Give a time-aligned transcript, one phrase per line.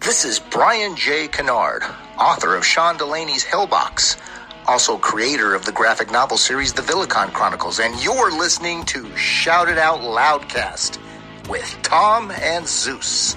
[0.00, 1.26] This is Brian J.
[1.26, 1.82] Kennard,
[2.18, 4.16] author of Sean Delaney's Hellbox,
[4.66, 9.68] also creator of the graphic novel series The Villicon Chronicles, and you're listening to Shout
[9.68, 10.98] It Out Loudcast
[11.48, 13.36] with Tom and Zeus.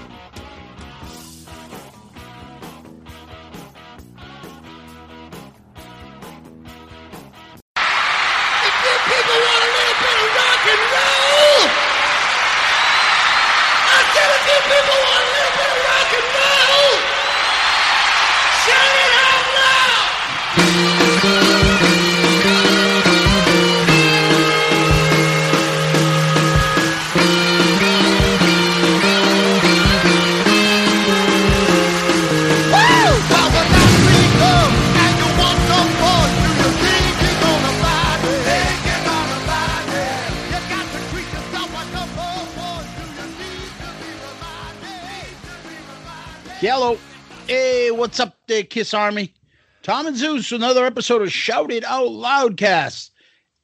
[46.61, 46.99] Yellow.
[47.47, 49.33] Hey, what's up there, Kiss Army?
[49.81, 53.09] Tom and Zeus, another episode of Shout It Out Loudcast,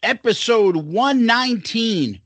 [0.02, 2.20] episode 119.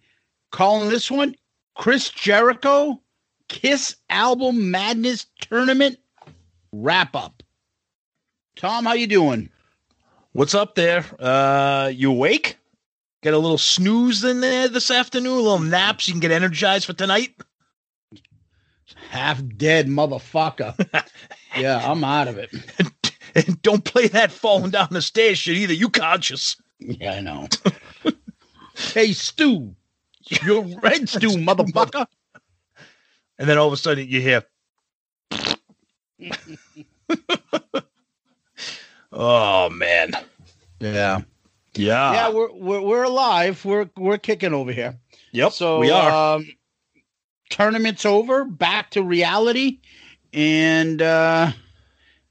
[0.51, 1.35] Calling this one
[1.75, 3.01] Chris Jericho
[3.49, 5.97] Kiss Album Madness Tournament
[6.71, 7.43] Wrap Up.
[8.55, 9.49] Tom, how you doing?
[10.31, 11.03] What's up there?
[11.19, 12.57] Uh, you awake?
[13.23, 16.07] Get a little snooze in there this afternoon, a little naps.
[16.07, 17.35] You can get energized for tonight.
[19.11, 20.73] Half dead motherfucker.
[21.57, 22.49] yeah, I'm out of it.
[23.35, 25.73] And don't play that falling down the stairs shit either.
[25.73, 26.55] You conscious?
[26.79, 27.49] Yeah, I know.
[28.93, 29.75] hey, Stu.
[30.45, 32.05] You're red Stu, motherfucker.
[33.37, 34.45] And then all of a sudden you hear,
[39.11, 40.11] "Oh man,
[40.79, 41.21] Yeah.
[41.73, 43.65] yeah, yeah, we're, we're we're alive.
[43.65, 44.97] We're we're kicking over here.
[45.33, 46.47] yep, So we are." Um,
[47.51, 48.45] tournament's over.
[48.45, 49.79] Back to reality,
[50.33, 51.51] and uh,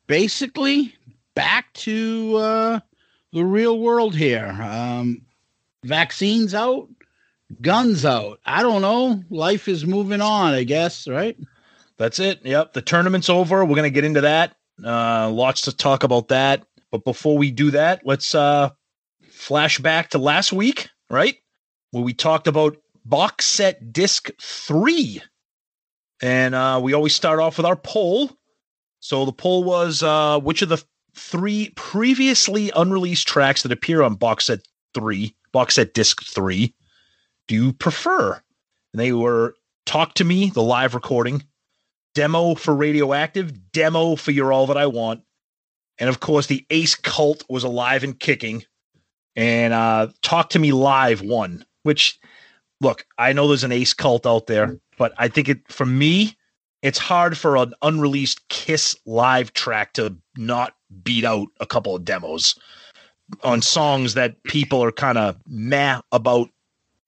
[0.06, 0.94] basically
[1.34, 2.80] back to uh,
[3.32, 4.58] the real world here.
[4.60, 5.22] Um,
[5.84, 6.88] vaccines out,
[7.62, 8.40] guns out.
[8.44, 9.22] I don't know.
[9.30, 10.54] Life is moving on.
[10.54, 11.06] I guess.
[11.06, 11.36] Right.
[11.96, 12.40] That's it.
[12.44, 12.72] Yep.
[12.72, 13.64] The tournament's over.
[13.64, 14.56] We're gonna get into that.
[14.82, 16.64] Uh lots to talk about that.
[16.90, 18.70] But before we do that, let's uh
[19.30, 21.36] flash back to last week, right?
[21.90, 22.76] Where we talked about
[23.10, 25.20] box set disc three.
[26.22, 28.30] And uh we always start off with our poll.
[29.00, 30.82] So the poll was uh which of the
[31.14, 34.60] three previously unreleased tracks that appear on box set
[34.94, 36.74] three, box set disc three,
[37.48, 38.40] do you prefer?
[38.92, 39.54] And they were
[39.86, 41.42] Talk to Me, the live recording,
[42.14, 45.22] demo for Radioactive, demo for You're All That I Want.
[45.98, 48.64] And of course, the Ace Cult was alive and kicking.
[49.36, 52.18] And uh, Talk to Me Live won, which,
[52.80, 54.80] look, I know there's an Ace Cult out there, mm.
[54.98, 56.36] but I think it, for me,
[56.82, 62.04] it's hard for an unreleased Kiss live track to not beat out a couple of
[62.04, 62.58] demos
[63.44, 66.48] on songs that people are kind of meh about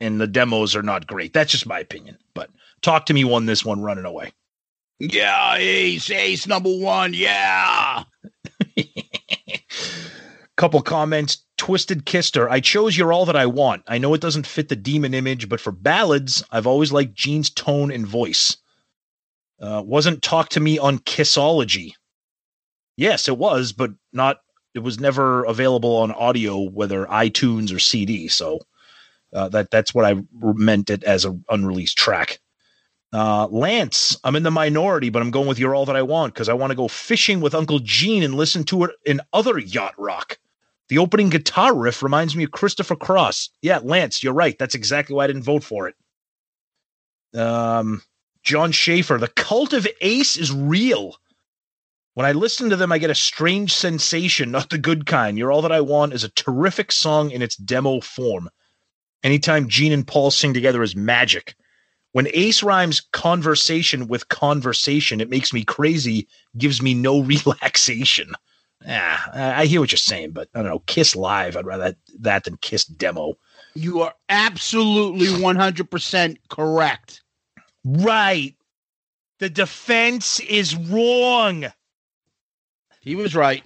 [0.00, 1.32] and the demos are not great.
[1.32, 2.18] That's just my opinion.
[2.34, 2.50] But
[2.82, 4.32] Talk to Me won this one running away.
[4.98, 7.14] Yeah, ace, ace number one.
[7.14, 8.04] Yeah.
[10.56, 11.44] Couple comments.
[11.56, 12.48] Twisted Kister.
[12.50, 13.84] I chose You're All That I Want.
[13.86, 17.50] I know it doesn't fit the demon image, but for ballads, I've always liked Gene's
[17.50, 18.56] tone and voice.
[19.60, 21.92] Uh, wasn't Talk to Me on Kissology.
[22.96, 24.40] Yes, it was, but not.
[24.74, 28.26] It was never available on audio, whether iTunes or CD.
[28.28, 28.60] So
[29.32, 32.40] uh, that that's what I meant it as an unreleased track.
[33.12, 36.32] Uh, Lance, I'm in the minority, but I'm going with You're All That I Want
[36.32, 39.58] because I want to go fishing with Uncle Gene and listen to it in other
[39.58, 40.38] yacht rock.
[40.92, 43.48] The opening guitar riff reminds me of Christopher Cross.
[43.62, 44.58] Yeah, Lance, you're right.
[44.58, 45.94] That's exactly why I didn't vote for it.
[47.34, 48.02] Um,
[48.42, 51.16] John Schaefer, the cult of Ace is real.
[52.12, 55.38] When I listen to them, I get a strange sensation, not the good kind.
[55.38, 58.50] You're All That I Want is a terrific song in its demo form.
[59.22, 61.54] Anytime Gene and Paul sing together is magic.
[62.10, 66.28] When Ace rhymes conversation with conversation, it makes me crazy,
[66.58, 68.34] gives me no relaxation.
[68.86, 70.80] Yeah, I hear what you're saying, but I don't know.
[70.80, 73.34] Kiss live, I'd rather that than Kiss demo.
[73.74, 77.22] You are absolutely 100% correct.
[77.84, 78.54] Right.
[79.38, 81.66] The defense is wrong.
[83.00, 83.64] He was right.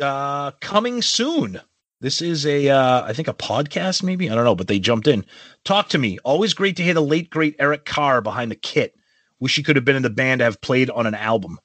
[0.00, 1.60] Uh, coming soon.
[2.00, 5.08] This is a, uh, I think a podcast, maybe I don't know, but they jumped
[5.08, 5.24] in.
[5.64, 6.18] Talk to me.
[6.24, 8.94] Always great to hear the late great Eric Carr behind the kit.
[9.40, 11.58] Wish he could have been in the band to have played on an album.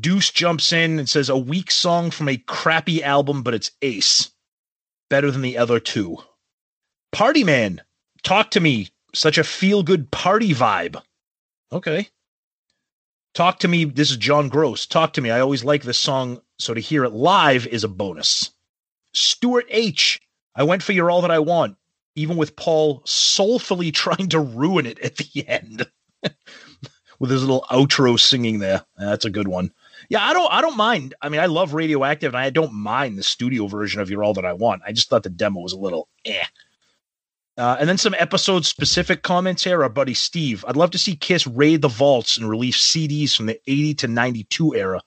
[0.00, 4.30] Deuce jumps in and says a weak song from a crappy album, but it's ace.
[5.10, 6.18] Better than the other two.
[7.10, 7.82] Party man,
[8.22, 8.88] talk to me.
[9.14, 11.02] Such a feel good party vibe.
[11.70, 12.08] Okay.
[13.34, 13.84] Talk to me.
[13.84, 14.86] This is John Gross.
[14.86, 15.30] Talk to me.
[15.30, 18.50] I always like this song, so to hear it live is a bonus.
[19.12, 20.22] Stuart H.
[20.54, 21.76] I went for You're All That I Want,
[22.14, 25.86] even with Paul soulfully trying to ruin it at the end.
[27.18, 28.84] with his little outro singing there.
[28.96, 29.72] That's a good one.
[30.12, 31.14] Yeah, I don't I don't mind.
[31.22, 34.34] I mean, I love Radioactive and I don't mind the studio version of You're All
[34.34, 34.82] That I Want.
[34.86, 36.44] I just thought the demo was a little eh.
[37.56, 39.82] Uh, and then some episode specific comments here.
[39.82, 40.66] Our buddy Steve.
[40.68, 44.08] I'd love to see Kiss raid the vaults and release CDs from the 80 to
[44.08, 45.00] 92 era.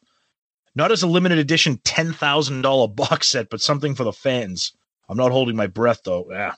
[0.74, 4.74] Not as a limited edition $10,000 box set, but something for the fans.
[5.08, 6.26] I'm not holding my breath though.
[6.32, 6.56] Yeah.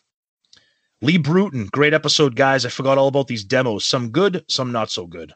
[1.02, 2.66] Lee Bruton, great episode, guys.
[2.66, 3.84] I forgot all about these demos.
[3.84, 5.34] Some good, some not so good.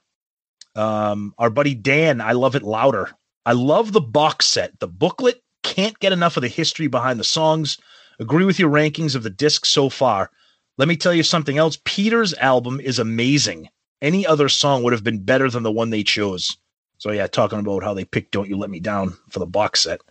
[0.76, 3.10] Um, our buddy Dan, I love it louder.
[3.46, 4.80] I love the box set.
[4.80, 7.78] The booklet can't get enough of the history behind the songs.
[8.20, 10.30] Agree with your rankings of the disc so far.
[10.78, 11.78] Let me tell you something else.
[11.86, 13.70] Peter's album is amazing.
[14.02, 16.58] Any other song would have been better than the one they chose.
[16.98, 19.82] So yeah, talking about how they picked "Don't You Let Me Down" for the box
[19.82, 20.02] set.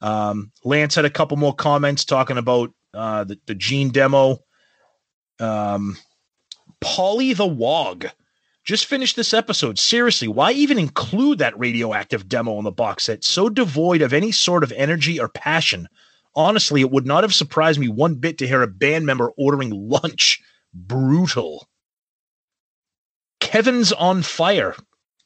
[0.00, 4.38] Um, Lance had a couple more comments talking about uh, the the Gene demo.
[5.38, 5.96] Um,
[6.80, 8.06] Polly the Wog
[8.64, 9.78] just finished this episode.
[9.78, 13.24] Seriously, why even include that radioactive demo on the box set?
[13.24, 15.88] So devoid of any sort of energy or passion.
[16.34, 19.70] Honestly, it would not have surprised me one bit to hear a band member ordering
[19.70, 20.40] lunch.
[20.72, 21.68] Brutal.
[23.40, 24.74] Kevin's on fire,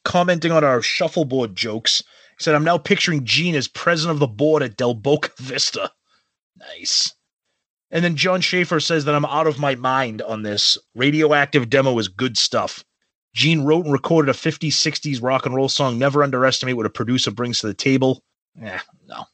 [0.03, 2.03] commenting on our shuffleboard jokes.
[2.37, 5.91] He said, I'm now picturing Gene as president of the board at Del Boca Vista.
[6.57, 7.13] Nice.
[7.89, 10.77] And then John Schaefer says that I'm out of my mind on this.
[10.93, 12.83] Radioactive demo is good stuff.
[13.37, 15.99] Gene wrote and recorded a 50s, 60s rock and roll song.
[15.99, 18.23] Never underestimate what a producer brings to the table.
[18.59, 19.25] Yeah, no.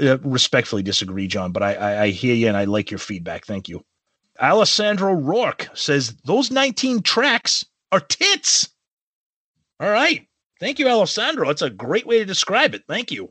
[0.00, 3.44] Uh, respectfully disagree, John, but I, I, I hear you and I like your feedback.
[3.44, 3.84] Thank you.
[4.40, 8.70] Alessandro Rourke says those 19 tracks are tits.
[9.78, 10.26] All right.
[10.58, 11.46] Thank you, Alessandro.
[11.46, 12.84] That's a great way to describe it.
[12.88, 13.30] Thank you.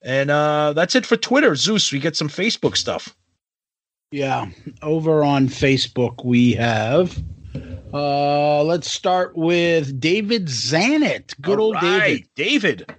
[0.00, 1.54] And uh, that's it for Twitter.
[1.56, 3.14] Zeus, we get some Facebook stuff.
[4.12, 4.46] Yeah.
[4.80, 7.22] Over on Facebook, we have.
[7.92, 11.34] Uh, let's start with David Zanet.
[11.40, 12.84] Good All old right, David.
[12.84, 12.94] David.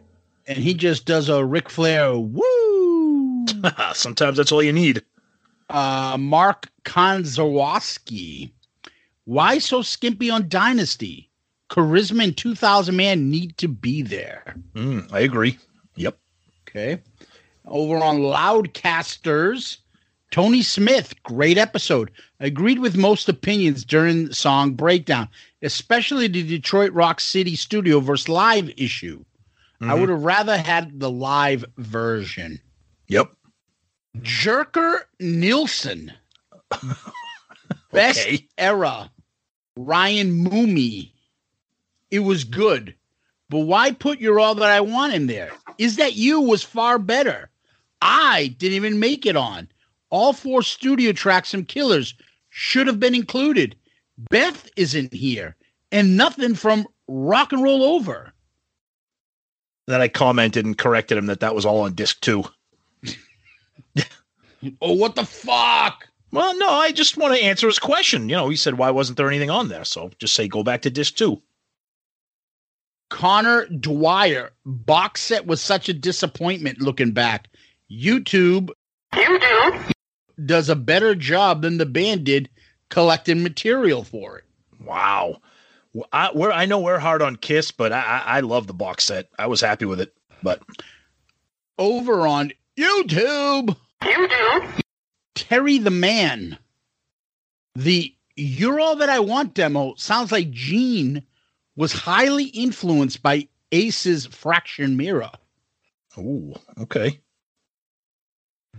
[0.47, 3.45] And he just does a Ric Flair woo.
[3.93, 5.01] Sometimes that's all you need.
[5.69, 8.51] uh, Mark Konzawoski.
[9.25, 11.29] Why so skimpy on Dynasty?
[11.69, 14.55] Charisma and 2000 man need to be there.
[14.73, 15.57] Mm, I agree.
[15.95, 16.17] Yep.
[16.67, 17.01] Okay.
[17.65, 19.77] Over on Loudcasters,
[20.31, 22.11] Tony Smith, great episode.
[22.41, 25.29] Agreed with most opinions during song breakdown,
[25.61, 29.23] especially the Detroit Rock City studio versus live issue.
[29.79, 29.99] I Mhm.
[29.99, 32.59] would have rather had the live version.
[33.07, 33.31] Yep.
[34.17, 36.11] Jerker Nielsen.
[37.91, 38.47] Best Okay.
[38.57, 39.11] era.
[39.77, 41.13] Ryan Moomey.
[42.09, 42.95] It was good.
[43.49, 45.51] But why put your all that I want in there?
[45.77, 47.49] Is that you was far better.
[48.01, 49.67] I didn't even make it on.
[50.09, 52.13] All four studio tracks from Killers
[52.51, 53.75] should have been included.
[54.29, 55.55] Beth isn't here.
[55.91, 58.31] And nothing from Rock and Roll Over.
[59.87, 62.43] Then I commented and corrected him that that was all on disc two.
[64.79, 66.07] Oh, what the fuck?
[66.31, 68.29] Well, no, I just want to answer his question.
[68.29, 69.83] You know, he said, why wasn't there anything on there?
[69.83, 71.41] So just say, go back to disc two.
[73.09, 77.49] Connor Dwyer box set was such a disappointment looking back.
[77.91, 78.69] YouTube
[79.13, 79.91] YouTube
[80.45, 82.49] does a better job than the band did
[82.89, 84.45] collecting material for it.
[84.83, 85.41] Wow.
[85.93, 88.73] Well, I, we're, I know we're hard on Kiss, but I, I, I love the
[88.73, 89.29] box set.
[89.37, 90.13] I was happy with it.
[90.43, 90.61] But
[91.77, 94.81] Over on YouTube, YouTube,
[95.35, 96.57] Terry the Man.
[97.75, 101.23] The You're All That I Want demo sounds like Gene
[101.75, 105.31] was highly influenced by Ace's Fractured Mirror.
[106.17, 107.19] Oh, okay.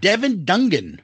[0.01, 1.01] Devin Dungan.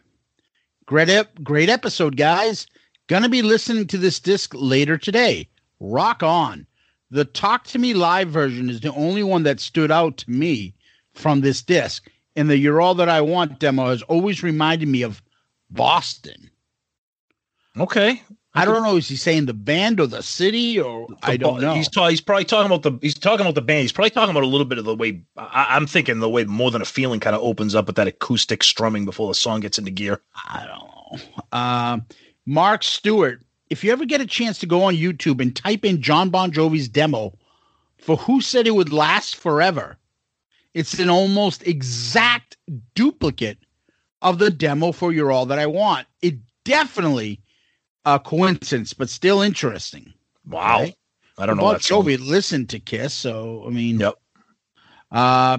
[0.89, 2.67] Great, ep- great episode, guys.
[3.09, 5.47] Gonna be listening to this disc later today.
[5.81, 6.67] Rock on.
[7.11, 10.75] The Talk to Me live version is the only one that stood out to me
[11.13, 12.09] from this disc.
[12.37, 15.21] And the You're All That I Want demo has always reminded me of
[15.69, 16.51] Boston.
[17.77, 18.23] Okay.
[18.55, 18.97] I don't know.
[18.97, 21.75] Is he saying the band or the city or I don't know.
[21.75, 23.83] He's, ta- he's probably talking about the he's talking about the band.
[23.83, 26.45] He's probably talking about a little bit of the way I, I'm thinking the way
[26.45, 29.61] more than a feeling kind of opens up with that acoustic strumming before the song
[29.61, 30.21] gets into gear.
[30.35, 31.59] I don't know.
[31.59, 32.07] Um,
[32.47, 36.01] Mark Stewart, if you ever get a chance to go on YouTube and type in
[36.01, 37.37] Jon Bon Jovi's demo
[37.99, 39.99] for Who Said It Would Last Forever,
[40.75, 42.57] it's an almost exact
[42.95, 43.59] duplicate
[44.23, 46.07] of the demo for You're All That I Want.
[46.23, 47.41] It definitely
[48.05, 50.13] a coincidence, but still interesting.
[50.47, 50.81] Wow.
[50.81, 50.95] Right?
[51.39, 51.77] I don't know Bon.
[51.77, 54.15] Jovi listened to Kiss, so I mean, Yep.
[55.13, 55.59] uh,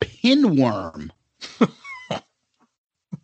[0.00, 1.10] Pinworm.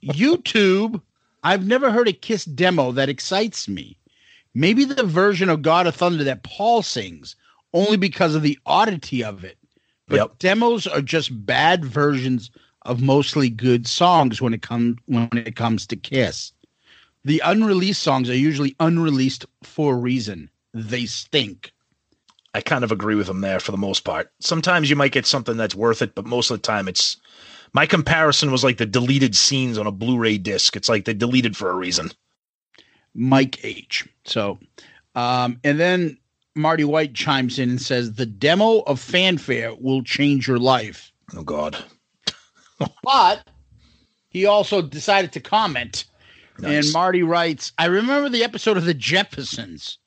[0.04, 1.00] YouTube.
[1.42, 3.98] I've never heard a Kiss demo that excites me.
[4.54, 7.36] Maybe the version of God of Thunder that Paul sings,
[7.72, 9.58] only because of the oddity of it.
[10.08, 10.38] But Yep.
[10.38, 12.50] demos are just bad versions
[12.82, 16.52] of mostly good songs when it comes when it comes to Kiss.
[17.24, 20.50] The unreleased songs are usually unreleased for a reason.
[20.72, 21.72] They stink.
[22.52, 24.30] I kind of agree with him there for the most part.
[24.40, 27.16] Sometimes you might get something that's worth it, but most of the time it's
[27.72, 30.76] my comparison was like the deleted scenes on a Blu-ray disc.
[30.76, 32.10] It's like they deleted for a reason.
[33.14, 34.06] Mike H.
[34.24, 34.58] So,
[35.14, 36.18] um, and then
[36.54, 41.10] Marty White chimes in and says the demo of Fanfare will change your life.
[41.36, 41.76] Oh God.
[43.02, 43.48] But
[44.30, 46.04] he also decided to comment,
[46.58, 46.86] Nice.
[46.86, 49.98] and Marty writes, "I remember the episode of the Jeffersons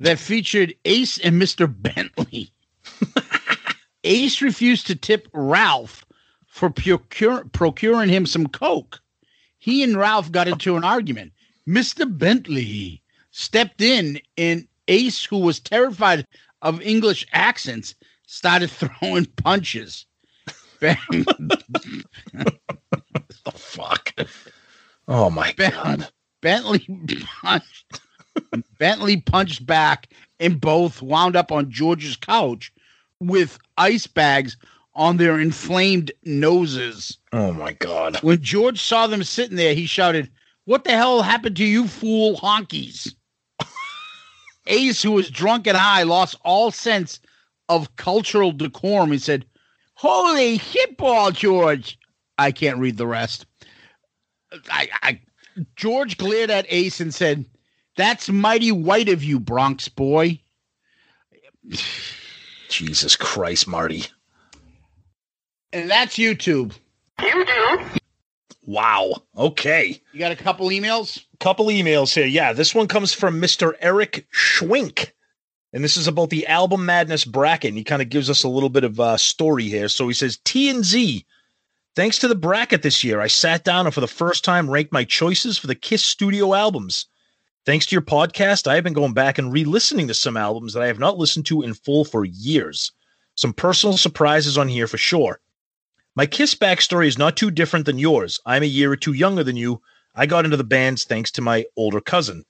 [0.00, 2.52] that featured Ace and Mister Bentley.
[4.04, 6.04] Ace refused to tip Ralph
[6.46, 9.00] for procure, procuring him some coke.
[9.58, 11.32] He and Ralph got into an argument.
[11.68, 12.06] Mr.
[12.16, 16.26] Bentley stepped in, and Ace, who was terrified
[16.62, 17.94] of English accents,
[18.26, 20.06] started throwing punches.
[20.80, 20.94] the
[23.52, 24.14] fuck.
[25.08, 26.08] Oh my Ben- God.
[26.40, 26.86] Bentley
[27.42, 28.00] punched
[28.78, 32.72] Bentley punched back and both wound up on George's couch
[33.20, 34.56] with ice bags
[34.94, 37.18] on their inflamed noses.
[37.32, 38.18] Oh my God.
[38.22, 40.30] When George saw them sitting there, he shouted,
[40.66, 43.12] What the hell happened to you fool honkies?
[44.66, 47.20] Ace, who was drunk and high, lost all sense
[47.68, 49.12] of cultural decorum.
[49.12, 49.44] He said,
[49.94, 51.98] Holy shitball, George.
[52.38, 53.46] I can't read the rest.
[54.70, 55.20] I, I
[55.76, 57.44] George glared at Ace and said,
[57.96, 60.40] That's mighty white of you, Bronx boy.
[62.68, 64.04] Jesus Christ, Marty.
[65.72, 66.74] And that's YouTube.
[67.18, 67.98] YouTube.
[68.68, 69.22] Wow.
[69.36, 70.00] Okay.
[70.12, 71.24] You got a couple emails?
[71.40, 72.26] Couple emails here.
[72.26, 73.72] Yeah, this one comes from Mr.
[73.80, 75.12] Eric Schwink.
[75.72, 77.68] And this is about the album Madness bracket.
[77.68, 79.88] And he kind of gives us a little bit of uh, story here.
[79.88, 81.24] So he says T and Z.
[81.96, 84.92] Thanks to the bracket this year, I sat down and for the first time ranked
[84.92, 87.06] my choices for the Kiss studio albums.
[87.66, 90.74] Thanks to your podcast, I have been going back and re listening to some albums
[90.74, 92.92] that I have not listened to in full for years.
[93.34, 95.40] Some personal surprises on here for sure.
[96.14, 98.40] My Kiss backstory is not too different than yours.
[98.46, 99.82] I'm a year or two younger than you.
[100.14, 102.44] I got into the bands thanks to my older cousin.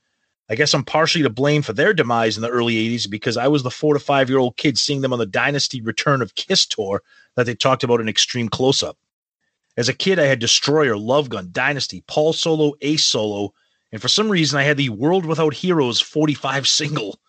[0.49, 3.49] I guess I'm partially to blame for their demise in the early 80s because I
[3.49, 6.35] was the four to five year old kid seeing them on the Dynasty Return of
[6.35, 7.03] Kiss tour
[7.35, 8.97] that they talked about in Extreme Close Up.
[9.79, 13.55] As a kid, I had Destroyer, Love Gun, Dynasty, Paul Solo, Ace Solo,
[13.93, 17.21] and for some reason, I had the World Without Heroes 45 single.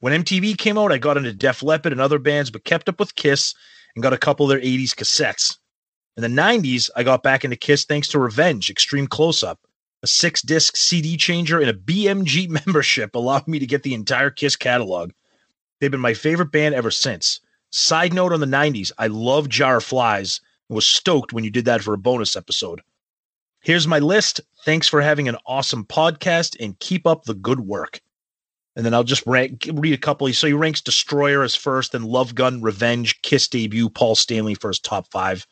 [0.00, 2.98] When MTV came out, I got into Def Leppard and other bands, but kept up
[2.98, 3.54] with Kiss
[3.94, 5.58] and got a couple of their 80s cassettes.
[6.16, 9.60] In the 90s, I got back into Kiss thanks to Revenge, Extreme Close Up.
[10.02, 14.30] A six disc CD changer and a BMG membership allowed me to get the entire
[14.30, 15.12] Kiss catalog.
[15.80, 17.38] They've been my favorite band ever since.
[17.70, 20.40] Side note on the 90s, I love Jar of Flies
[20.74, 22.80] was stoked when you did that for a bonus episode.
[23.60, 24.40] Here's my list.
[24.64, 28.00] Thanks for having an awesome podcast and keep up the good work.
[28.76, 30.30] And then I'll just rank, read a couple.
[30.32, 34.68] So he ranks Destroyer as first, then Love Gun, Revenge, Kiss debut, Paul Stanley for
[34.68, 35.46] his top five.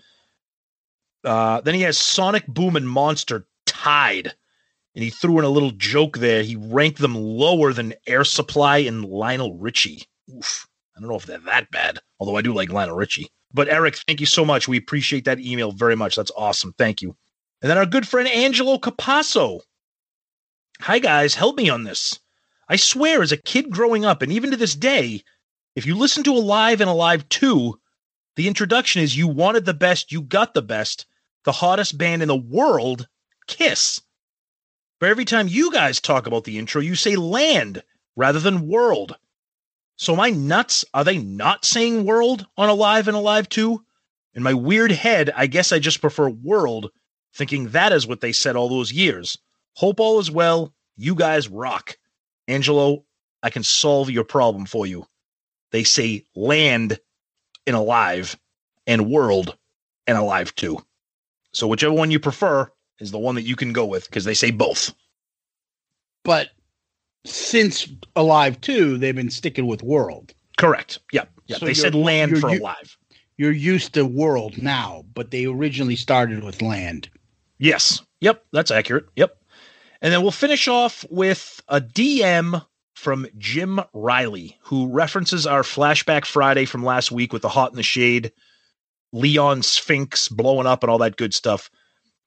[1.24, 4.32] Uh, then he has Sonic Boom and Monster tied.
[4.94, 6.42] And he threw in a little joke there.
[6.42, 10.04] He ranked them lower than Air Supply and Lionel Richie.
[10.32, 10.68] Oof.
[10.96, 13.28] I don't know if they're that bad, although I do like Lionel Richie.
[13.54, 14.68] But Eric, thank you so much.
[14.68, 16.16] We appreciate that email very much.
[16.16, 16.74] That's awesome.
[16.76, 17.16] Thank you.
[17.62, 19.60] And then our good friend Angelo Capasso.
[20.80, 21.34] Hi, guys.
[21.36, 22.18] Help me on this.
[22.68, 25.22] I swear, as a kid growing up, and even to this day,
[25.74, 27.78] If you listen to Alive and Alive 2,
[28.36, 31.06] the introduction is you wanted the best, you got the best,
[31.44, 33.08] the hottest band in the world,
[33.48, 34.00] Kiss.
[35.00, 37.82] But every time you guys talk about the intro, you say land
[38.14, 39.16] rather than world.
[39.96, 40.84] So am I nuts?
[40.92, 43.84] Are they not saying world on Alive and Alive 2?
[44.34, 46.90] In my weird head, I guess I just prefer world,
[47.34, 49.38] thinking that is what they said all those years.
[49.74, 50.74] Hope all is well.
[50.96, 51.96] You guys rock.
[52.48, 53.04] Angelo,
[53.42, 55.06] I can solve your problem for you.
[55.70, 56.98] They say land
[57.66, 58.36] in Alive
[58.86, 59.56] and world
[60.06, 60.78] and Alive 2.
[61.52, 64.34] So whichever one you prefer is the one that you can go with because they
[64.34, 64.92] say both.
[66.24, 66.50] But
[67.24, 70.34] since Alive 2, they've been sticking with World.
[70.56, 71.00] Correct.
[71.12, 71.30] Yep.
[71.46, 71.58] Yep.
[71.58, 72.96] So they said land for Alive.
[73.36, 77.10] You're used to World now, but they originally started with Land.
[77.58, 78.02] Yes.
[78.20, 78.44] Yep.
[78.52, 79.06] That's accurate.
[79.16, 79.36] Yep.
[80.00, 82.64] And then we'll finish off with a DM
[82.94, 87.76] from Jim Riley, who references our Flashback Friday from last week with the Hot in
[87.76, 88.32] the Shade,
[89.12, 91.70] Leon Sphinx blowing up, and all that good stuff.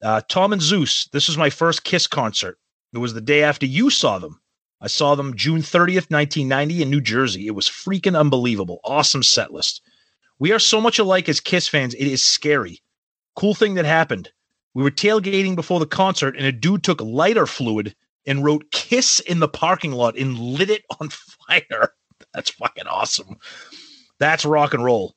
[0.04, 2.60] Uh, Tom and Zeus, this was my first Kiss concert.
[2.94, 4.40] It was the day after you saw them.
[4.80, 7.48] I saw them June 30th, 1990 in New Jersey.
[7.48, 8.80] It was freaking unbelievable.
[8.84, 9.82] Awesome set list.
[10.40, 12.82] We are so much alike as Kiss fans, it is scary.
[13.36, 14.32] Cool thing that happened.
[14.76, 17.96] We were tailgating before the concert, and a dude took lighter fluid
[18.28, 21.10] and wrote "Kiss" in the parking lot and lit it on
[21.48, 21.94] fire.
[22.34, 23.38] That's fucking awesome.
[24.20, 25.16] That's rock and roll.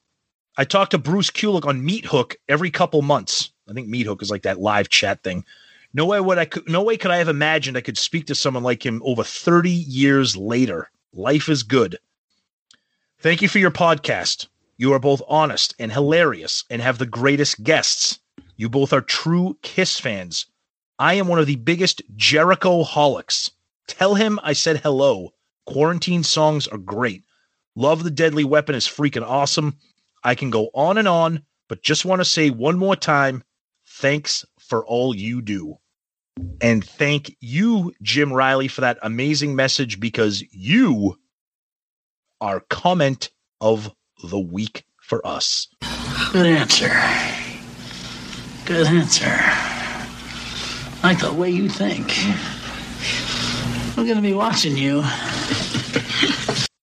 [0.57, 3.51] I talked to Bruce Kulick on Meethook every couple months.
[3.69, 5.45] I think Meethook is like that live chat thing.
[5.93, 8.35] No way would I could no way could I have imagined I could speak to
[8.37, 10.91] someone like him over 30 years later.
[11.13, 11.99] Life is good.
[13.19, 14.47] Thank you for your podcast.
[14.77, 18.21] You are both honest and hilarious and have the greatest guests.
[18.57, 20.47] You both are true Kiss fans.
[20.99, 23.51] I am one of the biggest Jericho holics.
[23.89, 25.35] Tell him I said hello.
[25.67, 27.25] Quarantine songs are great.
[27.75, 29.77] Love the Deadly Weapon is freaking awesome.
[30.23, 33.43] I can go on and on, but just want to say one more time
[33.87, 35.77] thanks for all you do.
[36.63, 41.19] And thank you, Jim Riley, for that amazing message because you
[42.41, 43.31] are comment
[43.61, 45.67] of the week for us.
[46.33, 46.89] Good answer.
[48.65, 49.37] Good answer.
[51.03, 52.15] Like the way you think.
[53.99, 55.03] I'm gonna be watching you.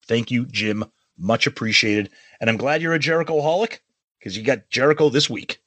[0.07, 0.83] Thank you, Jim.
[1.17, 2.09] Much appreciated.
[2.41, 3.79] And I'm glad you're a Jericho holic
[4.19, 5.61] because you got Jericho this week.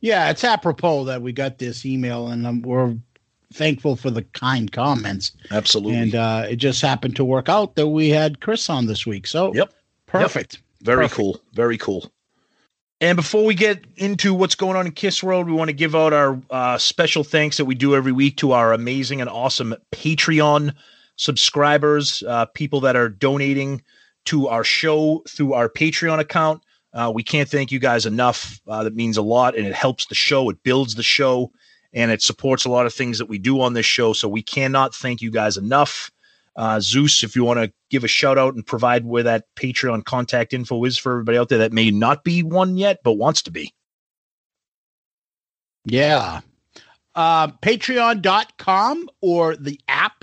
[0.00, 2.94] Yeah, it's apropos that we got this email, and um, we're
[3.52, 5.32] thankful for the kind comments.
[5.50, 5.96] Absolutely.
[5.98, 9.26] And uh, it just happened to work out that we had Chris on this week.
[9.26, 9.72] So, Yep.
[10.06, 10.60] perfect.
[10.82, 11.16] Very Perfect.
[11.16, 11.40] cool.
[11.54, 12.12] Very cool.
[13.00, 15.94] And before we get into what's going on in Kiss World, we want to give
[15.94, 19.74] out our uh, special thanks that we do every week to our amazing and awesome
[19.92, 20.74] Patreon
[21.16, 23.82] subscribers, uh, people that are donating
[24.26, 26.62] to our show through our Patreon account.
[26.92, 28.60] Uh, we can't thank you guys enough.
[28.66, 30.48] Uh, that means a lot, and it helps the show.
[30.50, 31.52] It builds the show,
[31.92, 34.12] and it supports a lot of things that we do on this show.
[34.12, 36.10] So we cannot thank you guys enough.
[36.56, 40.04] Uh, Zeus, if you want to give a shout out and provide where that Patreon
[40.04, 43.42] contact info is for everybody out there that may not be one yet, but wants
[43.42, 43.72] to be.
[45.84, 46.40] Yeah.
[47.14, 50.17] Uh, Patreon.com or the app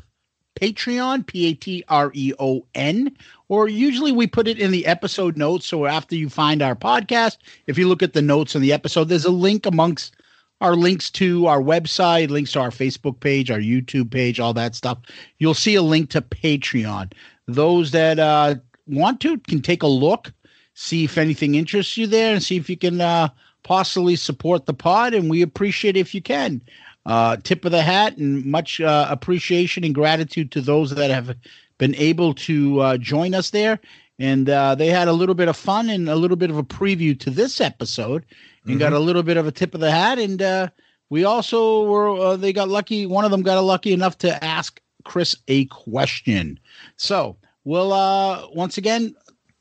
[0.56, 3.16] Patreon, P A T R E O N,
[3.50, 5.66] or usually we put it in the episode notes.
[5.66, 7.38] So after you find our podcast,
[7.68, 10.16] if you look at the notes in the episode, there's a link amongst
[10.62, 14.76] our links to our website, links to our Facebook page, our YouTube page, all that
[14.76, 14.98] stuff.
[15.38, 17.12] You'll see a link to Patreon.
[17.48, 18.56] Those that uh,
[18.88, 20.32] want to can take a look,
[20.74, 23.30] see if anything interests you there, and see if you can uh,
[23.64, 25.14] possibly support the pod.
[25.14, 26.62] And we appreciate if you can.
[27.06, 31.36] Uh, tip of the hat and much uh, appreciation and gratitude to those that have
[31.78, 33.80] been able to uh, join us there.
[34.18, 36.64] And uh, they had a little bit of fun and a little bit of a
[36.64, 38.26] preview to this episode
[38.66, 40.18] and got a little bit of a tip of the hat.
[40.18, 40.70] And uh,
[41.10, 43.06] we also were, uh, they got lucky.
[43.06, 46.60] One of them got lucky enough to ask Chris a question.
[46.98, 49.16] So we'll, uh, once again,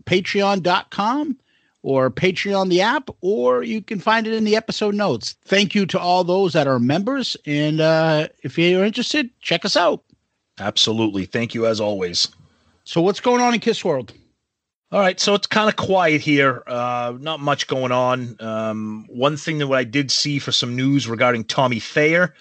[0.04, 1.36] patreon.com
[1.84, 5.36] or Patreon the app, or you can find it in the episode notes.
[5.44, 7.36] Thank you to all those that are members.
[7.44, 10.02] And uh, if you're interested, check us out.
[10.58, 11.26] Absolutely.
[11.26, 12.26] Thank you as always.
[12.84, 14.14] So, what's going on in Kiss World?
[14.92, 16.62] All right, so it's kind of quiet here.
[16.66, 18.36] Uh, not much going on.
[18.40, 22.34] Um, one thing that I did see for some news regarding Tommy Thayer,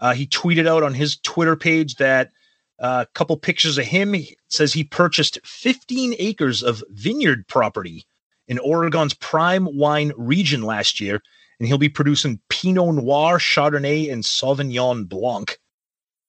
[0.00, 2.32] uh, he tweeted out on his Twitter page that
[2.80, 8.06] uh, a couple pictures of him he says he purchased 15 acres of vineyard property
[8.48, 11.22] in Oregon's prime wine region last year,
[11.58, 15.58] and he'll be producing Pinot Noir, Chardonnay, and Sauvignon Blanc.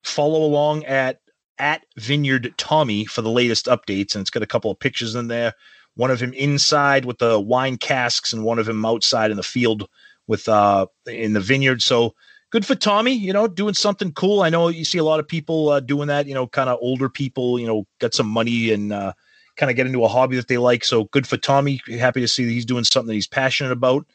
[0.04, 1.20] Follow along at
[1.58, 5.28] at Vineyard Tommy for the latest updates, and it's got a couple of pictures in
[5.28, 5.54] there.
[5.96, 9.44] One of him inside with the wine casks, and one of him outside in the
[9.44, 9.90] field
[10.28, 11.82] with uh in the vineyard.
[11.82, 12.14] So
[12.52, 14.42] good for Tommy, you know, doing something cool.
[14.42, 16.80] I know you see a lot of people uh, doing that, you know, kind of
[16.82, 19.14] older people, you know, got some money and uh,
[19.60, 20.86] kind of get into a hobby that they like.
[20.86, 21.82] So good for Tommy.
[22.00, 24.08] Happy to see that he's doing something that he's passionate about.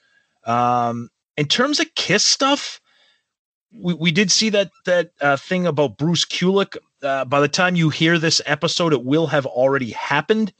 [0.44, 2.80] Um, in terms of Kiss stuff,
[3.72, 6.76] we, we did see that that uh, thing about Bruce Kulick.
[7.02, 10.52] Uh, by the time you hear this episode, it will have already happened.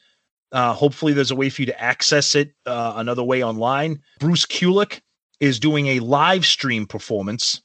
[0.53, 4.01] Uh, hopefully, there's a way for you to access it uh, another way online.
[4.21, 5.01] Bruce Kulick
[5.41, 7.63] is doing a live stream performance,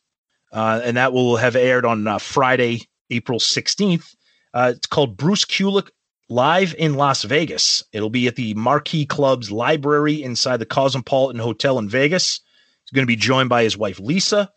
[0.53, 4.15] uh, and that will have aired on uh, Friday, April 16th.
[4.53, 5.89] Uh, it's called Bruce Kulick
[6.31, 7.83] Live in Las Vegas.
[7.91, 12.39] It'll be at the Marquee Club's library inside the Cosmopolitan Hotel in Vegas.
[12.83, 14.51] He's going to be joined by his wife, Lisa,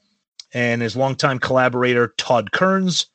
[0.53, 3.07] and his longtime collaborator, Todd Kerns.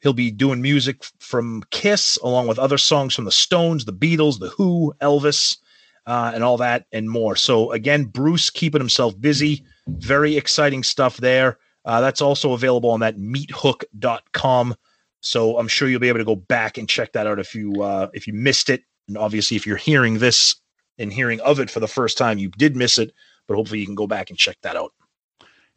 [0.00, 4.38] He'll be doing music from Kiss, along with other songs from the Stones, the Beatles,
[4.38, 5.58] the Who, Elvis,
[6.06, 7.36] uh, and all that and more.
[7.36, 9.64] So again, Bruce keeping himself busy.
[9.86, 11.58] Very exciting stuff there.
[11.84, 14.74] Uh, that's also available on that meethook.com.
[15.20, 17.82] So I'm sure you'll be able to go back and check that out if you
[17.82, 18.82] uh, if you missed it.
[19.08, 20.54] And obviously, if you're hearing this
[20.98, 23.12] and hearing of it for the first time, you did miss it.
[23.46, 24.92] But hopefully, you can go back and check that out.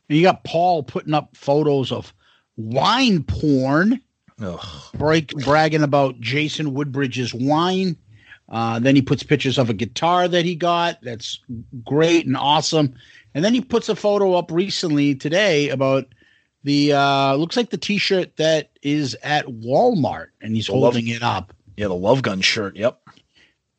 [0.09, 2.13] And you got Paul putting up photos of
[2.57, 4.01] wine porn,
[4.41, 4.65] Ugh.
[4.93, 7.95] break, bragging about Jayson Woodbridge's wine.
[8.49, 11.01] Uh, then he puts pictures of a guitar that he got.
[11.01, 11.39] That's
[11.85, 12.93] great and awesome.
[13.33, 16.13] And then he puts a photo up recently today about
[16.63, 21.07] the uh, looks like the T-shirt that is at Walmart, and he's The love- holding
[21.07, 21.53] it up.
[21.77, 22.75] Yeah, the Love Gun shirt.
[22.75, 22.99] Yep.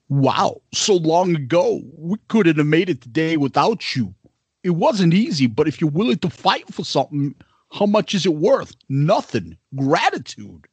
[0.08, 4.14] Wow, so long ago, we couldn't have made it today without you.
[4.62, 7.34] It wasn't easy, but if you're willing to fight for something,
[7.72, 8.74] how much is it worth?
[8.88, 9.56] Nothing.
[9.74, 10.66] Gratitude.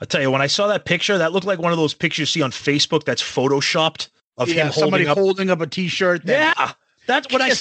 [0.00, 2.20] I tell you, when I saw that picture, that looked like one of those pictures
[2.20, 5.18] you see on Facebook that's photoshopped of yeah, him somebody holding up.
[5.18, 6.24] holding up a T-shirt.
[6.26, 6.72] That yeah,
[7.06, 7.52] that's what I.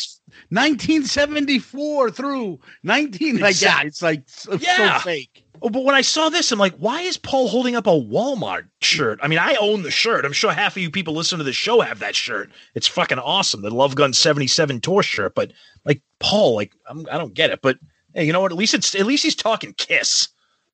[0.49, 5.43] 1974 through 19 like yeah, it's like so, so fake.
[5.62, 8.67] Oh, but when I saw this, I'm like, why is Paul holding up a Walmart
[8.82, 9.19] shirt?
[9.21, 10.25] I mean, I own the shirt.
[10.25, 12.49] I'm sure half of you people listening to the show have that shirt.
[12.73, 15.36] It's fucking awesome, the Love Gun 77 tour shirt.
[15.36, 15.51] But
[15.86, 17.62] like Paul, like I'm, I don't get it.
[17.62, 17.77] But
[18.15, 18.51] hey, you know what?
[18.51, 20.30] At least it's at least he's talking Kiss.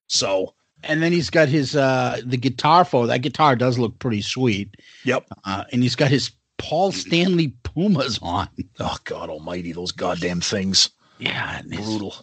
[0.06, 0.54] So
[0.84, 3.06] And then he's got his uh the guitar photo.
[3.06, 4.74] That guitar does look pretty sweet.
[5.04, 5.26] yep.
[5.44, 6.98] Uh, and he's got his Paul mm-hmm.
[6.98, 8.48] Stanley Pumas on.
[8.80, 12.16] Oh God Almighty, those goddamn things, Yeah, and brutal,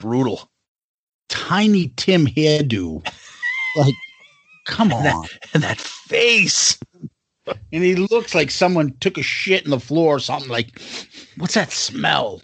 [0.00, 0.50] brutal.
[1.28, 3.06] tiny Tim hairdo.
[3.76, 3.94] Like,
[4.66, 5.26] come on.
[5.54, 6.78] And that face.
[7.72, 10.50] And he looks like someone took a shit in the floor or something.
[10.50, 10.82] Like,
[11.38, 12.42] what's that smell?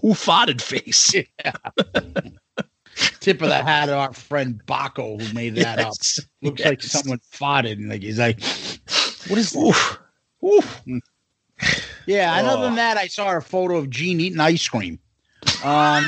[0.00, 1.12] Who farted face?
[3.20, 5.94] Tip of the hat to our friend Baco who made that up.
[5.98, 7.72] Yes, Looks like someone farted.
[7.72, 8.40] And like he's like,
[9.28, 9.60] what is that?
[9.60, 9.98] Oof.
[10.44, 10.82] Oof.
[12.06, 12.64] Yeah, and other Oh.
[12.64, 14.98] than that, I saw a photo of Gene eating ice cream.
[15.62, 16.06] Um,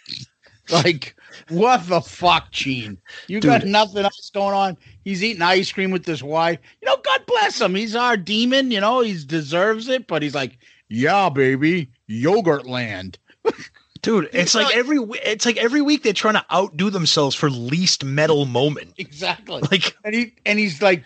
[0.70, 1.16] like,
[1.48, 2.98] what the fuck, Gene?
[3.26, 4.76] You got nothing else going on.
[5.04, 6.58] He's eating ice cream with this wife.
[6.80, 7.74] You know, God bless him.
[7.74, 8.70] He's our demon.
[8.70, 10.06] You know, he deserves it.
[10.06, 13.16] But he's like, yeah, baby, Yogurtland.
[14.02, 18.04] Dude, it's like every it's like every week they're trying to outdo themselves for least
[18.04, 18.94] metal moment.
[18.98, 19.62] Exactly.
[19.70, 21.04] Like and he and he's like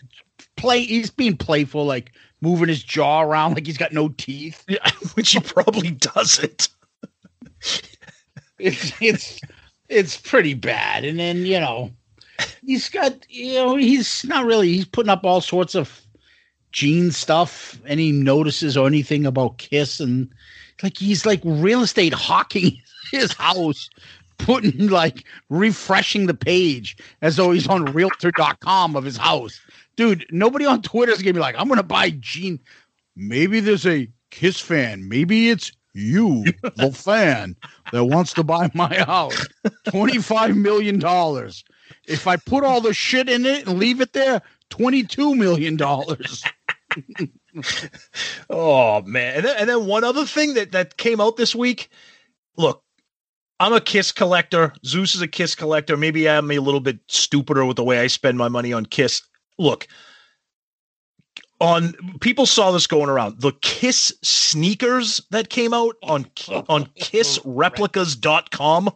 [0.56, 0.82] play.
[0.84, 4.64] He's being playful, like moving his jaw around like he's got no teeth.
[5.14, 6.68] which he probably doesn't.
[8.58, 9.40] it's it's
[9.88, 11.04] it's pretty bad.
[11.04, 11.90] And then you know,
[12.64, 16.00] he's got you know he's not really he's putting up all sorts of
[16.72, 17.80] Gene stuff.
[17.86, 20.28] Any notices or anything about Kiss and
[20.82, 23.90] like he's like real estate hawking his house.
[24.38, 29.60] Putting like refreshing the page as though he's on realtor.com of his house.
[30.00, 32.58] Dude, nobody on Twitter is gonna be like, I'm gonna buy Gene.
[33.16, 35.06] Maybe there's a Kiss fan.
[35.10, 36.42] Maybe it's you,
[36.76, 37.54] the fan,
[37.92, 39.46] that wants to buy my house.
[39.88, 41.02] $25 million.
[42.06, 45.78] If I put all the shit in it and leave it there, $22 million.
[48.48, 49.36] Oh man.
[49.36, 51.90] And then, and then one other thing that that came out this week.
[52.56, 52.82] Look,
[53.58, 54.72] I'm a Kiss collector.
[54.86, 55.96] Zeus is a Kiss collector.
[55.96, 59.22] Maybe I'm a little bit stupider with the way I spend my money on Kiss.
[59.60, 59.86] Look,
[61.60, 63.40] on people saw this going around.
[63.40, 66.24] The Kiss sneakers that came out on
[66.68, 68.90] on kissreplicas.com.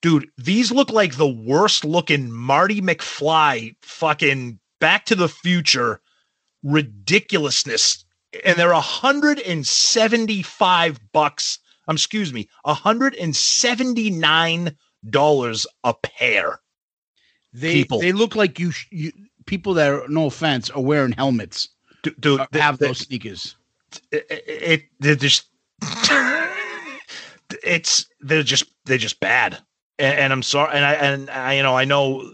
[0.00, 6.00] Dude, these look like the worst looking Marty McFly fucking Back to the Future
[6.62, 8.04] ridiculousness.
[8.44, 11.60] And they're 175 bucks.
[11.86, 16.60] Um, excuse me, $179 a pair.
[17.52, 18.00] They People.
[18.00, 19.12] they look like you, you
[19.46, 21.68] people that are no offense are wearing helmets.
[22.20, 23.56] Do, uh, have those sneakers.
[24.12, 25.46] it, it, they're just
[27.62, 29.58] it's they're just they're just bad
[29.98, 32.30] and, and i'm sorry and i and i you know i know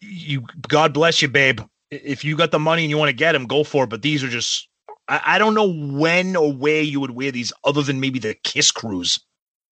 [0.00, 1.60] you god bless you babe
[1.90, 4.02] if you got the money and you want to get them go for it but
[4.02, 4.68] these are just
[5.08, 8.34] I, I don't know when or where you would wear these other than maybe the
[8.44, 9.18] kiss cruise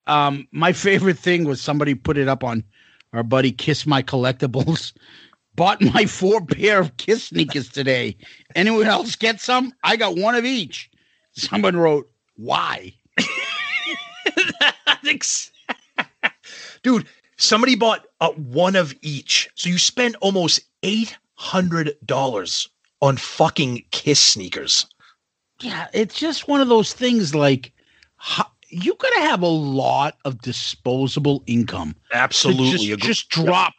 [0.07, 2.65] Um, my favorite thing was somebody put it up on
[3.13, 4.93] our buddy Kiss My Collectibles.
[5.57, 8.17] Bought my four pair of Kiss sneakers today.
[8.55, 9.73] Anyone else get some?
[9.83, 10.91] I got one of each.
[11.33, 12.95] Someone wrote, "Why?"
[15.07, 15.51] Ex-
[16.83, 22.69] dude somebody bought uh, one of each so you spent almost $800
[23.01, 24.87] on fucking kiss sneakers
[25.61, 27.35] Yeah, it's just one of those things.
[27.35, 27.73] Like,
[28.69, 31.97] you gotta have a lot of disposable income.
[32.13, 33.75] absolutely just, just drop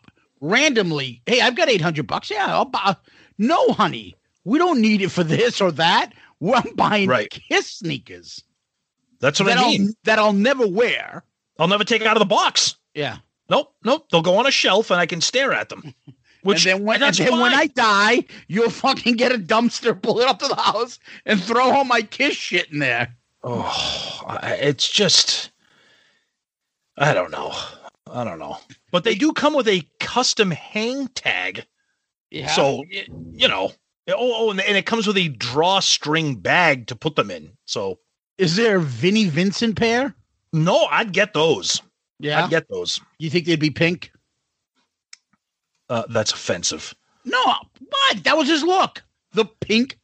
[0.50, 1.22] randomly.
[1.26, 2.30] Hey, I've got eight hundred bucks.
[2.30, 2.96] Yeah, I'll buy.
[3.38, 6.14] No, honey, we don't need it for this or that.
[6.42, 7.30] Well, I'm buying Right.
[7.30, 8.44] Kiss sneakers
[9.22, 9.94] That's what that I I'll mean.
[10.04, 11.24] that I'll never wear.
[11.58, 12.76] I'll never take out of the box.
[12.94, 13.18] Yeah.
[13.50, 14.08] Nope, nope.
[14.12, 15.94] They'll go on a shelf and I can stare at them.
[16.44, 17.54] Which and then when, and that's then when.
[17.54, 21.72] I die, you'll fucking get a dumpster, pull it up to the house, and throw
[21.72, 23.16] all my Kiss shit in there.
[23.44, 25.52] oh, I- it's just
[26.98, 27.54] I don't know.
[28.12, 28.58] I don't know.
[28.92, 31.66] But they do come with a custom hang tag.
[32.32, 32.48] Yeah.
[32.48, 33.72] So you know.
[34.08, 37.52] Oh, oh and, and it comes with a drawstring bag to put them in.
[37.66, 38.00] So
[38.38, 40.16] is there a Vinnie Vincent pair?
[40.54, 41.82] no, I'd get those.
[42.20, 42.44] Yeah.
[42.44, 43.02] I'd get those.
[43.20, 44.12] you think they'd be pink?
[45.90, 46.96] Uh, that's offensive.
[47.26, 47.44] No,
[47.90, 48.24] what?
[48.24, 49.04] That was his look.
[49.34, 50.00] The pink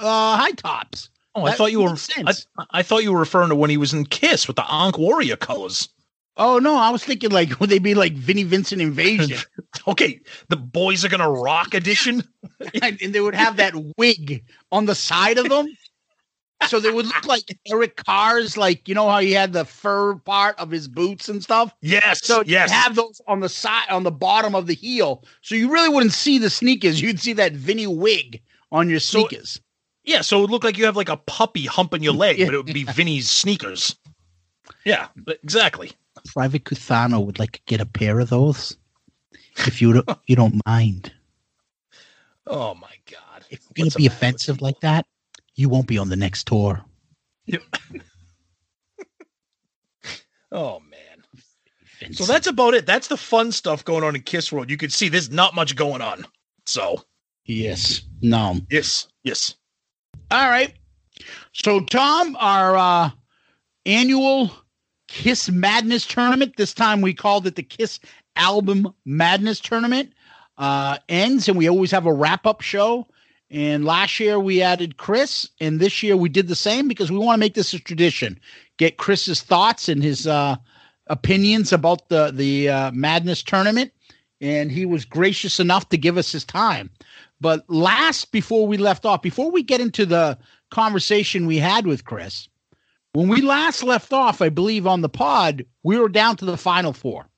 [0.00, 1.10] uh high tops.
[1.34, 1.96] Oh, I That thought you were.
[2.26, 2.32] I.
[2.70, 5.36] I thought you were referring to when he was in Kiss with the Ankh Warrior
[5.36, 5.88] colors.
[6.38, 9.38] Oh no, I was thinking like would they be like Vinnie Vincent Invasion?
[9.86, 12.22] Okay, the boys are gonna rock edition.
[12.82, 15.66] and, and they would have that wig on the side of them.
[16.66, 20.16] So they would look like Eric Carr's, like you know how he had the fur
[20.16, 21.72] part of his boots and stuff.
[21.80, 22.70] Yes, So you'd yes.
[22.70, 25.24] have those on the side, on the bottom of the heel.
[25.42, 27.00] So you really wouldn't see the sneakers.
[27.00, 29.60] You'd see that Vinnie wig on your So- sneakers.
[30.04, 32.46] yeah, so it would look like you have like a puppy humping your leg, Yeah.
[32.46, 33.94] but it would be Vinnie's sneakers.
[34.84, 35.08] Yeah,
[35.42, 35.92] exactly.
[36.26, 38.76] Private Cuthano would like to get a pair of those,
[39.66, 41.12] if you don't, you don't mind.
[42.46, 43.44] Oh my god.
[43.50, 45.06] If you're gonna be the matter with offensive like that,
[45.54, 46.84] you won't be on the next tour.
[47.46, 47.62] Yep.
[50.50, 52.14] Oh man.
[52.14, 52.86] So that's about it.
[52.86, 54.70] That's the fun stuff going on in Kiss World.
[54.70, 56.24] You can see there's not much going on.
[56.64, 57.04] So
[57.44, 58.56] yes, no.
[58.70, 59.56] yes, yes.
[60.30, 60.72] All right.
[61.52, 63.10] So, Tom, our uh,
[63.86, 64.52] annual
[65.08, 67.98] Kiss Madness tournament, this time we called it the Kiss
[68.36, 70.12] Album Madness Tournament,
[70.58, 73.06] uh, ends, and we always have a wrap up show.
[73.50, 77.16] And last year we added Chris, and this year we did the same because we
[77.18, 78.38] want to make this a tradition.
[78.76, 80.56] Get Chris's thoughts and his uh,
[81.06, 83.92] opinions about the the uh, Madness tournament,
[84.42, 86.90] and he was gracious enough to give us his time.
[87.40, 90.36] But last, before we left off, before we get into the
[90.70, 92.48] conversation we had with Chris,
[93.18, 96.56] when we last left off, I believe on the pod, we were down to the
[96.56, 97.28] final four.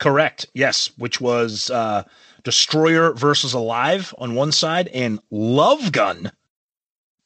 [0.00, 0.44] Correct.
[0.54, 2.02] Yes, which was uh
[2.42, 6.32] Destroyer versus Alive on one side and Love Gun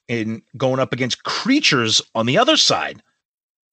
[0.06, 3.02] in going up against Creatures on the other side.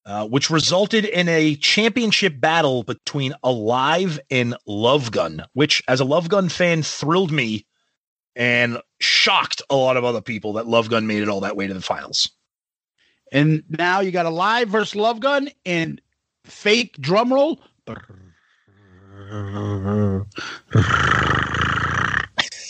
[0.03, 6.05] Uh, which resulted in a championship battle between Alive and Love Gun, which, as a
[6.05, 7.67] Love Gun fan, thrilled me
[8.35, 11.67] and shocked a lot of other people that Love Gun made it all that way
[11.67, 12.31] to the finals.
[13.31, 16.01] And now you got Alive versus Love Gun and
[16.45, 17.61] fake drum roll.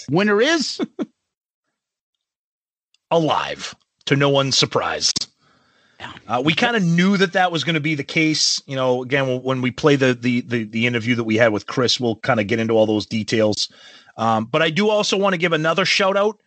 [0.09, 0.79] Winner is
[3.09, 5.11] alive to no one's surprise.
[6.27, 8.61] Uh, we kind of knew that that was going to be the case.
[8.65, 11.67] You know, again, when- we play the the the, the interview that we had with
[11.67, 13.71] Chris, we'll kind of get into all those details.
[14.17, 16.41] Um, but I do also want to give another shout out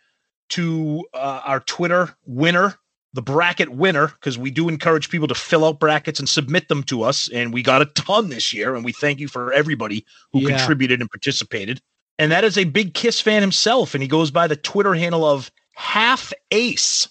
[0.51, 2.75] to uh, our Twitter winner,
[3.15, 6.83] the bracket winner, because we do encourage people to fill out brackets and submit them
[6.85, 10.05] to us, and we got a ton this year, and we thank you for everybody
[10.33, 10.57] who Yeah.
[10.59, 11.81] contributed and participated.
[12.19, 15.25] And that is a big Kiss fan himself, and he goes by the Twitter handle
[15.25, 17.09] of Half Ace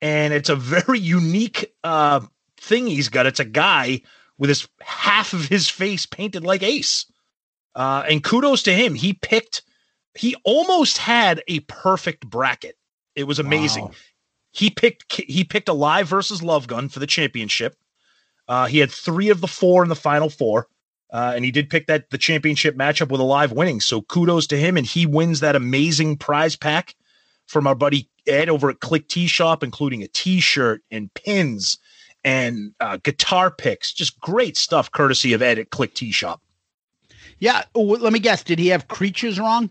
[0.00, 2.20] and it's a very unique uh
[2.60, 3.26] thing he's got.
[3.26, 4.02] It's a guy
[4.36, 7.06] with his half of his face painted like Ace.
[7.74, 8.94] Uh and kudos to him.
[8.94, 9.62] He picked
[10.14, 12.76] he almost had a perfect bracket.
[13.14, 13.86] It was amazing.
[13.86, 13.90] Wow.
[14.52, 17.76] He picked he picked Alive versus Love Gun for the championship.
[18.46, 20.66] Uh he had 3 of the 4 in the final 4.
[21.10, 23.80] Uh, and he did pick that the championship matchup with Alive winning.
[23.80, 24.76] So kudos to him.
[24.76, 26.94] And he wins that amazing prize pack
[27.46, 31.78] from our buddy Ed over at Klick Tee Shop, including a t shirt and pins
[32.24, 33.92] and uh, guitar picks.
[33.92, 36.42] Just great stuff, courtesy of Ed at Klick Tee Shop.
[37.38, 37.62] Yeah.
[37.74, 38.42] let me guess.
[38.42, 39.70] Did he have creatures wrong?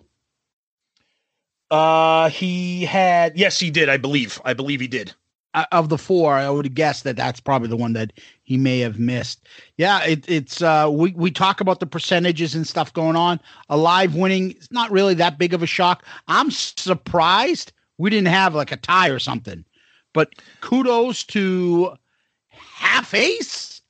[1.69, 3.89] Uh, he had, yes, he did.
[3.89, 4.41] I believe.
[4.45, 5.13] I believe he did.
[5.53, 8.79] Uh, of the four, I would guess that that's probably the one that he may
[8.79, 9.47] have missed.
[9.77, 13.39] Yeah, it, it's uh, we we talk about the percentages and stuff going on.
[13.69, 16.05] Alive winning, it's not really that big of a shock.
[16.27, 19.65] I'm surprised we didn't have like a tie or something.
[20.13, 21.93] But kudos to
[22.49, 23.81] half ace.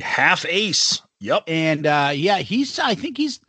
[0.00, 1.00] Half ace.
[1.20, 1.44] Yep.
[1.46, 3.40] And uh, yeah, he's I think he's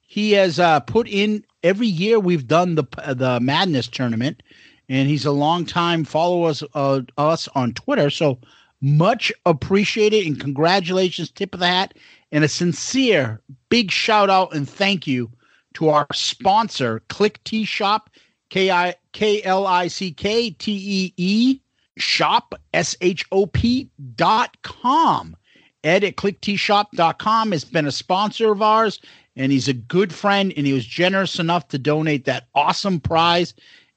[0.00, 2.84] he has uh, put in every year we've done the
[3.16, 4.42] the madness tournament
[4.88, 8.10] and he's a long time follow us uh, us on Twitter.
[8.10, 8.38] So
[8.80, 11.94] much appreciated and congratulations, tip of the hat,
[12.30, 15.30] and a sincere big shout out and thank you
[15.74, 18.10] to our sponsor, Klick Tee Shop,
[18.50, 21.60] K I K L I C K T E E
[21.96, 25.36] shop S H O P dot com.
[25.82, 29.00] Ed at klickteeshop.com has been a sponsor of ours,
[29.36, 33.54] and he's a good friend, and he was generous enough to donate that awesome prize.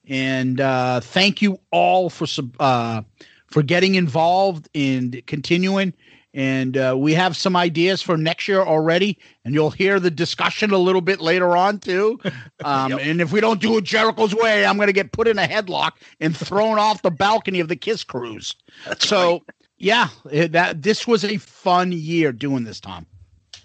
[0.08, 3.02] And uh, thank you all for sub- uh,
[3.46, 5.92] for getting involved and continuing.
[6.34, 10.70] And uh, we have some ideas for next year already, and you'll hear the discussion
[10.72, 12.20] a little bit later on too.
[12.64, 13.00] Um, Yep.
[13.02, 15.46] And if we don't do it Jericho's way, I'm going to get put in a
[15.46, 18.56] headlock and thrown off the balcony of the Kiss Cruise.
[18.98, 19.44] so
[19.78, 23.06] yeah, it- that this was a fun year doing this, Tom.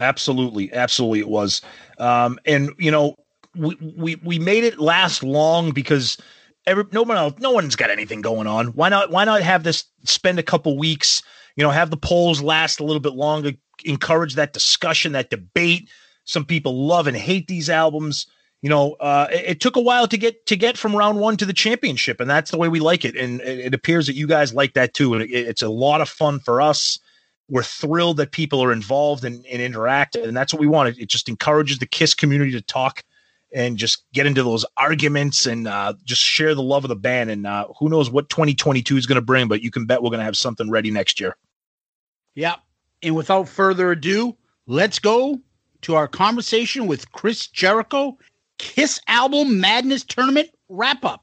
[0.04, 1.62] Absolutely, absolutely, it was.
[1.98, 3.16] Um, and you know,
[3.56, 6.18] we we we made it last long because
[6.66, 8.68] every no one else, no one's got anything going on.
[8.68, 9.12] Why not?
[9.12, 11.24] Why not have this spend a couple weeks?
[11.56, 13.52] You know, have the polls last a little bit longer,
[13.86, 15.90] encourage that discussion, that debate.
[16.26, 18.26] Some people love and hate these albums.
[18.62, 21.38] You know, uh, it, it took a while to get to get from round one
[21.38, 23.16] to the championship, and that's the way we like it.
[23.16, 25.14] And it, it appears that you guys like that too.
[25.14, 27.00] And it, it's a lot of fun for us
[27.50, 31.10] we're thrilled that people are involved and, and interact and that's what we want it
[31.10, 33.04] just encourages the kiss community to talk
[33.54, 37.30] and just get into those arguments and uh, just share the love of the band
[37.30, 40.10] and uh, who knows what 2022 is going to bring but you can bet we're
[40.10, 41.36] going to have something ready next year
[42.36, 42.56] Yeah.
[43.02, 45.40] And without further ado, let's go
[45.82, 48.18] to our conversation with Chris Jericho,
[48.58, 51.23] Kiss Album Madness Tournament wrap up.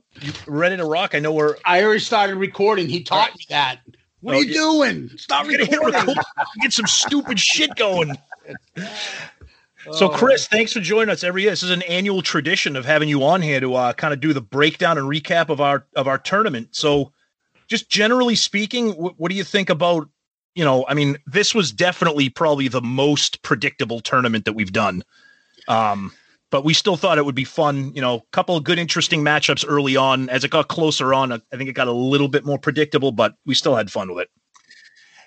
[0.19, 1.15] you ready to rock?
[1.15, 2.89] I know we're I already started recording.
[2.89, 3.79] He taught me that.
[4.21, 4.53] What Oh, are you yeah.
[4.53, 5.09] doing?
[5.17, 5.93] Stop recording.
[5.93, 6.17] record,
[6.61, 8.17] get some stupid shit going.
[9.93, 11.49] So, Chris, thanks for joining us every year.
[11.51, 14.31] This is an annual tradition of having you on here to uh, kind of do
[14.31, 16.67] the breakdown and recap of our of our tournament.
[16.75, 17.11] So,
[17.67, 20.07] just generally speaking, wh- what do you think about?
[20.53, 25.01] You know, I mean, this was definitely probably the most predictable tournament that we've done.
[25.67, 26.11] Um,
[26.51, 27.93] but we still thought it would be fun.
[27.95, 30.29] You know, a couple of good, interesting matchups early on.
[30.29, 33.35] As it got closer on, I think it got a little bit more predictable, but
[33.45, 34.29] we still had fun with it.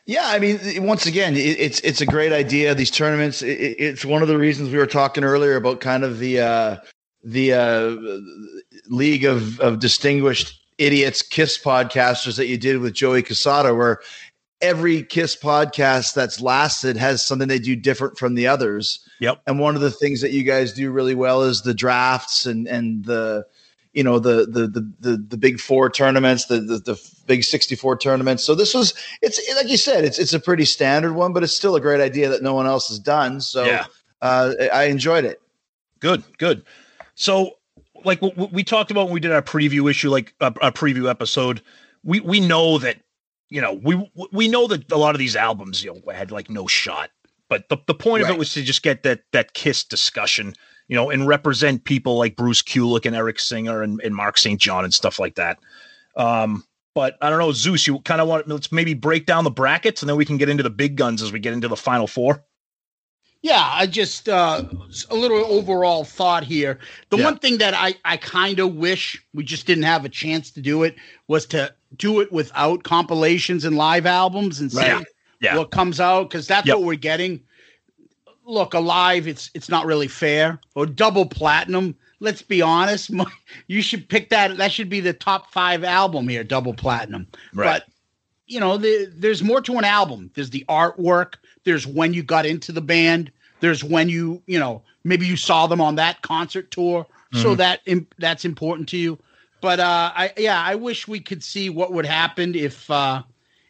[0.07, 2.75] Yeah, I mean, once again, it, it's it's a great idea.
[2.75, 6.05] These tournaments, it, it- it's one of the reasons we were talking earlier about kind
[6.05, 6.77] of the uh,
[7.25, 7.97] the uh,
[8.89, 14.01] league of of distinguished idiots, Kiss podcasters that you did with Joey Cassata, where
[14.61, 19.01] every Kiss podcast that's lasted has something they do different from the others.
[19.21, 19.43] Yep.
[19.47, 22.67] And one of the things that you guys do really well is the drafts and
[22.67, 23.47] and the
[23.93, 27.77] you know the the the the, the big four tournaments, the, the the big sixty
[27.77, 28.43] four tournaments.
[28.45, 31.55] So this was it's like you said, it's it's a pretty standard one, but it's
[31.55, 33.41] still a great idea that no one else has done.
[33.41, 33.87] So Yeah.
[34.23, 35.41] uh, I enjoyed it.
[36.01, 36.65] Good, good.
[37.15, 37.53] So,
[38.05, 41.63] like we talked about when we did our preview issue, like a, a preview episode,
[42.03, 42.97] we we know that
[43.51, 46.51] you know we we know that a lot of these albums you know had like
[46.51, 47.11] no shot,
[47.49, 48.39] but the the point of it Right.
[48.39, 50.55] was to just get that that Kiss discussion,
[50.89, 54.61] you know, and represent people like Bruce Kulick and Eric Singer and, and Mark St.
[54.61, 55.59] John and stuff like that.
[56.17, 56.65] Um,
[56.95, 60.03] but I don't know, Zeus, you kind of want let's maybe break down the brackets
[60.03, 62.07] and then we can get into the big guns as we get into the final
[62.07, 62.45] four.
[63.45, 64.65] Yeah, I just uh
[65.11, 66.79] a little overall thought here.
[67.11, 67.25] The Yeah.
[67.25, 70.63] one thing that I I kind of wish we just didn't have a chance to
[70.63, 70.97] do it
[71.29, 75.07] was to do it without compilations and live albums and see Right.
[75.43, 75.59] Yeah.
[75.59, 76.79] what comes out because that's Yep.
[76.79, 77.39] what we're getting.
[78.47, 80.59] Look, alive, it's it's not really fair.
[80.75, 81.95] Or double platinum.
[82.21, 83.11] Let's be honest.
[83.69, 84.57] You should pick that.
[84.57, 87.27] That should be the top five album here, double platinum.
[87.53, 87.67] Right.
[87.67, 87.85] But
[88.47, 90.31] you know, the, there's more to an album.
[90.35, 91.35] There's the artwork.
[91.65, 93.31] There's when you got into the band.
[93.61, 97.07] There's when you, you know, maybe you saw them on that concert tour.
[97.33, 97.57] So Mhm.
[97.57, 97.81] that
[98.19, 99.19] that's important to you.
[99.61, 102.91] But uh, I yeah, I wish we could see what would happen if.
[102.91, 103.23] uh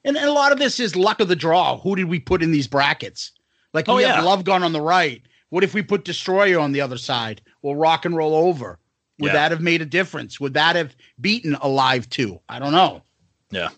[0.06, 1.78] and, and a lot of this is luck of the draw.
[1.78, 3.30] Who did we put in these brackets?
[3.72, 4.22] Like Oh, we have yeah.
[4.22, 5.22] Love Gun on the right.
[5.48, 7.40] What if we put Destroyer on the other side?
[7.62, 8.78] Well, Rock and Roll Over.
[9.20, 9.32] Would Yeah.
[9.34, 10.38] that have made a difference?
[10.40, 12.38] Would that have beaten Alive too?
[12.50, 13.02] I don't know.
[13.50, 13.70] Yeah.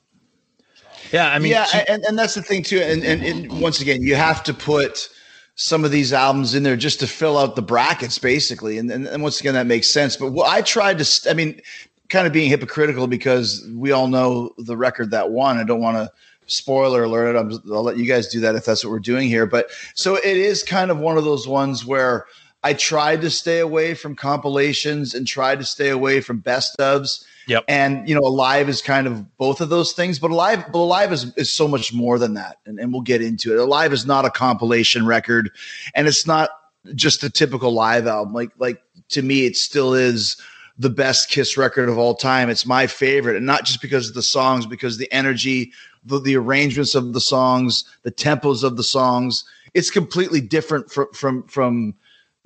[1.12, 1.28] Yeah.
[1.28, 2.80] I mean, yeah, and, and that's the thing too.
[2.80, 5.08] And, and and once again, you have to put
[5.54, 8.78] some of these albums in there just to fill out the brackets, basically.
[8.78, 10.16] And and, and once again, that makes sense.
[10.16, 11.60] But what I tried to, I mean,
[12.08, 15.58] kind of being hypocritical because we all know the record that won.
[15.58, 16.10] I don't want to
[16.46, 17.38] spoiler alert it.
[17.38, 19.46] I'm, I'll let you guys do that if that's what we're doing here.
[19.46, 22.26] But so it is kind of one of those ones where
[22.62, 27.24] I tried to stay away from compilations and tried to stay away from best ofs.
[27.46, 27.64] Yep.
[27.68, 31.12] And you know, Alive is kind of both of those things, but Alive, but Alive
[31.12, 33.58] is, is so much more than that, and, and we'll get into it.
[33.60, 35.50] Alive is not a compilation record,
[35.94, 36.50] and it's not
[36.94, 38.34] just a typical live album.
[38.34, 40.36] Like like to me, it still is
[40.78, 42.50] the best Kiss record of all time.
[42.50, 45.72] It's my favorite, and not just because of the songs, because the energy,
[46.04, 49.44] the, the arrangements of the songs, the tempos of the songs.
[49.72, 51.94] It's completely different from from from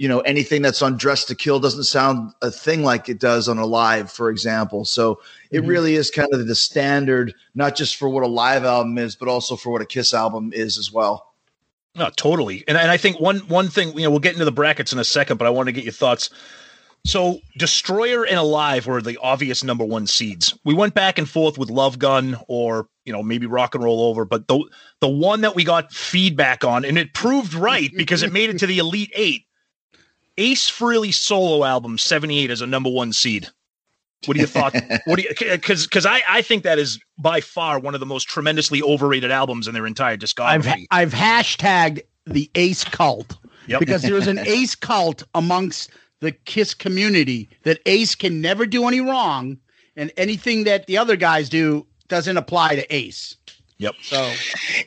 [0.01, 3.51] you know anything that's on Dress to Kill doesn't sound a thing like it does
[3.51, 4.87] on Alive for example.
[4.87, 5.21] So
[5.51, 5.67] it mm-hmm.
[5.69, 9.29] really is kind of the standard, not just for what a live album is, but
[9.29, 11.35] also for what a Kiss album is as well.
[11.97, 12.65] No, totally.
[12.67, 14.99] And and I think one one thing, you know, we'll get into the brackets in
[14.99, 16.31] a second, but I want to get your thoughts.
[17.05, 20.59] So Destroyer and Alive were the obvious number one seeds.
[20.65, 24.01] We went back and forth with Love Gun or, you know, maybe Rock and Roll
[24.05, 24.65] Over, but the
[25.01, 28.59] the one that we got feedback on, and it proved right because it made it
[28.61, 29.45] to the Elite Eight.
[30.39, 33.49] Ace Frehley solo album 78 as a number one seed.
[34.27, 34.75] What do you thought?
[35.07, 38.07] what do you because because I, I think that is by far one of the
[38.07, 40.87] most tremendously overrated albums in their entire discography.
[40.91, 43.81] I've I've hashtagged the Ace cult Yep.
[43.81, 48.87] because there is an Ace cult amongst the Kiss community that Ace can never do
[48.87, 49.59] any wrong,
[49.97, 53.37] and anything that the other guys do doesn't apply to Ace.
[53.79, 53.95] Yep.
[54.03, 54.33] So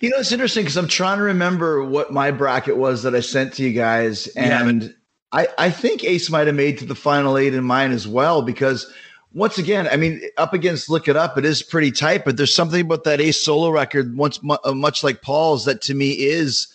[0.01, 3.21] You know, it's interesting because I'm trying to remember what my bracket was that I
[3.21, 4.93] sent to you guys, and
[5.33, 8.41] I, I think Ace might have made to the final eight in mine as well.
[8.41, 8.91] Because
[9.33, 12.53] once again, I mean, up against Lick It Up, it is pretty tight, but there's
[12.53, 16.67] something about that Ace solo record, once uh, much like Paul's, that to me is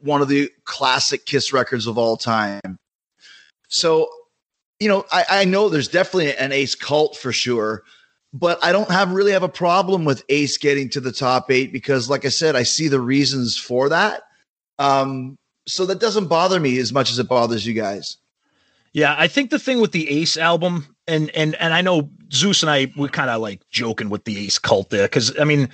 [0.00, 2.78] one of the classic Kiss records of all time.
[3.68, 4.08] So,
[4.80, 7.82] you know, I, I know there's definitely an Ace cult for sure,
[8.32, 11.72] but I don't have really have a problem with Ace getting to the top eight
[11.72, 14.22] because, like I said, I see the reasons for that.
[14.78, 15.36] Um,
[15.66, 18.16] so that doesn't bother me as much as it bothers you guys.
[18.92, 22.62] Yeah, I think the thing with the Ace album, and and and I know Zeus
[22.62, 25.68] and I we're kind of like joking with the Ace cult there because I mean,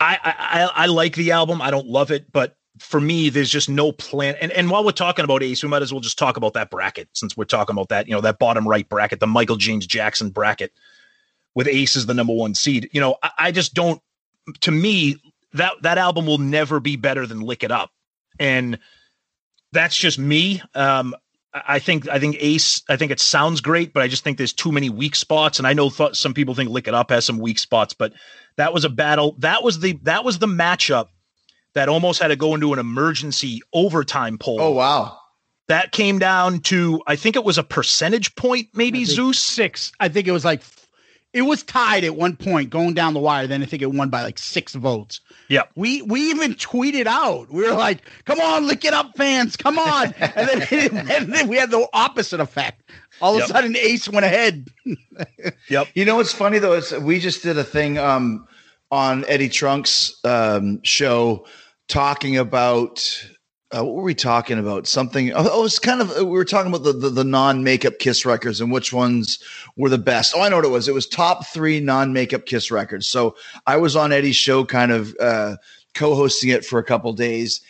[0.00, 1.60] I, I I like the album.
[1.60, 4.36] I don't love it, but for me, there's just no plan.
[4.40, 6.70] And and while we're talking about Ace, we might as well just talk about that
[6.70, 8.08] bracket since we're talking about that.
[8.08, 10.72] You know, that bottom right bracket, the Michael James Jackson bracket,
[11.54, 12.88] with Ace as the number one seed.
[12.92, 14.00] You know, I, I just don't.
[14.60, 15.16] To me,
[15.52, 17.90] that that album will never be better than Lick It Up,
[18.38, 18.78] and
[19.76, 20.62] that's just me.
[20.74, 21.14] Um,
[21.52, 22.82] I think I think Ace.
[22.88, 25.58] I think it sounds great, but I just think there's too many weak spots.
[25.58, 28.12] And I know th- some people think Lick It Up has some weak spots, but
[28.56, 29.36] that was a battle.
[29.38, 31.08] That was the that was the matchup
[31.74, 34.60] that almost had to go into an emergency overtime poll.
[34.60, 35.18] Oh wow!
[35.68, 39.92] That came down to I think it was a percentage point, maybe Zeus six.
[39.98, 40.62] I think it was like
[41.36, 43.46] it was tied at one point going down the wire.
[43.46, 45.20] Then I think it won by like six votes.
[45.48, 45.64] Yeah.
[45.74, 47.50] We we even tweeted out.
[47.52, 49.56] We were like, "Come on, lick it up, fans!
[49.56, 52.90] Come on!" and, then, and then we had the opposite effect.
[53.20, 53.48] All of Yep.
[53.48, 54.68] a sudden, Ace went ahead.
[55.68, 55.88] yep.
[55.94, 58.46] You know what's funny though is we just did a thing um,
[58.90, 61.46] on Eddie Trunk's um, show
[61.88, 63.26] talking about
[63.74, 64.86] uh, what were we talking about?
[64.86, 65.32] Something.
[65.32, 68.24] Oh, oh, it's kind of we were talking about the the, the non makeup Kiss
[68.24, 69.38] records and which ones
[69.76, 70.34] were the best.
[70.36, 70.88] Oh, I know what it was.
[70.88, 73.08] It was top three non makeup Kiss records.
[73.08, 73.36] So
[73.66, 75.56] I was on Eddie's show, kind of uh,
[75.94, 77.60] co-hosting it for a couple days,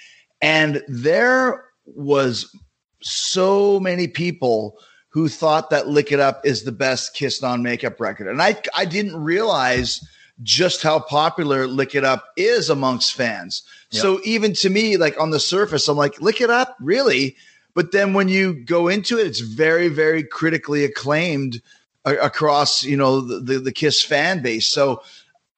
[0.43, 2.55] and there was
[3.01, 4.79] so many people
[5.09, 8.29] who thought that Lick It Up is the best Kiss non makeup record.
[8.29, 10.07] And I, I didn't realize
[10.43, 13.63] just how popular Lick It Up is amongst fans.
[13.91, 17.37] So even to me, like on the surface, I'm like, Lick It Up, really?
[17.75, 21.61] But then when you go into it, it's very, very critically acclaimed
[22.05, 24.67] a- across, you know, the, the, the Kiss fan base.
[24.67, 25.03] So,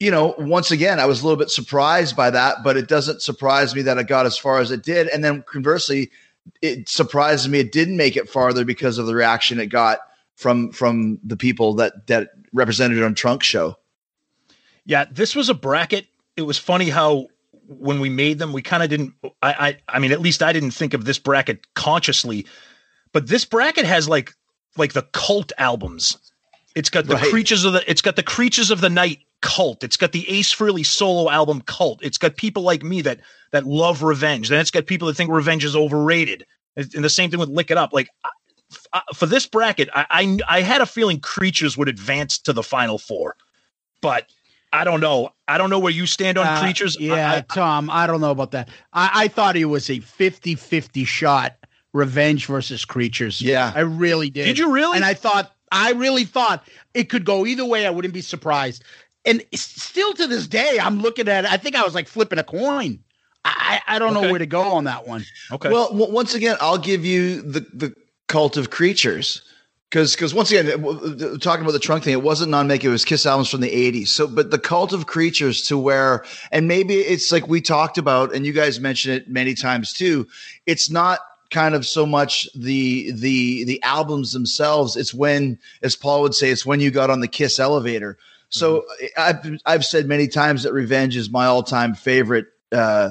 [0.00, 3.22] you know, once again, I was a little bit surprised by that, but it doesn't
[3.22, 5.08] surprise me that it got as far as it did.
[5.08, 6.10] And then conversely,
[6.62, 10.00] it surprised me it didn't make it farther because of the reaction it got
[10.36, 13.76] from from the people that that represented it on Trunk Show.
[14.84, 16.06] Yeah, this was a bracket.
[16.36, 17.26] It was funny how
[17.68, 19.14] when we made them, we kind of didn't.
[19.42, 22.46] I, I, I mean, at least I didn't think of this bracket consciously,
[23.12, 24.34] but this bracket has like
[24.76, 26.16] like the cult albums.
[26.74, 27.30] It's got the Right.
[27.30, 27.88] creatures of the.
[27.90, 29.84] It's got the creatures of the night cult.
[29.84, 32.00] It's got the Ace Frehley solo album cult.
[32.02, 33.20] It's got people like me that
[33.52, 34.48] that love revenge.
[34.48, 36.46] Then it's got people that think revenge is overrated.
[36.76, 37.92] And the same thing with Lick It Up.
[37.92, 38.08] Like
[38.92, 42.62] I- for this bracket, I, I I had a feeling creatures would advance to the
[42.62, 43.34] final four,
[44.00, 44.26] but
[44.72, 45.30] I don't know.
[45.46, 46.96] I don't know where you stand on Uh, creatures.
[47.00, 48.68] Yeah, I- Tom, I don't know about that.
[48.92, 51.56] I, I thought it was a 50 50 shot
[51.92, 53.40] revenge versus creatures.
[53.40, 53.72] Yeah.
[53.74, 54.44] I really did.
[54.44, 54.96] Did you really?
[54.96, 57.86] And I thought, I really thought it could go either way.
[57.86, 58.84] I wouldn't be surprised.
[59.24, 61.50] And still to this day, I'm looking at it.
[61.50, 63.00] I think I was like flipping a coin.
[63.44, 65.24] I, I I don't know where to go on that one.
[65.52, 65.70] okay.
[65.70, 67.94] Well, w- once again, I'll give you the the
[68.28, 69.42] cult of creatures
[69.90, 70.66] because because once again,
[71.38, 73.70] talking about the trunk thing, it wasn't non make it was Kiss albums from the
[73.70, 74.08] '80s.
[74.08, 78.34] So, but the cult of creatures to where, and maybe it's like we talked about,
[78.34, 80.26] and you guys mentioned it many times too.
[80.66, 81.20] It's not
[81.50, 86.50] kind of so much the the the albums themselves it's when as paul would say
[86.50, 88.18] it's when you got on the kiss elevator
[88.50, 88.84] so
[89.16, 93.10] i've i've said many times that revenge is my all-time favorite uh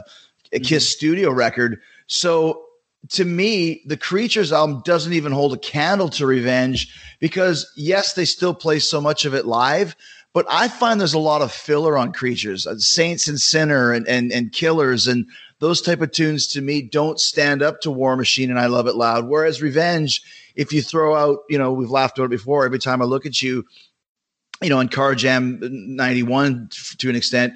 [0.63, 2.66] kiss studio record so
[3.10, 8.26] to me the creatures album doesn't even hold a candle to revenge because yes they
[8.26, 9.95] still play so much of it live
[10.38, 14.08] but I find there's a lot of filler on creatures, uh, Saints and Sinner and,
[14.08, 15.26] and and Killers and
[15.58, 18.86] those type of tunes to me don't stand up to War Machine and I Love
[18.86, 19.28] It Loud.
[19.28, 20.22] Whereas Revenge,
[20.56, 22.66] if you throw out, you know, we've laughed about it before.
[22.66, 23.66] Every time I look at you,
[24.62, 26.70] you know, in Carr Jam '91
[27.00, 27.54] to an extent,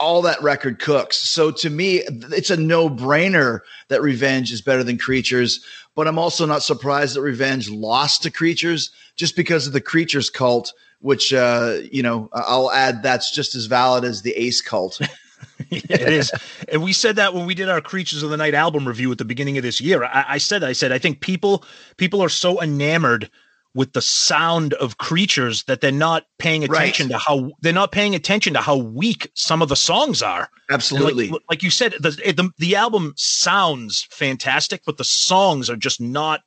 [0.00, 1.18] all that record cooks.
[1.18, 5.64] So to me, it's a no brainer that Revenge is better than Creatures.
[5.94, 10.30] But I'm also not surprised that Revenge lost to Creatures just because of the Creatures
[10.30, 15.00] cult, which, uh, you know, I'll add that's just as valid as the Ace cult.
[15.70, 16.32] it is.
[16.68, 19.18] And we said that when we did our Creatures of the Night album review at
[19.18, 20.04] the beginning of this year.
[20.04, 21.64] I, I said, I said, I think people
[21.96, 23.30] people are so enamored
[23.74, 26.82] with the sound of creatures that they're not paying Right.
[26.82, 30.50] attention to how they're not paying attention to how weak some of the songs are.
[30.70, 31.28] Absolutely.
[31.28, 36.00] Like, like you said, the, the the album sounds fantastic, but the songs are just
[36.00, 36.40] not.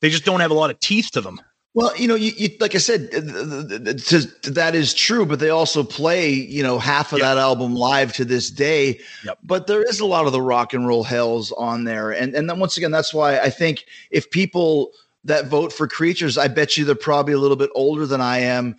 [0.00, 1.40] They just don't have a lot of teeth to them.
[1.74, 6.32] Well, you know, you, you like I said, that is true, but they also play,
[6.32, 9.00] you know, half of that album live to this day.
[9.24, 9.38] Yep.
[9.42, 12.48] But there is a lot of the rock and roll hells on there, and and
[12.48, 14.92] then once again, that's why I think if people
[15.24, 18.38] that vote for creatures, I bet you they're probably a little bit older than I
[18.40, 18.76] am.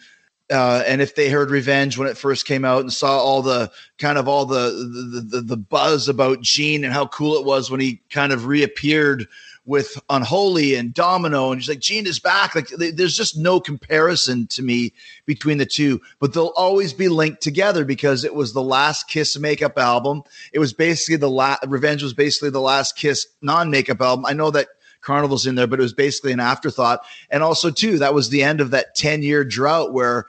[0.52, 3.72] Uh, and if they heard Revenge when it first came out and saw all the
[3.98, 4.70] kind of all the
[5.12, 8.46] the, the the buzz about Gene and how cool it was when he kind of
[8.46, 9.28] reappeared
[9.66, 12.54] with Unholy and Domino, and he's like Gene is back.
[12.54, 14.94] Like th- there's just no comparison to me
[15.26, 19.38] between the two, but they'll always be linked together because it was the last Kiss
[19.40, 20.22] makeup album.
[20.54, 24.28] It was basically the last Revenge was basically the last Kiss non makeup album.
[24.28, 24.68] I know that
[25.06, 27.02] Carnival's in there, but it was basically an afterthought.
[27.30, 30.26] And also, too, that was the end of that 10 year drought where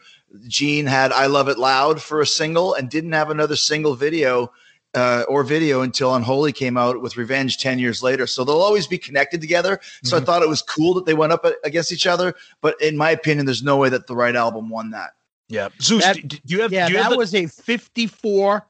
[0.46, 4.52] Gene had I Love It Loud for a single and didn't have another single video
[4.94, 8.26] uh, or video until Unholy came out with Revenge 10 years later.
[8.26, 9.78] So they'll always be connected together.
[10.04, 12.34] So I thought it was cool that they went up against each other.
[12.62, 15.10] But in my opinion, there's no way that the right album won that.
[15.48, 15.68] Yeah.
[15.80, 18.66] Zeus, That- do, do you have, yeah, do you have that the- was a 54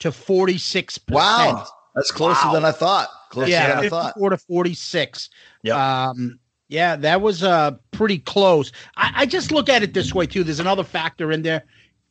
[0.00, 1.66] to 46 Wow.
[1.94, 2.52] That's closer Wow.
[2.54, 3.08] than I thought.
[3.30, 4.14] Closer yeah, than I thought.
[4.14, 5.30] 54 to 46.
[5.62, 6.08] Yeah.
[6.08, 6.38] Um,
[6.68, 8.70] yeah, that was uh pretty close.
[8.96, 10.44] I, I just look at it this way too.
[10.44, 11.64] There's another factor in there.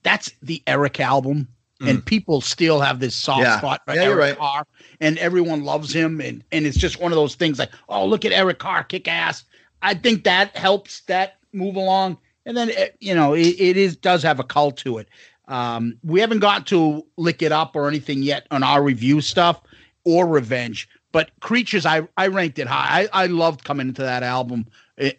[0.03, 1.47] That's the Eric album.
[1.81, 3.57] And people still have this soft Yeah.
[3.57, 4.37] spot for Yeah, Eric right.
[4.37, 4.67] Carr,
[4.99, 8.25] and everyone loves him, and and it's just one of those things like, oh, look
[8.25, 9.45] at Eric Carr, kick ass.
[9.81, 13.95] I think that helps that move along, and then eh, you know it, it is
[13.95, 15.07] does have a cult to it.
[15.47, 19.61] Um, we haven't got to lick it up or anything yet on our review stuff
[20.05, 23.07] or revenge, but creatures I I ranked it high.
[23.13, 24.67] I I loved coming into that album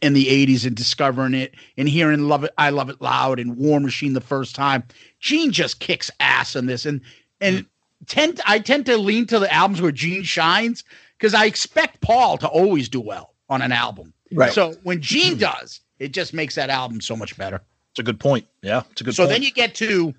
[0.03, 3.57] in the 80s and discovering it and hearing love it I love it loud and
[3.57, 4.83] War Machine the first time.
[5.21, 7.01] Gene just kicks ass in this and
[7.41, 7.67] and mm.
[8.07, 10.85] tend I tend to lean to the albums where Gene shines
[11.19, 14.13] because I expect Paul to always do well on an album.
[14.33, 14.53] Right.
[14.53, 17.61] So when Gene does, it just makes that album so much better.
[17.93, 18.47] It's a good point.
[18.63, 19.17] Yeah, it's a good point.
[19.17, 19.33] So point.
[19.33, 20.15] then you get to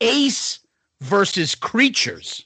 [0.00, 0.60] Ace
[1.00, 2.45] versus Creatures.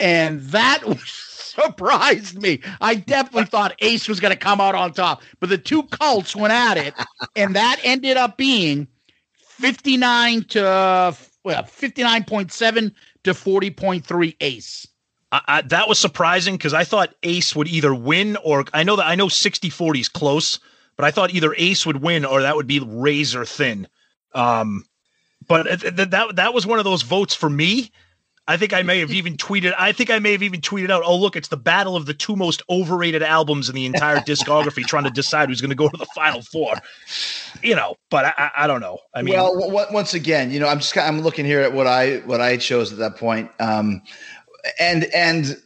[0.00, 2.60] And that surprised me.
[2.80, 6.34] I definitely thought Ace was going to come out on top, but the two cults
[6.34, 6.94] went at it,
[7.36, 8.88] and that ended up being
[9.38, 12.92] 59 to well, 59.7
[13.24, 14.86] to 40.3 Ace.
[15.32, 18.96] I, I, that was surprising because I thought Ace would either win or I know
[18.96, 20.58] that I know 60 40 is close,
[20.96, 23.86] but I thought either Ace would win or that would be razor thin.
[24.34, 24.84] Um,
[25.46, 27.92] but it- it- that that was one of those votes for me.
[28.46, 29.74] I think I may have even tweeted.
[29.78, 32.12] I think I may have even tweeted out, "Oh, look, it's the battle of the
[32.12, 35.88] two most overrated albums in the entire discography, trying to decide who's going to go
[35.88, 36.74] to the final four.
[37.62, 38.98] You know, but I, I, don't know.
[39.14, 41.86] I mean, well, w- once again, you know, I'm just I'm looking here at what
[41.86, 44.02] I what I chose at that point, um,
[44.78, 45.56] and and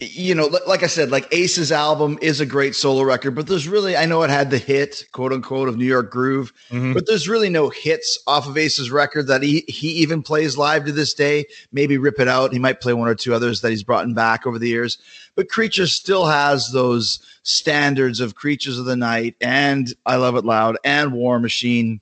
[0.00, 3.68] you know, like I said, like Ace's album is a great solo record, but there's
[3.68, 6.94] really I know it had the hit quote unquote of New York Groove, Mhm.
[6.94, 10.86] but there's really no hits off of Ace's record that he he even plays live
[10.86, 11.44] to this day.
[11.70, 12.52] Maybe rip it out.
[12.52, 14.96] He might play one or two others that he's brought in back over the years,
[15.36, 20.46] but Creatures still has those standards of Creatures of the Night and I Love It
[20.46, 22.00] Loud and War Machine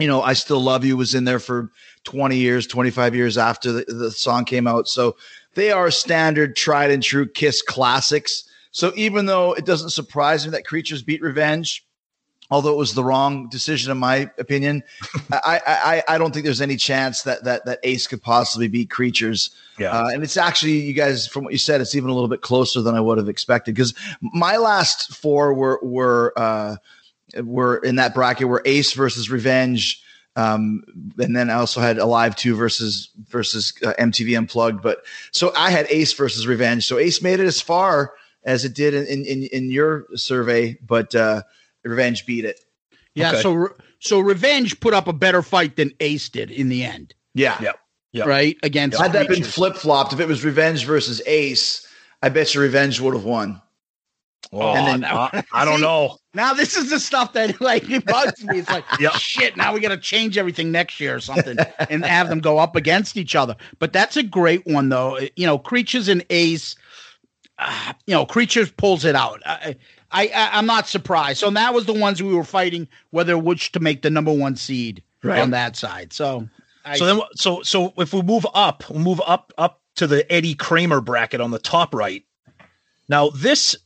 [0.00, 1.70] you know, I Still Love You was in there for
[2.02, 4.88] 20 years, 25 years after the, the song came out.
[4.88, 5.14] So
[5.54, 8.44] they are standard, tried and true Kiss classics.
[8.70, 11.86] So even though it doesn't surprise me that Creatures beat Revenge,
[12.50, 14.82] although it was the wrong decision in my opinion,
[15.32, 18.68] I, I I I don't think there's any chance that that that Ace could possibly
[18.68, 19.50] beat Creatures.
[19.78, 19.90] Yeah.
[19.90, 22.42] Uh, and it's actually you guys from what you said, it's even a little bit
[22.42, 26.76] closer than I would have expected because my last four were were uh,
[27.42, 30.00] were in that bracket were Ace versus Revenge.
[30.36, 30.82] Um,
[31.18, 34.82] and then I also had Alive 2 versus versus uh, MTV Unplugged.
[34.82, 36.84] But so I had Ace versus Revenge.
[36.86, 38.14] So Ace made it as far
[38.44, 41.42] as it did in in, in your survey, but uh,
[41.84, 42.60] Revenge beat it.
[43.14, 43.42] Yeah, Okay.
[43.42, 43.70] so Re-
[44.00, 47.56] so Revenge put up a better fight than Ace did in the end, Yeah.
[47.62, 47.78] Yep.
[48.12, 48.26] Yep.
[48.26, 48.56] right?
[48.62, 51.86] Against Had that been flip flopped, if it was Revenge versus Ace,
[52.22, 53.60] I bet you Revenge would have won.
[54.52, 55.82] Oh, And then- now- I, I don't See?
[55.82, 56.18] know.
[56.34, 58.58] Now this is the stuff that like it bugs me.
[58.58, 59.12] It's like Yep.
[59.14, 59.56] shit.
[59.56, 61.56] Now we got to change everything next year or something,
[61.88, 63.56] and have them go up against each other.
[63.78, 65.18] But that's a great one, though.
[65.36, 66.74] You know, creatures and Ace.
[67.58, 69.40] Uh, you know, creatures pulls it out.
[69.46, 69.76] I,
[70.10, 71.38] I, I I'm not surprised.
[71.38, 74.56] So that was the ones we were fighting whether which to make the number one
[74.56, 75.40] seed Right.
[75.40, 76.12] on that side.
[76.12, 76.48] So,
[76.84, 80.30] I, So then, so so if we move up, we'll move up up to the
[80.32, 82.24] Eddie Kramer bracket on the top right.
[83.08, 83.76] Now this,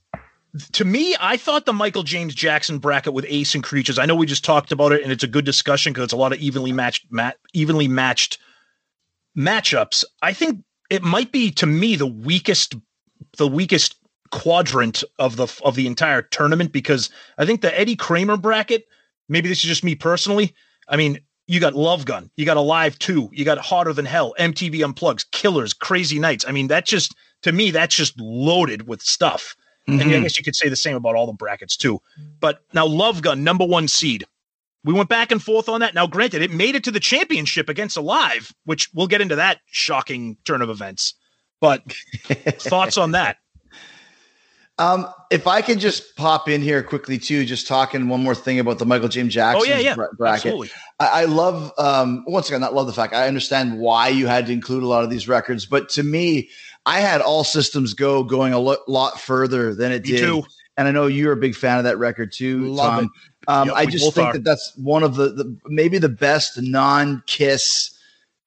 [0.72, 3.99] to me, I thought the Michael James Jackson bracket with Ace and Creatures.
[3.99, 6.16] I know we just talked about it, and it's a good discussion because it's a
[6.16, 8.38] lot of evenly matched, mat, evenly matched
[9.36, 10.05] matchups.
[10.22, 12.74] I think it might be to me the weakest,
[13.36, 13.96] the weakest
[14.30, 18.86] quadrant of the of the entire tournament because I think the Eddie Kramer bracket.
[19.28, 20.55] Maybe this is just me personally.
[20.88, 24.34] I mean, you got Love Gun, you got Alive 2, you got Hotter Than Hell,
[24.38, 26.46] MTV Unplugs, Killers, Crazy Nights.
[26.49, 29.55] I mean, that just to me, that's just loaded with stuff.
[29.89, 30.22] And I Mhm.
[30.22, 32.01] guess you could say the same about all the brackets too.
[32.41, 34.26] But now Love Gun, number one seed.
[34.84, 35.95] We went back and forth on that.
[35.95, 39.61] Now, granted, it made it to the championship against Alive, which we'll get into that
[39.66, 41.14] shocking turn of events.
[41.61, 41.82] But
[42.61, 43.39] thoughts on that?
[44.80, 48.61] Um, if I can just pop in here quickly too, just talking one more thing
[48.61, 50.55] about the Michael James Jackson Oh yeah, yeah, bra- bracket.
[51.01, 54.47] I, I love um, once again, not love the fact I understand why you had
[54.47, 56.49] to include a lot of these records, but to me,
[56.89, 60.20] I had all systems go going a lo- lot further than it Me did.
[60.20, 60.43] too.
[60.78, 63.05] And I know you're a big fan of that record too, Love Tom.
[63.05, 63.11] it.
[63.49, 64.32] Um, Yep, I just think are.
[64.34, 67.99] that that's one of the, the maybe the best non-Kiss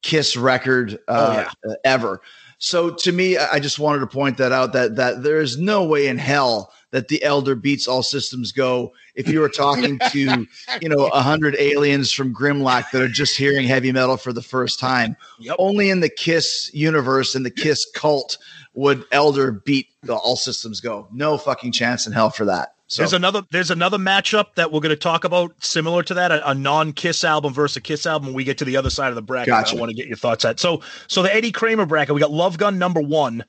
[0.01, 2.21] Kiss record uh, uh, ever.
[2.57, 5.57] So to me, I I just wanted to point that out that that there is
[5.57, 8.93] no way in hell that the Elder beats all systems go.
[9.15, 10.45] If you were talking to
[10.81, 14.41] you know a hundred aliens from Grimlock that are just hearing heavy metal for the
[14.41, 15.55] first time, Yep.
[15.59, 18.37] only in the Kiss universe and the Kiss cult
[18.73, 21.07] would Elder beat the all systems go.
[21.11, 22.75] No fucking chance in hell for that.
[22.87, 26.29] So There's another there's another matchup that we're going to talk about similar to that
[26.31, 28.27] a, a non-Kiss album versus a Kiss album.
[28.27, 29.47] When we get to the other side of the bracket.
[29.47, 29.77] Gotcha.
[29.77, 30.59] I want to get your thoughts at.
[30.59, 33.45] So so the Eddie Kramer bracket, we got Love Gun number one.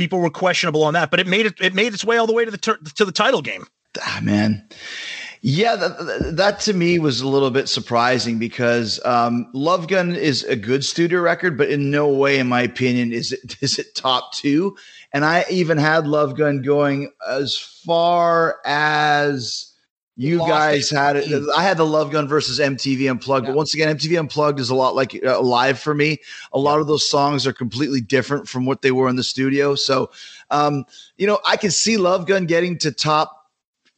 [0.00, 2.32] People were questionable on that, but it made it it made its way all the
[2.32, 3.66] way to the tur- to the title game.
[4.00, 4.66] ah, man.
[5.42, 10.42] Yeah, that, that to me was a little bit surprising because um, Love Gun is
[10.44, 13.94] a good studio record, but in no way, in my opinion, is it is it
[13.94, 14.74] top two.
[15.12, 19.69] And I even had Love Gun going as far as
[20.16, 20.96] you Lost guys it.
[20.96, 21.48] had it.
[21.56, 24.74] I had the Love Gun versus MTV Unplugged, but once again, MTV Unplugged is a
[24.74, 26.18] lot like uh, live for me.
[26.52, 29.74] A lot of those songs are completely different from what they were in the studio.
[29.74, 30.10] So,
[30.50, 30.84] um,
[31.16, 33.46] you know, I could see Love Gun getting to top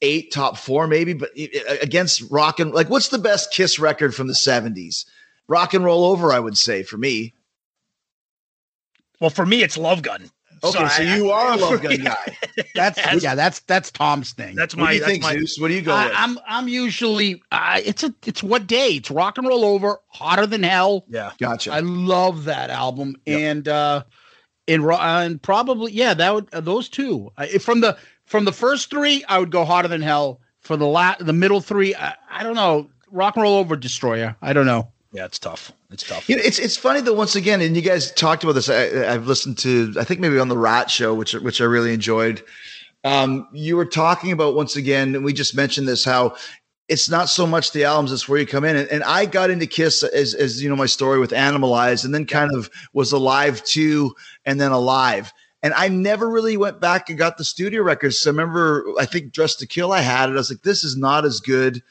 [0.03, 3.79] eight, top four, maybe, but i- i- against rock and like, what's the best Kiss
[3.79, 5.05] record from the '70s?
[5.49, 7.35] Rock and Roll Over, I would say for me.
[9.21, 10.31] Well, for me, it's Love Gun.
[10.65, 12.37] Okay, so, I- you are a Love Gun guy.
[12.75, 14.55] That's yeah, that's that's Tom's thing.
[14.55, 14.83] That's my.
[14.83, 15.59] What my do you that's think, my Zeus?
[15.59, 16.15] What do you go I, with?
[16.17, 18.91] I'm I'm usually uh, it's a it's what day?
[18.91, 21.05] It's rock and roll over, hotter than hell.
[21.09, 21.33] yeah.
[21.39, 21.73] gotcha.
[21.73, 24.05] I love that album, and uh,
[24.69, 27.97] and ro- and probably yeah, that would uh, those two uh, if from the
[28.27, 30.41] from the first three, I would go hotter than hell.
[30.61, 32.89] For the la- the middle three, I, I don't know.
[33.11, 34.37] Rock and roll over, destroyer.
[34.41, 34.93] I don't know.
[35.13, 35.73] Yeah, it's tough.
[35.93, 36.29] It's tough.
[36.29, 38.69] You know, it's it's funny that once again, and you guys talked about this.
[38.69, 41.93] I, I've listened to, I think maybe on the Rat Show, which which I really
[41.93, 42.43] enjoyed.
[43.05, 46.37] Um, you were talking about once again, and we just mentioned this how
[46.89, 48.77] it's not so much the albums; it's where you come in.
[48.77, 52.15] And, and I got into Kiss as as you know my story with Animalize, and
[52.15, 54.15] then kind of was Alive 2
[54.47, 55.33] and then Alive.
[55.63, 58.19] And I never really went back and got the studio records.
[58.19, 60.33] So I remember, I think Dress to Kill, I had it.
[60.33, 61.83] I was like, this is not as good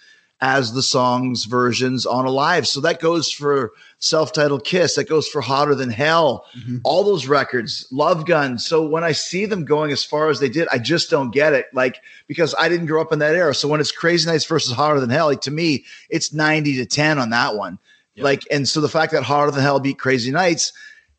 [0.42, 2.68] as the songs versions on Alive.
[2.68, 4.96] So that goes for self-titled Kiss.
[4.96, 6.46] That goes for Hotter Than Hell.
[6.58, 6.78] Mm-hmm.
[6.84, 8.58] All those records, Love Gun.
[8.58, 11.54] So when I see them going as far as they did, I just don't get
[11.54, 11.68] it.
[11.74, 13.54] Like because I didn't grow up in that era.
[13.54, 16.86] So when it's Crazy Nights versus Hotter Than Hell, like to me, it's ninety to
[16.88, 17.78] ten on that one.
[18.18, 20.74] Like and so the fact that Hotter Than Hell beat Crazy Nights,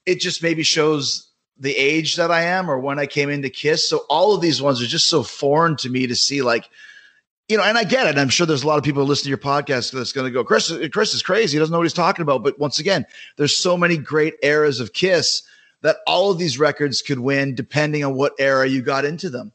[0.04, 3.88] it just maybe shows the age that I am or when I came into Kiss.
[3.88, 6.68] So all of these ones are just so foreign to me to see like
[7.48, 8.18] you know, and I get it.
[8.18, 10.44] I'm sure there's a lot of people listening to your podcast that's going to go,
[10.44, 11.56] Chris, Chris is crazy.
[11.56, 12.42] He doesn't know what he's talking about.
[12.42, 13.04] But once again,
[13.36, 15.42] there's so many great eras of Kiss
[15.82, 19.52] that all of these records could win depending on what era you got into them.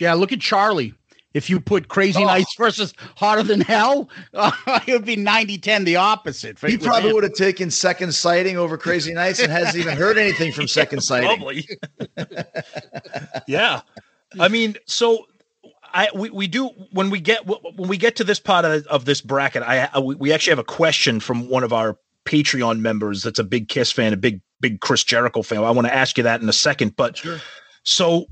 [0.00, 0.94] Yeah, look at Charlie.
[1.34, 2.26] If you put Crazy Oh.
[2.26, 4.50] Nights versus Hotter Than Hell, uh,
[4.86, 6.58] it would be 90-10 the opposite.
[6.58, 10.52] He probably would have taken Second Sighting over Crazy Nights and hasn't even heard anything
[10.52, 11.28] from Second Sighting.
[11.28, 11.68] Probably.
[13.46, 13.82] yeah.
[14.40, 15.26] I mean, so
[15.92, 19.04] I we, we do when we get when we get to this part of, of
[19.04, 22.80] this bracket, I, I we we actually have a question from one of our Patreon
[22.80, 25.58] members that's a big Kiss fan, a big big Chris Jericho fan.
[25.64, 27.24] I want to ask you that in a second, but
[27.84, 28.26] so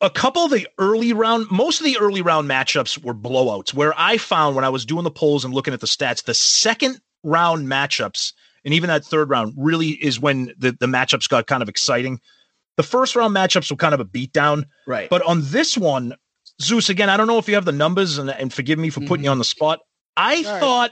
[0.00, 3.74] a couple of the early round, most of the early round matchups were blowouts.
[3.74, 6.34] Where I found when I was doing the polls and looking at the stats, the
[6.34, 8.32] second round matchups
[8.64, 12.20] and even that third round really is when the, the matchups got kind of exciting.
[12.76, 14.64] The first round matchups were kind of a beatdown.
[14.86, 15.08] Right.
[15.08, 16.14] But on this one,
[16.60, 19.00] Zeus, again, I don't know if you have the numbers and, and forgive me for
[19.00, 19.80] putting you on the spot.
[20.16, 20.46] I Mm-hmm.
[20.46, 20.60] All right.
[20.60, 20.90] thought,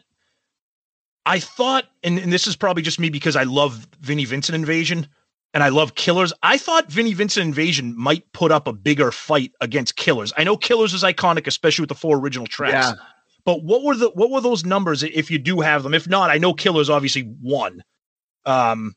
[1.27, 5.09] I thought, and, and this is probably just me because I love Vinnie Vincent Invasion
[5.53, 6.33] and I love Killers.
[6.43, 10.33] I thought Vinnie Vincent Invasion might put up a bigger fight against Killers.
[10.37, 12.89] I know Killers is iconic, especially with the four original tracks.
[12.89, 12.95] Yeah.
[13.45, 15.95] But what were the what were those numbers if you do have them?
[15.95, 17.83] If not, I know Killers obviously won.
[18.45, 18.95] Um,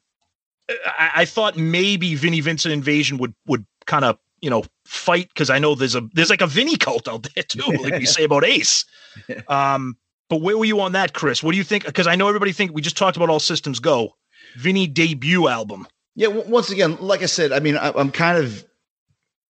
[0.70, 5.50] I, I thought maybe Vinnie Vincent Invasion would would kind of you know fight because
[5.50, 8.24] I know there's a there's like a Vinnie cult out there too, like we say
[8.24, 8.86] about Ace.
[9.48, 9.98] Um,
[10.30, 11.42] but where were you on that, Chris?
[11.44, 11.86] What do you think?
[11.86, 14.16] Because I know everybody think we just talked about All Systems Go,
[14.58, 15.88] Vinnie debut album.
[16.16, 16.28] Yeah.
[16.28, 18.66] w- Once again, like I said, I mean, I, I'm kind of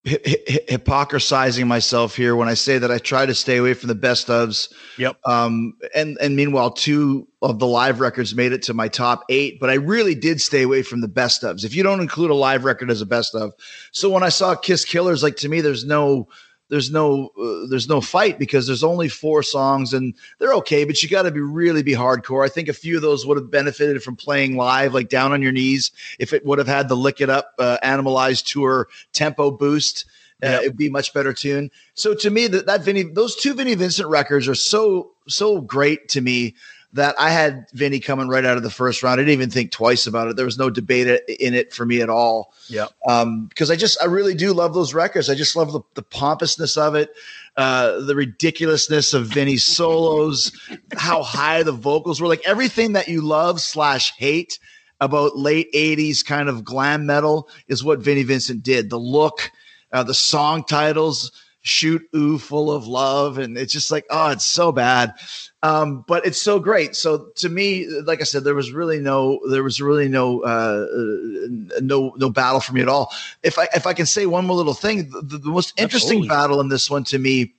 [0.05, 4.27] hypocrisizing myself here when I say that I try to stay away from the best
[4.27, 4.71] ofs.
[4.97, 5.17] Yep.
[5.25, 9.59] Um, and and meanwhile, two of the live records made it to my top eight,
[9.59, 11.65] but I really did stay away from the best ofs.
[11.65, 13.51] If you don't include a live record as a best of,
[13.91, 16.27] so when I saw Kiss Killers, like to me, there's no.
[16.69, 21.01] There's no, uh, there's no fight because there's only four songs and they're okay, but
[21.01, 22.45] you got to be really be hardcore.
[22.45, 25.41] I think a few of those would have benefited from playing live, like down on
[25.41, 25.91] your knees.
[26.19, 30.05] If it would have had the lick it up, uh, Animalize tour tempo boost,
[30.41, 31.69] uh, it'd be much better tune.
[31.95, 36.07] So to me, that that Vinnie, those two Vinnie Vincent records are so so great
[36.09, 36.55] to me
[36.93, 39.19] that I had Vinnie coming right out of the first round.
[39.19, 40.35] I didn't even think twice about it.
[40.35, 41.07] There was no debate
[41.39, 42.53] in it for me at all.
[42.67, 42.87] Yeah.
[43.07, 45.29] Um, because I just I really do love those records.
[45.29, 47.13] I just love the, the pompousness of it,
[47.57, 50.51] uh, the ridiculousness of Vinnie's solos,
[50.97, 54.57] how high the vocals were, like everything that you love slash hate
[55.01, 58.89] about late 80s kind of glam metal is what Vinnie Vincent did.
[58.89, 59.51] The look,
[59.93, 61.31] uh, the song titles,
[61.61, 63.37] Shoot U Full of Love.
[63.37, 65.13] And it's just like, oh, it's so bad.
[65.61, 66.95] Um, but it's so great.
[66.95, 70.87] So to me, like I said, there was really no, there was really no, uh,
[70.89, 73.11] uh, no, no battle for me at all.
[73.43, 76.29] If I, if I can say one more little thing, the, the most interesting Absolutely.
[76.29, 77.53] battle in this one to me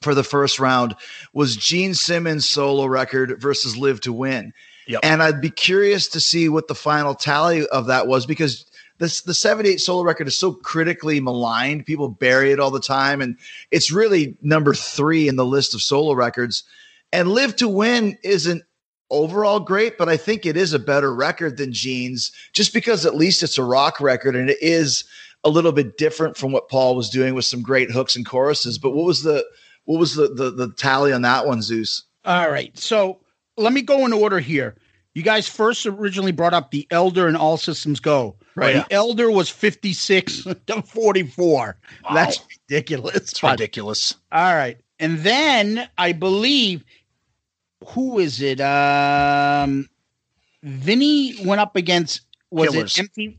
[0.00, 0.94] for the first round
[1.34, 4.52] was Gene Simmons' solo record versus Live to Win.
[4.86, 5.00] Yep.
[5.02, 8.64] And I'd be curious to see what the final tally of that was because
[8.98, 11.86] this the 78 solo record is so critically maligned.
[11.86, 13.20] People bury it all the time.
[13.20, 13.36] And
[13.70, 16.64] it's really number three in the list of solo records.
[17.12, 18.62] And Live to Win isn't
[19.10, 23.14] overall great, but I think it is a better record than Gene's just because at
[23.14, 25.04] least it's a rock record and it is
[25.44, 28.78] a little bit different from what Paul was doing with some great hooks and choruses.
[28.78, 29.44] But what was the
[29.84, 32.02] what was the the, the tally on that one, Zeus?
[32.24, 32.76] All right.
[32.76, 33.20] So
[33.56, 34.76] let me go in order here.
[35.14, 38.36] You guys first originally brought up the Elder and All Systems Go.
[38.54, 38.74] Right.
[38.74, 41.78] The Elder was 56 to 44.
[42.12, 43.16] That's ridiculous.
[43.16, 44.14] It's ridiculous.
[44.30, 44.78] All right.
[44.98, 46.84] And then I believe
[47.84, 48.60] who is it?
[48.60, 49.88] Um
[50.62, 52.96] Vinnie went up against was Killers.
[52.96, 53.38] it empty?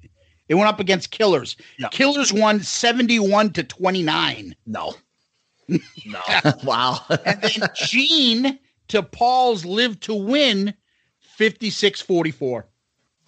[0.50, 1.58] It went up against Killers.
[1.78, 1.90] Yeah.
[1.90, 4.56] Killers won 71 to 29.
[4.66, 4.96] No.
[6.06, 6.22] No.
[6.64, 7.02] wow.
[7.26, 8.58] And then Gene
[8.88, 10.74] to Paul's live to win
[11.20, 12.70] 56 44.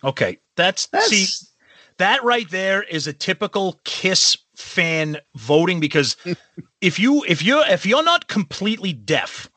[0.05, 0.37] Okay.
[0.55, 1.49] That's, That's see
[1.99, 6.17] that right there is a typical Kiss fan voting because
[6.81, 9.49] if you if you're if you're not completely deaf,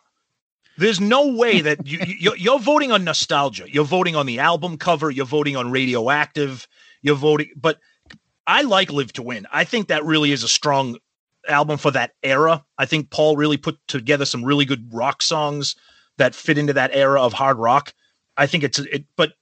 [0.83, 3.65] there's no way that you, you you're, voting on nostalgia.
[3.73, 5.11] You're voting on the album cover.
[5.11, 6.67] You're voting on radioactive.
[7.03, 7.79] You're voting, but
[8.47, 9.47] I like Live to Win.
[9.53, 10.99] I think that really is a strong
[11.49, 12.65] album for that era.
[12.79, 15.77] I think Paul really put together some really good rock songs
[16.19, 17.93] that fit into that era of hard rock.
[18.37, 19.33] I think it's it, but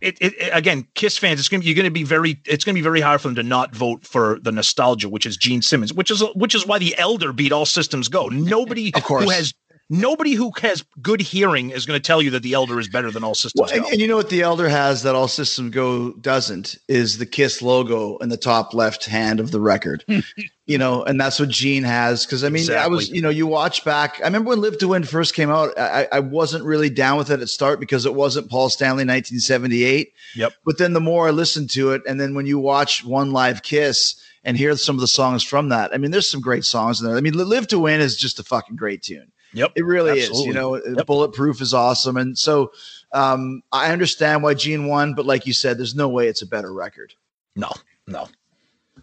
[0.00, 2.74] it, it, it- again, Kiss fans, it's gonna be, you're gonna be very, it's gonna
[2.74, 5.92] be very hard for them to not vote for the nostalgia, which is Gene Simmons,
[5.92, 8.28] which is which is why the Elder beat all systems go.
[8.28, 9.24] Nobody Of course.
[9.24, 9.54] who has
[9.88, 13.10] nobody who has good hearing is going to tell you that the Elder is better
[13.10, 13.88] than all systems Well, and, go.
[13.90, 17.62] and you know what the Elder has that All System Go doesn't is the Kiss
[17.62, 20.04] logo in the top left hand of the record.
[20.66, 22.26] you know, and that's what Gene has.
[22.26, 24.20] Because I mean, I was, you know, you watch back.
[24.20, 25.78] I remember when Live to Win first came out.
[25.78, 30.12] I, I wasn't really down with it at start because it wasn't Paul Stanley 1978.
[30.34, 30.52] Yep.
[30.64, 33.62] But then the more I listened to it, and then when you watch One Live
[33.62, 37.00] Kiss and hear some of the songs from that, I mean, there's some great songs
[37.00, 37.16] in there.
[37.16, 39.30] I mean, Live to Win is just a fucking great tune.
[39.56, 39.72] Yep.
[39.74, 40.40] It really is.
[40.42, 41.06] You know, Yep.
[41.06, 42.16] Bulletproof is awesome.
[42.16, 42.72] And so
[43.12, 46.46] um, I understand why Gene won, but like you said, there's no way it's a
[46.46, 47.14] better record.
[47.56, 47.70] No,
[48.06, 48.28] no.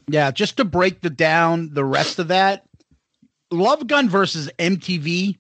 [0.08, 2.66] Yeah, just to break the down the rest of that,
[3.52, 5.38] Love Gun versus MTV,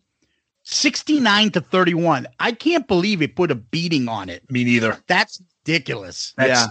[0.63, 2.27] 69 to 31.
[2.39, 4.49] I can't believe it put a beating on it.
[4.49, 4.97] Me neither.
[5.07, 6.33] That's ridiculous.
[6.37, 6.67] That's, Yeah.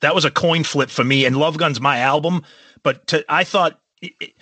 [0.00, 1.24] That was a coin flip for me.
[1.26, 2.42] And Love Gun's my album,
[2.82, 4.34] but to, I thought, it- it-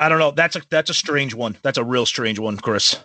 [0.00, 0.30] I don't know.
[0.32, 1.56] That's a that's a strange one.
[1.62, 2.98] That's a real strange one, Chris.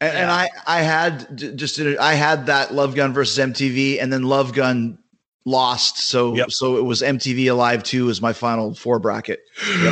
[0.00, 4.24] And, and I, I had just I had that Love Gun versus MTV, and then
[4.24, 4.98] Love Gun
[5.44, 5.98] lost.
[5.98, 6.50] So Yep.
[6.50, 9.40] so it was MTV Alive Two as my final four bracket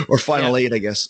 [0.09, 1.09] or final eight, I guess.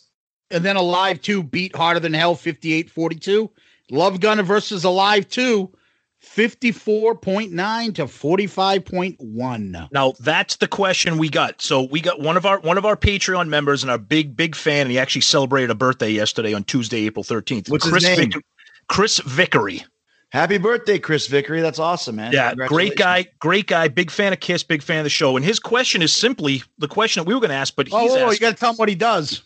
[0.50, 3.50] And then Alive 2 beat Hotter Than Hell 58 42.
[3.90, 5.72] Love Gun versus Alive 2,
[6.24, 9.88] 54.9 to 45.1.
[9.92, 11.60] Now that's the question we got.
[11.62, 14.54] So we got one of our one of our Patreon members and our big big
[14.56, 14.82] fan.
[14.82, 17.68] And he actually celebrated a birthday yesterday on Tuesday, April thirteenth.
[17.68, 18.32] What's his Chris name?
[18.32, 18.44] Vic-
[18.88, 19.84] Chris Vickery.
[20.30, 21.60] Happy birthday, Chris Vickery.
[21.60, 22.32] That's awesome, man.
[22.32, 25.36] Yeah, great guy, great guy, big fan of Kiss, big fan of the show.
[25.36, 27.94] And his question is simply the question that we were going to ask, but he's
[27.94, 29.42] Oh, oh, you got to tell him what he does.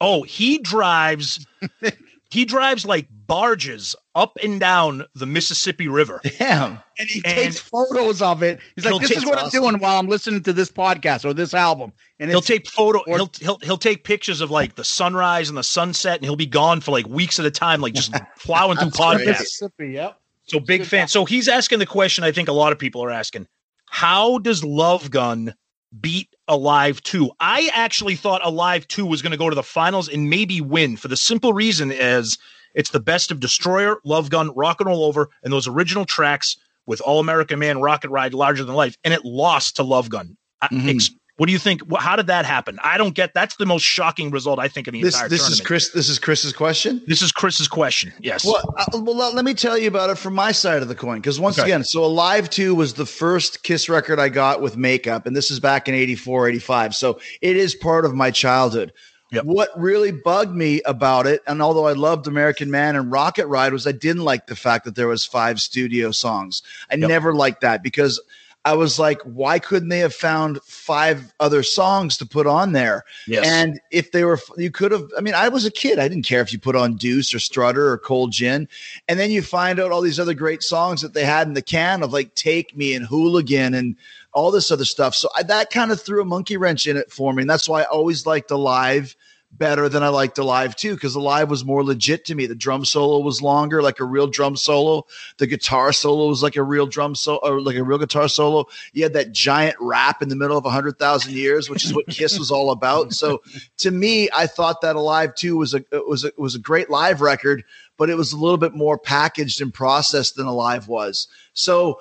[0.00, 1.44] oh, he drives
[2.30, 6.20] he drives like barges up and down the Mississippi River.
[6.38, 6.78] Damn.
[6.98, 8.60] And he And- takes photos of it.
[8.76, 11.54] He's like, "This is what I'm doing while I'm listening to this podcast or this
[11.54, 13.00] album." And He'll take photo.
[13.06, 16.36] or- he'll he'll he'll take pictures of like the sunrise and the sunset, and he'll
[16.36, 19.26] be gone for like weeks at a time, like just plowing through That's podcasts.
[19.26, 19.88] Mississippi.
[19.92, 20.18] Yep.
[20.46, 21.08] So big fan.
[21.08, 22.22] So he's asking the question.
[22.24, 23.46] I think a lot of people are asking:
[23.88, 25.54] How does Love Gun
[26.00, 27.30] beat Alive Two?
[27.40, 30.96] I actually thought Alive Two was going to go to the finals and maybe win
[30.96, 32.38] for the simple reason is
[32.74, 36.56] it's the best of Destroyer, Love Gun, Rock and Roll Over, and those original tracks
[36.86, 40.36] with All American Man, Rocket Ride, Larger Than Life, and it lost to Love Gun.
[40.60, 40.94] I- Mhm.
[40.94, 41.82] ex- what do you think?
[41.98, 42.78] How did that happen?
[42.82, 43.34] I don't get.
[43.34, 45.60] That's the most shocking result I think in the This entire this is.
[45.60, 45.90] Chris.
[45.90, 47.02] This is Chris's question.
[47.08, 48.12] This is Chris's question.
[48.20, 48.44] Yes.
[48.44, 51.18] Well, uh, well, let- me tell you about it from my side of the coin.
[51.20, 51.68] Because once Okay.
[51.68, 55.50] again, so Alive 2 was the first Kiss record I got with makeup, and this
[55.50, 56.94] is back in 84, 85.
[56.94, 58.92] So it is part of my childhood.
[59.32, 59.44] Yep.
[59.46, 63.72] What really bugged me about it, and although I loved American Man and Rocket Ride,
[63.72, 66.62] was I didn't like the fact that there was five studio songs.
[66.92, 67.08] I Yep.
[67.08, 68.20] never liked that because
[68.66, 73.04] I was like, why couldn't they have found five other songs to put on there?
[73.26, 73.46] Yes.
[73.46, 75.06] And if they were, you could have.
[75.18, 75.98] I mean, I was a kid.
[75.98, 78.66] I didn't care if you put on Deuce or Strutter or Cold Gin.
[79.06, 81.62] And then you find out all these other great songs that they had in the
[81.62, 83.96] can of like Take Me and Hooligan and
[84.32, 85.14] all this other stuff.
[85.14, 87.42] So I, that kind of threw a monkey wrench in it for me.
[87.42, 89.14] And that's why I always liked Alive
[89.58, 92.46] better than I liked Alive too, because Alive was more legit to me.
[92.46, 95.06] The drum solo was longer, like a real drum solo.
[95.38, 98.66] The guitar solo was like a real drum solo, or like a real guitar solo.
[98.92, 101.94] You had that giant rap in the middle of a hundred thousand years, which is
[101.94, 103.12] what Kiss was all about.
[103.12, 103.42] So
[103.78, 107.20] to me, I thought that Alive 2 was a was a, was a great live
[107.20, 107.64] record,
[107.96, 111.28] but it was a little bit more packaged and processed than Alive was.
[111.52, 112.00] So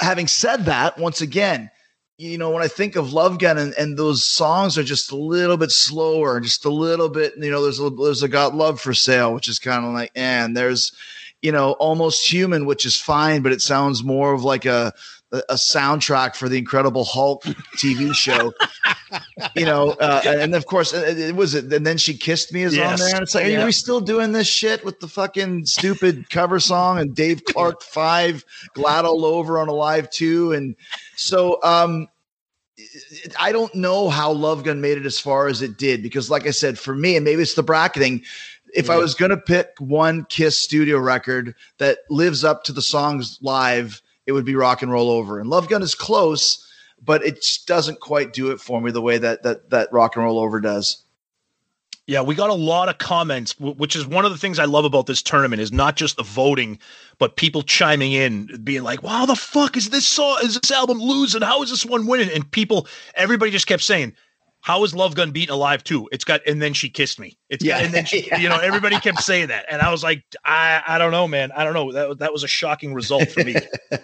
[0.00, 1.70] having said that, once again,
[2.18, 5.16] you know, when I think of Love Gun and, and those songs are just a
[5.16, 8.80] little bit slower, just a little bit, you know, there's a there's a Got Love
[8.80, 10.92] for Sale, which is kind of like, eh, and there's,
[11.42, 14.94] you know, Almost Human, which is fine, but it sounds more of like a
[15.32, 17.42] a a soundtrack for the Incredible Hulk
[17.76, 18.52] TV show,
[19.54, 21.72] you know, uh, and of course it, it was it.
[21.72, 23.62] And then she kissed me is on there, and it's like, Yeah.
[23.62, 27.82] are we still doing this shit with the fucking stupid cover song and Dave Clark
[27.82, 30.76] Five, Glad All Over on Alive Two, and
[31.16, 32.08] so um,
[33.38, 36.46] I don't know how Love Gun made it as far as it did because, like
[36.46, 38.22] I said, for me, and maybe it's the bracketing.
[38.74, 42.82] If I was going to pick one Kiss studio record that lives up to the
[42.82, 45.40] songs live, it would be Rock and Roll Over.
[45.40, 46.66] And Love Gun is close,
[47.02, 50.16] but it just doesn't quite do it for me the way that that that Rock
[50.16, 51.02] and Roll Over does.
[52.08, 54.84] Yeah, we got a lot of comments, which is one of the things I love
[54.84, 56.78] about this tournament is not just the voting,
[57.18, 60.38] but people chiming in, being like, "Wow, the fuck is this song?
[60.44, 61.42] Is this album losing?
[61.42, 64.14] How is this one winning?" And people, everybody just kept saying,
[64.66, 67.38] "How is Love Gun beaten Alive too?" It's got, and then she kissed me.
[67.48, 67.76] It's Yeah.
[67.76, 70.82] got, and then she, you know, everybody kept saying that, and I was like, I,
[70.86, 71.92] I don't know, man, I don't know.
[71.92, 73.54] That that was a shocking result for me.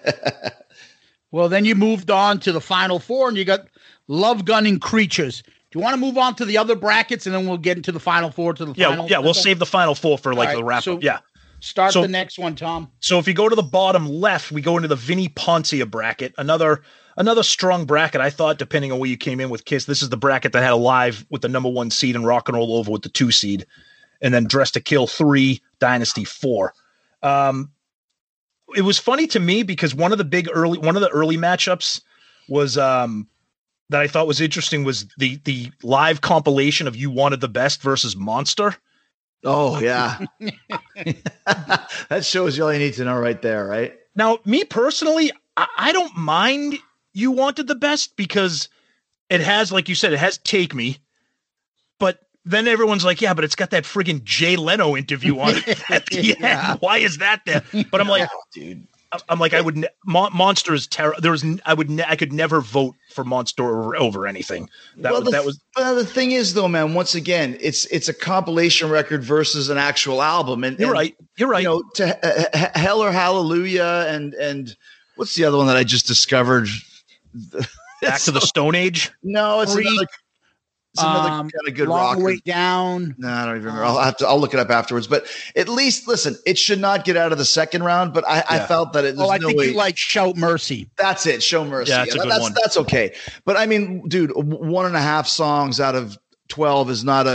[1.31, 3.67] Well, then you moved on to the final four, and you got
[4.07, 5.43] Love Gun and Creatures.
[5.43, 7.91] Do you want to move on to the other brackets, and then we'll get into
[7.91, 9.09] the final four to the yeah, final?
[9.09, 11.03] yeah, we'll save the final four for like All the wrap so- up.
[11.03, 11.21] Yeah.
[11.61, 12.91] Start so- the next one, Tom.
[13.01, 16.35] So if you go to the bottom left, we go into the Vini Poncia bracket.
[16.37, 16.83] Another
[17.17, 18.21] another strong bracket.
[18.21, 20.63] I thought, depending on where you came in with Kiss, this is the bracket that
[20.63, 23.09] had a live with the number one seed and Rock and Roll Over with the
[23.09, 23.67] two seed,
[24.21, 26.75] and then Dress to Kill three, Dynasty four.
[27.23, 27.71] Um,
[28.75, 31.37] it was funny to me because one of the big early one of the early
[31.37, 32.01] matchups
[32.49, 33.27] was um
[33.91, 37.83] that I thought was interesting was the the live compilation of You Wanted the Best
[37.83, 38.75] versus Monster.
[39.45, 40.19] Oh yeah,
[42.09, 43.99] that shows you all you need to know right there, right?
[44.15, 46.79] Now, me personally, I, I don't mind
[47.13, 48.69] you wanted the best because
[49.31, 50.99] it has, like you said, it has take me,
[51.99, 55.91] but then everyone's like, yeah, but it's got that friggin' Jay Leno interview on it
[55.91, 56.71] at the Yeah.
[56.71, 56.81] end.
[56.81, 57.63] Why is that there?
[57.91, 58.87] But I'm like, dude.
[59.29, 61.21] I'm like, I would ne- Mon- Monster is terrible.
[61.21, 64.71] There was, n- I would, ne- I could never vote for Monster over, over anything.
[64.97, 66.95] That well, was, the, that was, well, the thing is, though, man.
[66.95, 71.17] Once again, it's it's a compilation record versus an actual album, and you're and, right.
[71.37, 71.63] You're right.
[71.63, 74.75] You know, to uh, Hell or Hallelujah, and and
[75.17, 76.69] what's the other one that I just discovered?
[78.03, 79.11] Back to the Stone Age.
[79.23, 80.07] No, it's Freak, another.
[80.95, 82.25] It's another Um, kind of good Long rock.
[82.27, 83.15] way down.
[83.17, 83.85] No, I don't even remember.
[83.85, 84.27] I'll have to.
[84.29, 85.07] I'll look it up afterwards.
[85.07, 85.27] But
[85.57, 88.13] at least listen, it should not get out of the second round.
[88.13, 89.15] But I, I felt that it.
[89.19, 89.69] Oh, I no think way.
[89.69, 90.91] you like Shout Mercy.
[90.99, 91.43] That's it.
[91.43, 91.93] Show mercy.
[91.93, 93.15] Yeah, that's that's that's okay.
[93.47, 96.19] But I mean, dude, one and a half songs out of
[96.49, 97.31] twelve is not a,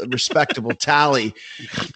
[0.00, 1.34] a, a respectable tally.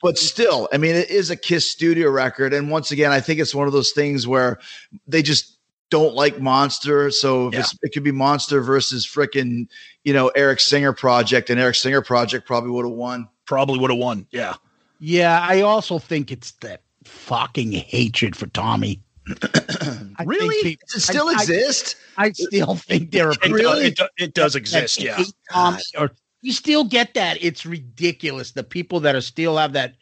[0.02, 3.40] But still, I mean, it is a Kiss studio record, and once again, I think
[3.40, 4.60] it's one of those things where
[5.08, 5.58] they just
[5.92, 7.10] don't like Monster.
[7.10, 9.68] So if it's, it could be Monster versus frickin'
[10.04, 13.28] you know Eric Singer Project, and Eric Singer Project probably would have won.
[13.44, 14.26] Probably would have won.
[14.30, 14.54] Yeah.
[15.00, 19.00] Yeah, I also think it's that fucking hatred for Tommy.
[19.42, 20.48] I Really?
[20.62, 21.96] think people- Does it still I- I- exist?
[22.16, 25.22] I, still think there are It, does, really it, do- it does exist, yeah.
[25.52, 27.36] Tommy, or you still get that.
[27.42, 28.52] It's ridiculous.
[28.52, 29.94] The people that are still have that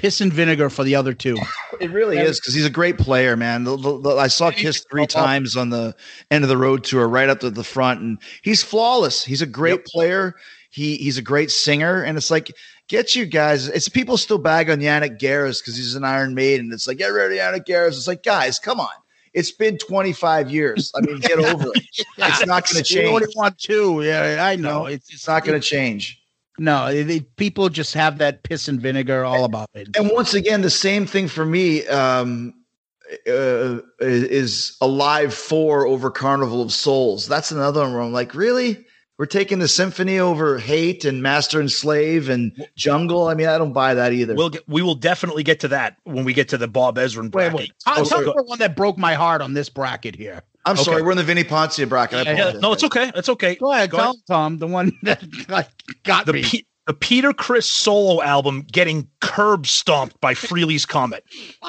[0.00, 1.36] piss and vinegar for the other two.
[1.80, 3.62] It really is because he's a great player, man.
[3.62, 5.94] The- the- the- I saw Kiss three times on the
[6.30, 9.24] end of the road tour, right up to the front, and he's flawless.
[9.24, 10.34] He's a great player.
[10.70, 12.50] He he's a great singer, and it's like
[12.88, 13.68] get you guys.
[13.68, 16.66] It's people still bag on Janick Gers because he's an Iron Maiden.
[16.66, 17.96] And it's like get rid of Janick Gers.
[17.96, 18.88] It's like guys, come on.
[19.34, 20.90] It's been 25 years.
[20.96, 21.82] I mean, get over it.
[22.18, 23.08] It's not going to You change.
[23.14, 24.02] only want two.
[24.02, 24.86] Yeah, I know.
[24.86, 26.20] It's, It's not going to change.
[26.58, 29.88] No, they- they- people just have that piss and vinegar all about it.
[29.96, 32.52] And once again, the same thing for me um,
[33.28, 37.26] uh, is Alive Four over Carnival of Souls.
[37.26, 38.84] That's another one where I'm like, really?
[39.18, 43.26] We're taking the symphony over Hate and Master and Slave and Jungle.
[43.26, 44.34] I mean, I don't buy that either.
[44.36, 47.24] We'll get, we will definitely get to that when we get to the Bob Ezrin
[47.24, 47.54] Wait, bracket.
[47.56, 47.72] wait.
[47.84, 48.26] Tell, Oh, tell sorry.
[48.26, 50.42] me the one that broke my heart on this bracket here.
[50.64, 50.82] I'm okay.
[50.82, 52.26] sorry, we're in the Vini Poncia bracket.
[52.26, 53.10] I Yeah, Yeah, no, it's okay.
[53.14, 53.54] It's okay.
[53.56, 54.22] Go ahead, Go tell ahead.
[54.28, 55.22] Tom, the one that
[56.04, 56.42] got The me.
[56.44, 61.22] Pe- the Peter Criss solo album getting curb stomped by Frehley's Comet.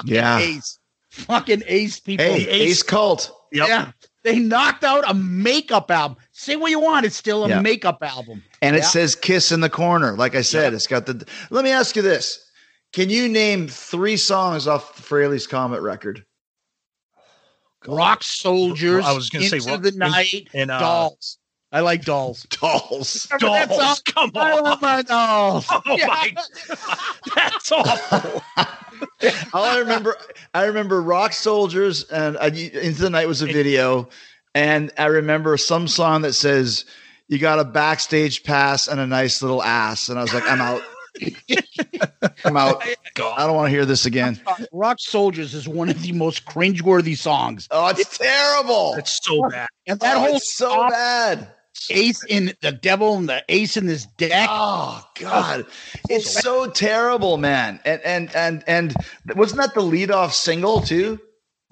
[0.06, 0.40] Yeah.
[0.40, 0.80] Ace.
[1.10, 2.26] Fucking ace people.
[2.26, 3.32] Hey, Ace, Cult.
[3.52, 3.68] Yep.
[3.68, 3.92] Yeah.
[4.24, 6.18] They knocked out a makeup album.
[6.32, 7.62] Say what you want, it's still a Yeah.
[7.62, 8.44] makeup album.
[8.62, 8.86] And it Yeah.
[8.86, 10.16] says Kiss in the corner.
[10.16, 11.26] Like I said, it's got the.
[11.50, 12.40] Let me ask you this.
[12.94, 16.24] Can you name three songs off the Frehley's Comet record?
[17.88, 19.06] Rock Soldiers.
[19.06, 20.48] I was gonna say Into Rock- the Night.
[20.54, 21.38] and, uh, dolls.
[21.72, 22.44] I like dolls.
[22.62, 23.28] Dolls.
[23.42, 24.64] Remember Dolls, come I on.
[24.64, 25.68] love my dolls.
[25.72, 26.08] Oh Yeah.
[26.08, 26.34] my
[27.36, 28.44] That's awful.
[29.54, 30.18] All I remember,
[30.54, 34.10] I remember Rock Soldiers and uh, Into the Night was a video,
[34.56, 36.86] and I remember some song that says
[37.28, 40.62] you got a backstage pass and a nice little ass, and I was like, I'm
[40.62, 40.82] out.
[42.46, 42.82] I'm out.
[43.18, 44.40] I don't want to hear this again.
[44.72, 47.68] Rock Soldiers is one of the most cringeworthy songs.
[47.72, 48.96] Oh, it's terrible.
[48.98, 49.68] It's so bad.
[49.88, 51.48] And that Oh, whole it's so stop, bad.
[51.90, 54.48] ace in the devil and the ace in this deck.
[54.52, 55.66] Oh God,
[56.10, 57.80] it's so terrible, man.
[57.86, 58.96] And and and and
[59.36, 61.20] wasn't that the lead off single too?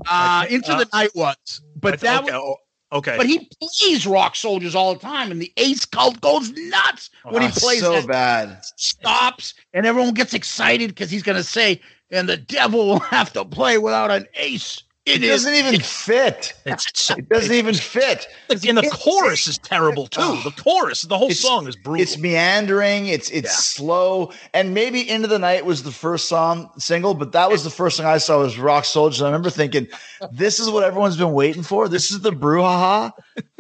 [0.08, 1.36] uh, Into uh, the Night was.
[1.76, 2.56] But that okay, was, oh,
[2.92, 3.18] okay.
[3.18, 7.34] but he plays Rock Soldiers all the time, and the ace cult goes nuts oh,
[7.34, 8.08] when he Oh, plays so that.
[8.08, 8.64] bad.
[8.78, 11.82] Stops, and everyone gets excited because he's going to say,
[12.12, 16.54] and the devil will have to play without an ace It his doesn't even fit.
[16.66, 18.28] it's It doesn't even fit.
[18.50, 20.22] and the chorus is terrible too.
[20.44, 22.02] The chorus, the whole song is brutal.
[22.04, 23.08] It's meandering.
[23.08, 23.56] It's it's Yeah.
[23.56, 24.32] slow.
[24.54, 27.98] And maybe Into the Night was the first song single, but that was the first
[27.98, 29.22] thing I saw was Rock Soldiers.
[29.22, 29.88] I remember thinking,
[30.32, 31.88] this is what everyone's been waiting for.
[31.88, 33.12] This is the brouhaha.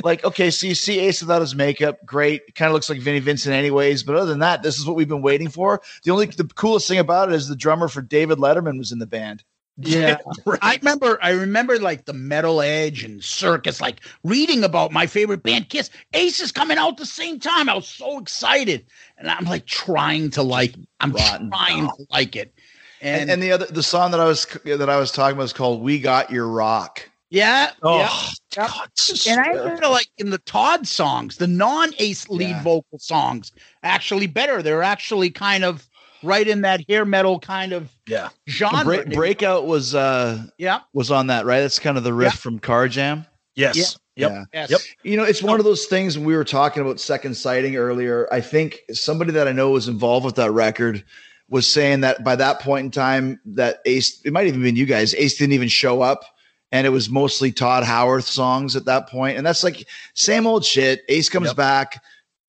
[0.03, 2.55] like, okay, so you see Ace without his makeup, great.
[2.55, 4.03] Kind of looks like Vinnie Vincent, anyways.
[4.03, 5.81] But other than that, this is what we've been waiting for.
[6.03, 8.99] The only the coolest thing about it is the drummer for David Letterman was in
[8.99, 9.43] the band.
[9.77, 10.17] Yeah.
[10.45, 10.59] Right.
[10.61, 15.43] I remember I remember like the metal edge and circus, like reading about my favorite
[15.43, 15.89] band Kiss.
[16.13, 17.69] Ace is coming out at the same time.
[17.69, 18.85] I was so excited.
[19.17, 21.49] And I'm like trying to like I'm Rotten.
[21.49, 22.53] trying to like it.
[23.01, 25.43] And, And, and the other the song that I was that I was talking about
[25.43, 28.09] is called "We Got Your Rock." yeah, oh yeah.
[28.09, 28.31] yeah.
[28.55, 28.89] God,
[29.27, 32.61] And I feel like in the Tod songs, the non-ace lead Yeah.
[32.63, 33.51] vocal songs,
[33.83, 34.63] actually better.
[34.63, 35.86] They're actually kind of
[36.23, 38.29] right in that hair metal kind of yeah.
[38.49, 38.83] genre.
[38.83, 40.79] Break, Breakout was uh Yeah.
[40.93, 41.61] was on that right.
[41.61, 42.37] That's kind of the riff Yeah.
[42.37, 43.25] from Carr Jam.
[43.55, 43.75] Yes.
[43.75, 43.83] Yeah.
[44.17, 44.31] Yep.
[44.31, 44.43] Yeah.
[44.53, 44.69] Yes.
[44.71, 44.79] Yep.
[45.03, 48.27] You know, it's one of those things when we were talking about second sighting earlier.
[48.31, 51.03] I think somebody that I know was involved with that record
[51.49, 54.85] was saying that by that point in time, that Ace, it might even been you
[54.85, 56.23] guys, Ace didn't even show up.
[56.73, 59.37] And it was mostly Tod Howarth songs at that point.
[59.37, 61.03] And that's like same old shit.
[61.07, 61.55] Ace comes Yep.
[61.55, 62.03] back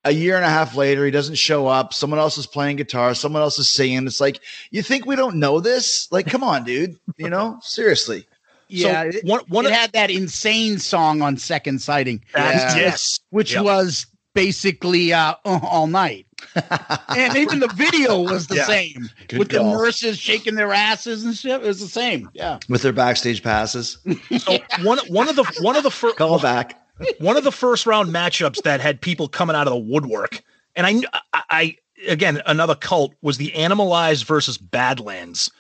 [0.05, 1.05] a year and a half later.
[1.05, 1.93] He doesn't show up.
[1.93, 3.15] Someone else is playing guitar.
[3.15, 4.07] Someone else is singing.
[4.07, 6.09] It's like, you think we don't know this?
[6.11, 6.97] Like, come on, dude.
[7.17, 8.27] You know, seriously.
[8.69, 9.11] Yeah.
[9.11, 12.77] So one one it of had that insane song on Second Sighting, Yeah.
[12.77, 13.65] yes, which Yep.
[13.65, 16.27] was basically uh, uh, all night.
[17.09, 18.67] and even the video was the Yeah.
[18.67, 19.73] same Good with call.
[19.73, 21.53] the nurses shaking their asses and shit.
[21.53, 22.29] It was the same.
[22.35, 22.59] Yeah.
[22.69, 23.99] With their backstage passes.
[24.39, 26.81] So one one of the one of the first Call back.
[27.19, 30.43] One of the first round matchups that had people coming out of the woodwork,
[30.77, 31.77] and I, I, I
[32.09, 35.51] again another cult was the Animalized versus Badlands.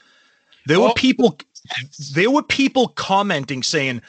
[0.66, 0.94] There were Oh.
[0.94, 1.39] people,
[2.12, 4.02] there were people commenting saying,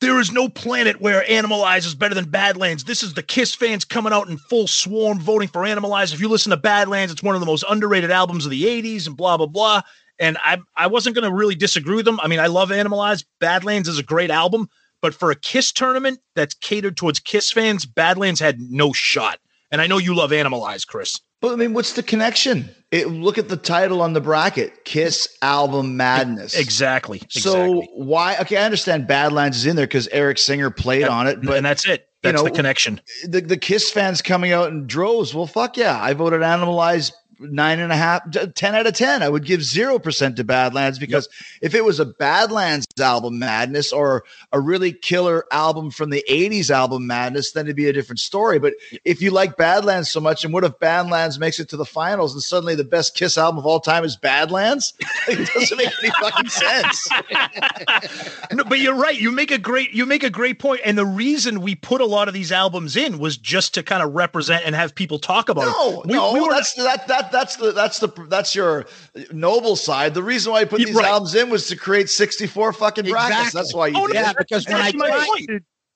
[0.00, 3.84] "There is no planet where Animalized is better than Badlands." This is the Kiss fans
[3.84, 6.14] coming out in full swarm voting for Animalized.
[6.14, 9.06] If you listen to Badlands, it's one of the most underrated albums of the '80s,
[9.06, 9.82] and blah blah blah.
[10.18, 12.18] And I, I wasn't going to really disagree with them.
[12.22, 13.26] I mean, I love Animalized.
[13.38, 14.70] Badlands is a great album,
[15.06, 19.38] but for a Kiss tournament that's catered towards Kiss fans, Badlands had no shot.
[19.70, 21.20] And I know you love Animalized, Chris.
[21.40, 22.68] But I mean, what's the connection?
[22.90, 26.58] It, look at the title on the bracket: Kiss Album Madness.
[26.58, 27.22] Exactly.
[27.28, 27.88] So exactly.
[27.94, 28.36] why?
[28.40, 31.64] Okay, I understand Badlands is in there because Eric Singer played on it, but and
[31.64, 32.08] that's it.
[32.24, 33.00] That's know, the connection.
[33.28, 35.34] the the Kiss fans coming out in droves.
[35.34, 38.22] Well, fuck yeah, I voted Animalize nine and a half,
[38.54, 39.22] 10 out of 10.
[39.22, 41.28] I would give 0% to Badlands because
[41.60, 46.70] if it was a Badlands album Madness or a really killer album from the 80s
[46.70, 48.58] album Madness, then it'd be a different story.
[48.58, 51.84] But if you like Badlands so much, and what if Badlands makes it to the
[51.84, 54.94] finals and suddenly the best Kiss album of all time is Badlands?
[55.28, 57.08] it doesn't make any fucking sense.
[58.52, 59.18] no, but you're right.
[59.18, 60.80] You make a great you make a great point.
[60.84, 64.02] And the reason we put a lot of these albums in was just to kind
[64.02, 66.06] of represent and have people talk about No, it.
[66.06, 68.86] We, no, we were that's that that that's the that's the that's your
[69.32, 70.14] noble side.
[70.14, 71.06] The reason why I put these right.
[71.06, 73.52] albums in was to create 64 fucking brackets.
[73.52, 74.36] That's why you Oh, did Yeah, it.
[74.38, 75.50] because when I That's my tried point.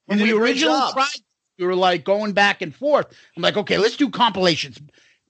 [0.07, 0.93] when You we did a great originally job.
[0.94, 1.09] tried,
[1.59, 3.07] we were like going back and forth.
[3.36, 4.81] I'm like, okay, let's do compilations.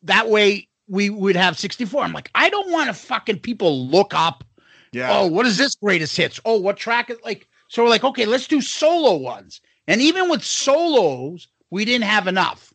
[0.02, 2.02] That way we would have 64.
[2.02, 4.44] I'm like, I don't want to fucking people look up.
[4.92, 5.08] Yeah.
[5.12, 6.40] Oh, what is this greatest hits?
[6.44, 7.46] Oh, what track is like?
[7.68, 9.60] So we're like, okay, let's do solo ones.
[9.86, 12.69] And even with solos, we didn't have enough.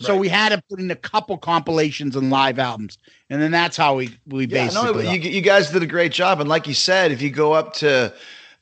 [0.00, 0.20] So Right.
[0.20, 2.96] we had to put in a couple compilations and live albums,
[3.28, 5.04] and then that's how we we Yeah, basically.
[5.04, 7.52] no, you, you guys did a great job, and like you said, if you go
[7.52, 8.12] up to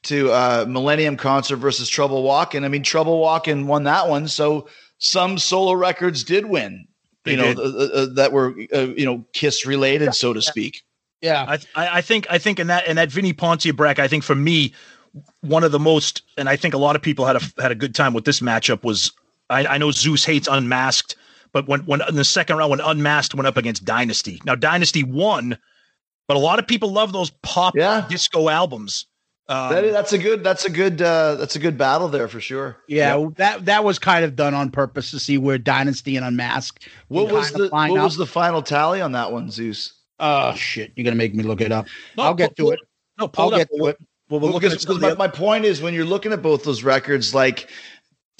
[0.04, 4.68] to uh, Millennium Concert versus Trouble Walking, I mean, Trouble Walking won that one, so
[4.98, 6.86] some solo records did win.
[7.24, 7.58] They you know did.
[7.58, 10.82] uh, uh, that were uh, you know Kiss related, so to speak.
[11.20, 14.08] yeah, I, I I think I think in that in that Vini Poncia bracket, I
[14.08, 14.74] think for me,
[15.42, 17.76] one of the most, and I think a lot of people had a had a
[17.76, 19.12] good time with this matchup was
[19.50, 21.16] I, I know Zeus hates Unmasked,
[21.52, 25.02] but when when in the second round when Unmasked went up against Dynasty, now Dynasty
[25.04, 25.58] won,
[26.26, 28.06] but a lot of people love those pop Yeah.
[28.08, 29.06] disco albums.
[29.50, 32.38] Um, That- that's a good that's a good uh, that's a good battle there for
[32.40, 32.76] sure.
[32.86, 36.86] yeah, that that was kind of done on purpose to see where Dynasty and Unmasked.
[37.08, 38.04] What was the what up.
[38.04, 39.94] was the final tally on that one, Zeus?
[40.20, 40.92] Oh shit!
[40.96, 41.86] You're gonna make me look it up.
[42.16, 42.80] no, I'll get pull- to it.
[43.18, 43.68] No, pull I'll it up.
[43.70, 43.98] get to it.
[44.28, 46.42] Well, we're Well, looking because, at because my, my point is when you're looking at
[46.42, 47.70] both those records, like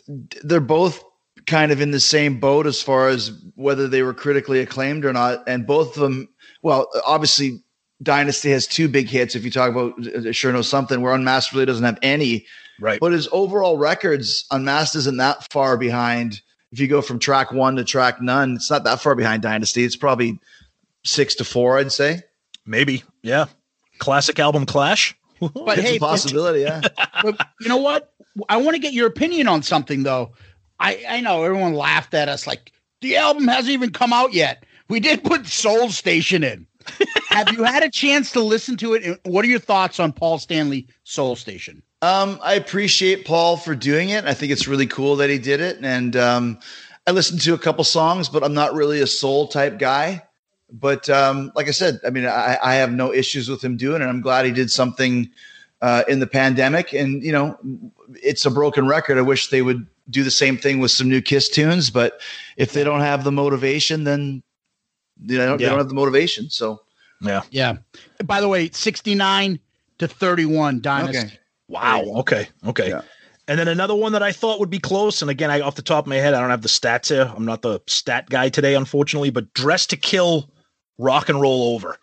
[0.06, 1.02] they're both
[1.49, 5.12] kind of in the same boat as far as whether they were critically acclaimed or
[5.12, 5.43] not.
[5.49, 6.29] And both of them,
[6.62, 7.62] well, obviously
[8.03, 9.35] Dynasty has two big hits.
[9.35, 12.47] If you talk about uh, Sure Know Something, where Unmasked really doesn't have any,
[12.79, 13.01] right.
[13.01, 16.41] but his overall records, Unmasked isn't that far behind.
[16.70, 19.85] If you go from track one to track none, it's not that far behind Dynasty.
[19.85, 20.39] It's probably
[21.05, 22.23] six to four, I'd say.
[22.66, 23.47] Maybe, yeah.
[23.99, 25.16] Classic album clash.
[25.41, 26.83] But It's hey, a possibility, yeah.
[27.23, 28.12] but you know what?
[28.49, 30.33] I want to get your opinion on something though.
[30.80, 34.64] I I know everyone laughed at us like the album hasn't even come out yet.
[34.88, 36.66] We did put Soul Station in.
[37.28, 39.20] Have you had a chance to listen to it?
[39.24, 41.82] What are your thoughts on Paul Stanley Soul Station?
[42.00, 44.24] Um, I appreciate Paul for doing it.
[44.24, 45.78] I think it's really cool that he did it.
[45.82, 46.59] And um,
[47.06, 50.22] I listened to a couple songs, but I'm not really a soul type guy.
[50.70, 54.02] But um, like I said, I mean, I, I have no issues with him doing
[54.02, 54.06] it.
[54.06, 55.30] I'm glad he did something
[55.80, 56.92] uh, in the pandemic.
[56.92, 57.59] And, you know,
[58.22, 59.18] it's a broken record.
[59.18, 61.90] I wish they would do the same thing with some new Kiss tunes.
[61.90, 62.20] But
[62.56, 64.43] if they don't have the motivation, then
[65.20, 65.70] you know, they Yeah.
[65.70, 66.48] don't have the motivation.
[66.51, 66.80] So,
[67.20, 67.43] Yeah.
[67.51, 67.78] Yeah.
[68.24, 69.59] By the way, 69
[69.98, 71.18] to 31 Dynasty.
[71.18, 71.39] okay.
[71.68, 72.02] Wow.
[72.18, 72.48] Okay.
[72.66, 72.89] Okay.
[72.90, 73.01] Yeah.
[73.48, 75.82] And then another one that I thought would be close, and again, I off the
[75.82, 77.32] top of my head, I don't have the stats here.
[77.35, 79.30] I'm not the stat guy today, unfortunately.
[79.30, 80.48] But Dress to Kill,
[80.98, 81.97] Rock and Roll Over.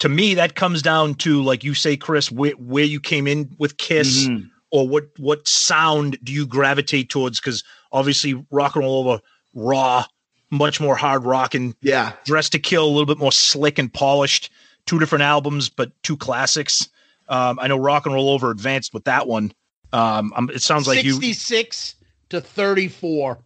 [0.00, 3.54] To me, that comes down to like you say, Chris, where where you came in
[3.58, 4.50] with Kiss, Mhm.
[4.70, 7.40] Or what what sound do you gravitate towards?
[7.40, 9.20] Because obviously, Rock and Roll Over,
[9.54, 10.04] raw,
[10.50, 12.12] much more hard rock, and Yeah.
[12.24, 14.50] Dress to Kill, a little bit more slick and polished.
[14.86, 16.88] Two different albums, but two classics.
[17.28, 19.52] Um, I know Rock and Roll Over advanced with that one.
[19.92, 21.94] Um, um, it sounds like you, 66
[22.30, 23.38] to 34.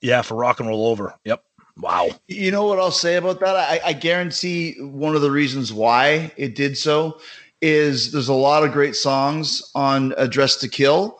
[0.00, 1.14] yeah, for Rock and Roll Over.
[1.24, 1.42] Yep.
[1.76, 2.08] Wow.
[2.26, 3.54] You know what I'll say about that?
[3.54, 7.20] I, I guarantee one of the reasons why it did so
[7.60, 11.18] is there's a lot of great songs on Address to Kill,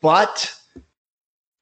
[0.00, 0.54] but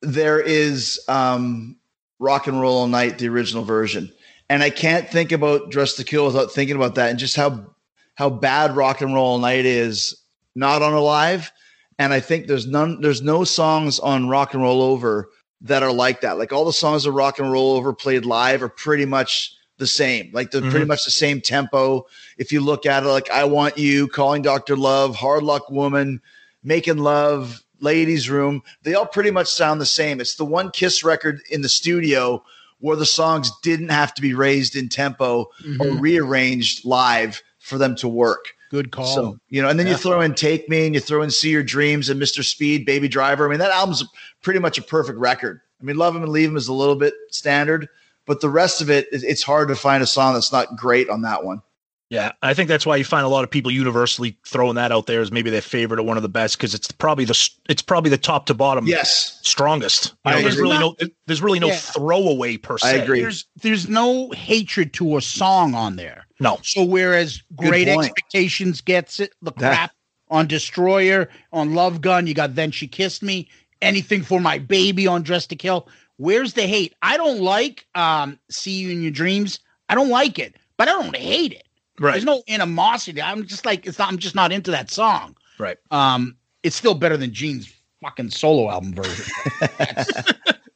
[0.03, 1.77] there is um,
[2.19, 4.13] Rock and Roll All Night, the original version.
[4.49, 7.75] And I can't think about Dress to Kill without thinking about that and just how
[8.15, 10.17] how bad Rock and Roll All Night is
[10.55, 11.53] not on Alive.
[11.99, 15.31] And I think there's none there's no songs on Rock and Roll Over
[15.63, 16.39] that are like that.
[16.39, 19.87] Like all the songs of Rock and Roll Over played live are pretty much the
[19.87, 20.31] same.
[20.33, 20.89] Like they're pretty Mhm.
[20.89, 22.07] much the same tempo.
[22.39, 24.77] If you look at it, like I Want You, Calling Dr.
[24.77, 26.21] Love, Hard Luck Woman,
[26.65, 30.21] Making Love, Ladies Room, they all pretty much sound the same.
[30.21, 32.43] It's the one Kiss record in the studio
[32.81, 35.51] where the songs didn't have to be raised in tempo
[35.81, 38.53] or rearranged live for them to work.
[38.71, 39.15] Good call.
[39.15, 39.93] So, you know, and then Yeah.
[39.93, 42.43] you throw in Take Me and you throw in See Your Dreams and Mr.
[42.45, 43.47] Speed, Baby Driver.
[43.47, 44.05] I mean, that album's
[44.43, 45.61] pretty much a perfect record.
[45.81, 47.89] I mean, Love Him and Leave Him is a little bit standard,
[48.27, 51.09] but the rest of it, it- it's hard to find a song that's not great
[51.09, 51.63] on that one.
[52.09, 55.07] Yeah, I think that's why you find a lot of people universally throwing that out
[55.07, 57.83] there as maybe their favorite or one of the best because it's probably the it's
[57.83, 60.15] probably the top to bottom Yes, strongest.
[60.25, 60.69] You know, there's agree.
[60.69, 60.95] really no
[61.27, 61.77] there's really no Yeah.
[61.77, 62.89] throwaway per se.
[62.89, 63.23] I agree.
[63.23, 66.27] There's there's no hatred to a song on there.
[66.39, 68.05] No, So whereas Good Great point.
[68.07, 69.91] Expectations gets it, the That- crap
[70.31, 73.49] on Destroyer, on Love Gun, you got Then She Kissed Me,
[73.83, 75.89] anything for my baby on Dress to Kill.
[76.19, 76.95] Where's the hate?
[77.03, 79.59] I don't like um See You in Your Dreams.
[79.89, 81.63] I don't like it, but I don't hate it.
[82.01, 83.21] right, There's no animosity.
[83.23, 85.37] I'm just like it's not, I'm just not into that song.
[85.59, 85.77] right.
[85.91, 87.73] Um, it's still better than Gene's
[88.03, 89.25] fucking solo album version.
[89.79, 90.13] that's,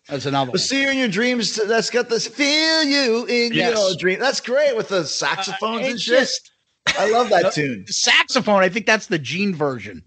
[0.08, 0.52] that's another one.
[0.52, 1.56] But see you in your dreams.
[1.56, 3.76] That's got this feel you in Yes.
[3.76, 4.20] your dream.
[4.20, 6.18] That's great with the saxophones Uh, and shit.
[6.20, 6.50] just-
[6.98, 7.84] I love that tune.
[7.86, 10.02] The saxophone, I think that's the Gene version.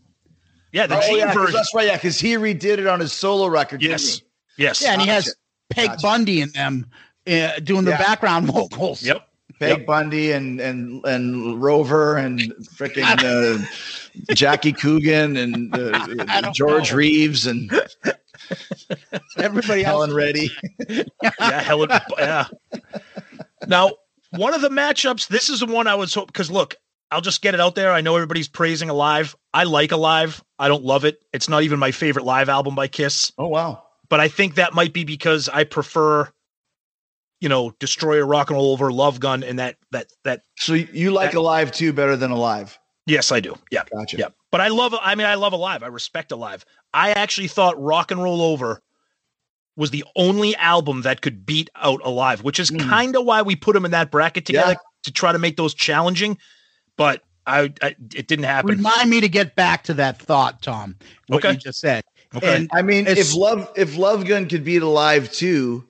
[0.72, 1.53] Yeah, the Oh, Gene yeah, version.
[1.53, 1.85] that's right.
[1.88, 3.81] Yeah, because he redid it on his solo record.
[3.84, 4.22] Yes?
[4.57, 4.81] Yes.
[4.81, 5.38] Yeah, and he has Gotcha.
[5.71, 6.01] Peg Gotcha.
[6.01, 6.85] Bundy in them
[7.27, 7.97] uh, doing the Yeah.
[7.97, 9.03] background vocals.
[9.03, 9.27] Yep.
[9.59, 12.41] Peg Bundy and and and Rover and
[12.75, 13.63] freaking uh,
[14.34, 16.97] Jackie Coogan and uh, George know.
[16.97, 17.71] Reeves and
[19.38, 19.85] Everybody else.
[19.85, 20.51] Helen Reddy.
[20.89, 21.89] yeah, Helen.
[22.17, 22.45] yeah.
[23.67, 23.91] Now,
[24.31, 25.27] one of the matchups.
[25.27, 26.75] This is the one I was hoping because look,
[27.11, 27.91] I'll just get it out there.
[27.93, 29.35] I know everybody's praising Alive.
[29.53, 30.43] I like Alive.
[30.59, 31.23] I don't love it.
[31.31, 33.31] It's not even my favorite live album by Kiss.
[33.38, 33.84] Oh wow.
[34.14, 36.30] But I think that might be because I prefer,
[37.41, 40.44] you know, Destroyer, Rock and Roll Over, Love Gun, and that that that.
[40.60, 42.77] So you like That- Alive too better than Alive?
[43.07, 43.56] Yes, I do.
[43.72, 44.18] Yeah, Gotcha.
[44.18, 44.27] yeah.
[44.52, 44.94] But I love.
[45.02, 45.81] I mean, I love Alive.
[45.81, 46.64] I respect Alive.
[46.94, 48.84] I actually thought Rock and Roll Over
[49.77, 52.88] was the only album that could beat out Alive, which is Mm.
[52.88, 54.77] kind of why we put them in that bracket together Yeah.
[55.06, 56.38] to try to make those challenging.
[56.98, 58.76] But I, I it didn't happen.
[58.77, 60.98] Remind me to get back to that thought, Tom.
[61.30, 61.53] What Okay.
[61.53, 62.03] you just said.
[62.35, 62.55] Okay.
[62.55, 65.85] And I mean, if Love if Love Gun could beat Alive too,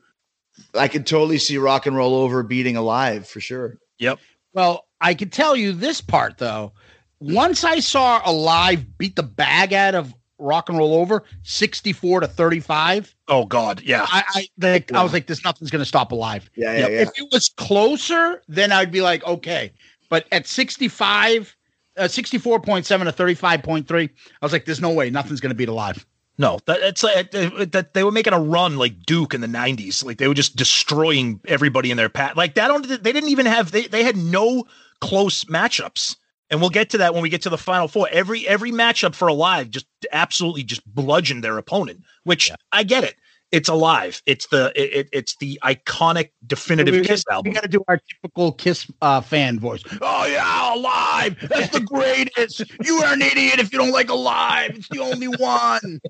[0.76, 3.78] I could totally see Rock and Roll Over beating Alive for sure.
[4.00, 4.20] Yep.
[4.54, 6.74] well, I can tell you this part though.
[7.20, 12.28] Once I saw Alive beat the bag out of Rock and Roll Over, sixty-four to
[12.28, 13.16] thirty-five.
[13.30, 13.82] Oh God.
[13.82, 14.06] Yeah.
[14.10, 16.92] I, I, like, I was like, "There's nothing's going to stop Alive." Yeah, yeah, Yep.
[16.92, 17.02] yeah.
[17.02, 19.72] If it was closer, then I'd be like, okay.
[20.10, 21.56] But at 65,
[21.98, 26.06] uh, 64.7 to 35.3, I was like, there's no way nothing's going to beat alive.
[26.38, 30.04] No, that it's like that they were making a run like Duke in the '90s.
[30.04, 32.36] Like they were just destroying everybody in their path.
[32.36, 32.68] Like that.
[32.70, 34.66] Don't they didn't even have they they had no
[35.00, 36.16] close matchups.
[36.50, 38.08] And we'll get to that when we get to the final four.
[38.12, 42.02] Every every matchup for Alive just absolutely just bludgeoned their opponent.
[42.24, 43.16] Which I get it.
[43.54, 44.20] It's Alive.
[44.26, 47.52] It's the it, it- it's the iconic definitive we Kiss got, album.
[47.52, 49.84] We got to do our typical Kiss uh, fan voice.
[50.02, 51.38] Oh, yeah, Alive.
[51.48, 52.64] That's the greatest.
[52.84, 54.72] You are an idiot if you don't like Alive.
[54.76, 56.02] It's the only one.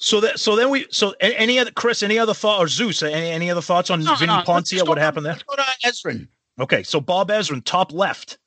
[0.00, 3.30] So that so then we so any other Chris any other thought or Zeus any
[3.30, 4.86] any other thoughts on No, Vini no, Poncia?
[4.86, 5.32] What happened there?
[5.32, 6.28] Let's go to Ezrin.
[6.60, 8.38] Okay, so Bob Ezrin, top left.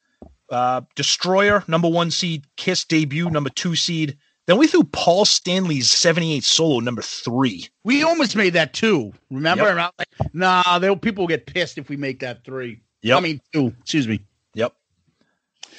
[0.50, 2.46] Uh, Destroyer, number one seed.
[2.56, 4.18] Kiss debut, number two seed.
[4.52, 7.70] Then we threw Paul Stanley's 78 solo, number three.
[7.86, 9.14] We almost made that two.
[9.30, 9.64] Remember?
[9.64, 9.72] Yep.
[9.72, 12.82] And I was like, nah, they'll, people will get pissed if we make that three.
[13.02, 13.18] Yep.
[13.18, 13.74] I mean, two.
[13.80, 14.20] Excuse me.
[14.56, 14.74] Yep.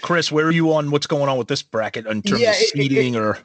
[0.00, 2.56] Chris, where are you on what's going on with this bracket in terms Yeah, of
[2.56, 3.36] it- it- seeding or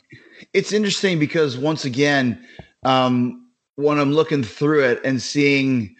[0.53, 2.41] it's interesting because once again,
[2.83, 5.93] um, when I'm looking through it and seeing,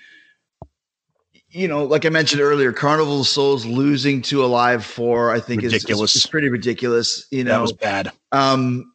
[1.50, 5.64] you know, like I mentioned earlier, Carnival of Souls losing to Alive Four, I think
[5.64, 6.16] is- Ridiculous.
[6.16, 7.28] Is, is pretty ridiculous.
[7.30, 8.12] You know, that know, was bad?
[8.32, 8.94] um,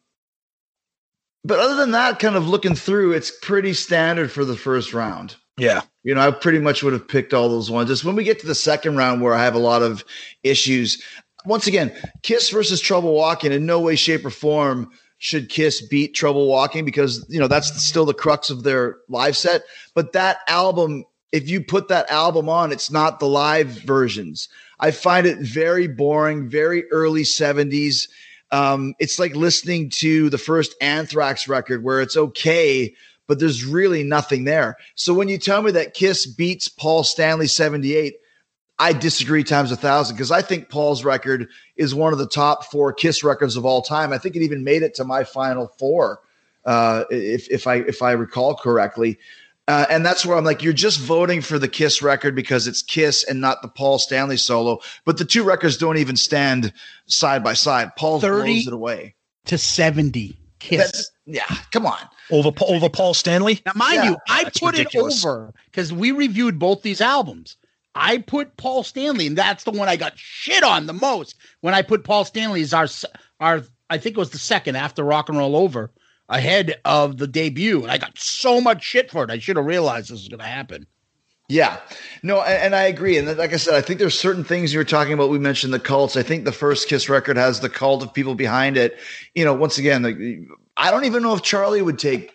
[1.43, 5.35] but other than that, kind of looking through, it's pretty standard for the first round.
[5.57, 5.81] Yeah.
[6.03, 7.89] You know, I pretty much would have picked all those ones.
[7.89, 10.03] It's when we get to the second round where I have a lot of
[10.43, 11.01] issues.
[11.45, 11.93] Once again,
[12.23, 16.85] Kiss versus Trouble Walking in no way, shape, or form should Kiss beat Trouble Walking
[16.85, 19.63] because, you know, that's still the crux of their live set.
[19.93, 24.49] But that album, if you put that album on, it's not the live versions.
[24.79, 28.07] I find it very boring, very early 70s.
[28.53, 32.93] Um, it's like listening to the first Anthrax record where it's okay,
[33.27, 34.77] but there's really nothing there.
[34.93, 38.13] So when you tell me that Kiss beats Paul Stanley 78,
[38.77, 42.65] I disagree times a thousand because I think Paul's record is one of the top
[42.65, 44.13] four Kiss records of all time.
[44.13, 46.19] I think it even made it to my final four,
[46.63, 49.17] uh, if if I if I recall correctly.
[49.67, 52.81] Uh, and that's where I'm like, you're just voting for the Kiss record because it's
[52.81, 54.79] Kiss and not the Paul Stanley solo.
[55.05, 56.73] But the two records don't even stand
[57.05, 57.95] side by side.
[57.95, 59.15] Paul 30 blows it away.
[59.45, 60.35] To 70.
[60.59, 60.77] Kiss.
[60.79, 61.57] That's yeah.
[61.71, 61.99] Come on.
[62.31, 63.61] Over over Paul Stanley?
[63.65, 65.23] Now, mind Yeah, you, I put ridiculous.
[65.23, 67.57] it over because we reviewed both these albums.
[67.95, 71.35] I put Paul Stanley, and that's the one I got shit on the most.
[71.61, 72.87] When I put Paul Stanley as our
[73.39, 75.91] our, I think it was the second after Rock and Roll Over.
[76.29, 79.29] Ahead of the debut, and I got so much shit for it.
[79.29, 80.87] I should have realized this was going to happen.
[81.49, 81.79] Yeah,
[82.23, 83.17] no, and, and I agree.
[83.17, 85.29] And like I said, I think there's certain things you were talking about.
[85.29, 86.15] We mentioned the cults.
[86.15, 88.97] I think the first Kiss record has the cult of people behind it.
[89.35, 90.17] You know, once again, like,
[90.77, 92.33] I don't even know if Charlie would take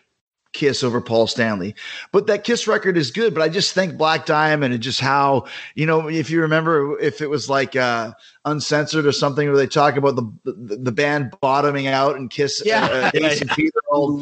[0.55, 1.75] Kiss over Paul Stanley.
[2.11, 3.35] But that Kiss record is good.
[3.35, 7.21] But I just think Black Diamond and just how, you know, if you remember, if
[7.21, 8.13] it was like uh,
[8.45, 12.63] uncensored or something where they talk about the the, the band bottoming out and Kiss,
[12.65, 12.87] Yeah.
[12.87, 14.19] uh, and Peter all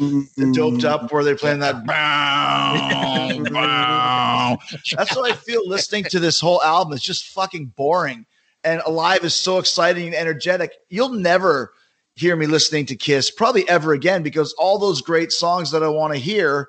[0.53, 1.85] doped up where they're playing that.
[4.97, 6.93] That's what I feel listening to this whole album.
[6.93, 8.25] It's just fucking boring.
[8.63, 10.73] And Alive is so exciting and energetic.
[10.89, 11.73] You'll never
[12.17, 15.87] hear me listening to Kiss probably ever again because all those great songs that I
[15.87, 16.67] want to hear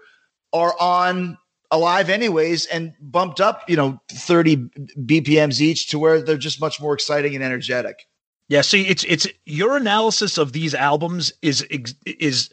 [0.52, 1.38] are on
[1.70, 4.56] Alive anyways and bumped up, you know, 30
[5.04, 8.06] BPMs each to where they're just much more exciting and energetic.
[8.48, 11.60] Yeah, see, it's it's your analysis of these albums is
[12.06, 12.48] is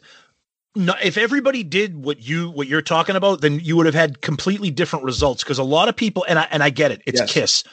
[0.74, 4.20] not, if everybody did what you what you're talking about, then you would have had
[4.20, 5.42] completely different results.
[5.42, 7.32] Because a lot of people, and I and I get it, it's Yes.
[7.32, 7.64] Kiss.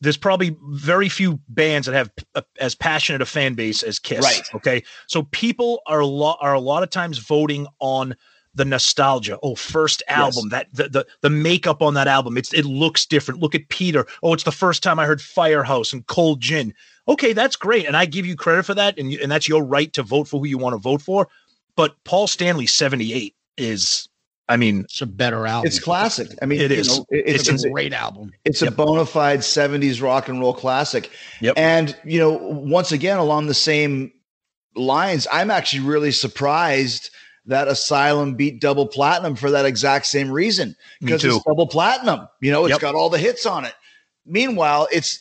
[0.00, 3.98] There's probably very few bands that have a, uh, as passionate a fan base as
[3.98, 4.22] Kiss.
[4.22, 4.42] Right.
[4.54, 8.14] Okay, so people are a lot are a lot of times voting on
[8.54, 9.38] the nostalgia.
[9.42, 12.36] Oh, first album that the, the the makeup on that album.
[12.36, 13.40] It's it looks different.
[13.40, 14.06] Look at Peter.
[14.22, 16.74] Oh, it's the first time I heard Firehouse and Cold Gin.
[17.08, 19.92] Okay, that's great, and I give you credit for that, and and that's your right
[19.94, 21.28] to vote for who you want to vote for.
[21.76, 24.08] But Paul Stanley seventy eight is,
[24.48, 25.66] I mean, It's a better album.
[25.66, 26.28] It's classic.
[26.42, 26.88] I mean, It you is.
[26.98, 28.32] know, it- it's, It's it's, a great album.
[28.44, 31.10] It's a bona fide 70s rock and roll classic.
[31.40, 31.54] Yep.
[31.56, 34.12] And, you know, once again, along the same
[34.76, 37.10] lines, I'm actually really surprised
[37.46, 40.76] that Asylum beat double platinum for that exact same reason.
[41.00, 42.28] Because it's double platinum.
[42.40, 42.80] You know, it's Yep.
[42.80, 43.74] got all the hits on it.
[44.26, 45.20] Meanwhile, it's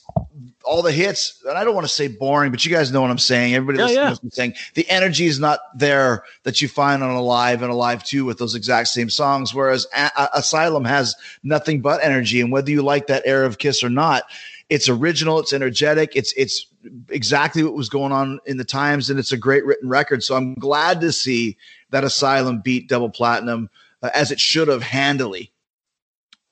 [0.64, 3.12] all the hits, and I don't want to say boring, but you guys know what
[3.12, 3.54] I'm saying.
[3.54, 4.10] Everybody Yeah, listening yeah.
[4.10, 4.54] knows what I'm saying.
[4.76, 8.56] The energy is not there that you find on Alive and Alive 2 with those
[8.56, 12.40] exact same songs, whereas A- A- Asylum has nothing but energy.
[12.40, 14.24] And whether you like that era of Kiss or not,
[14.70, 16.66] it's original, it's energetic, it's it's
[17.10, 20.24] exactly what was going on in the times, and it's a great written record.
[20.24, 21.58] So I'm glad to see
[21.92, 23.70] that Asylum beat double platinum
[24.02, 25.52] uh, as it should have handily.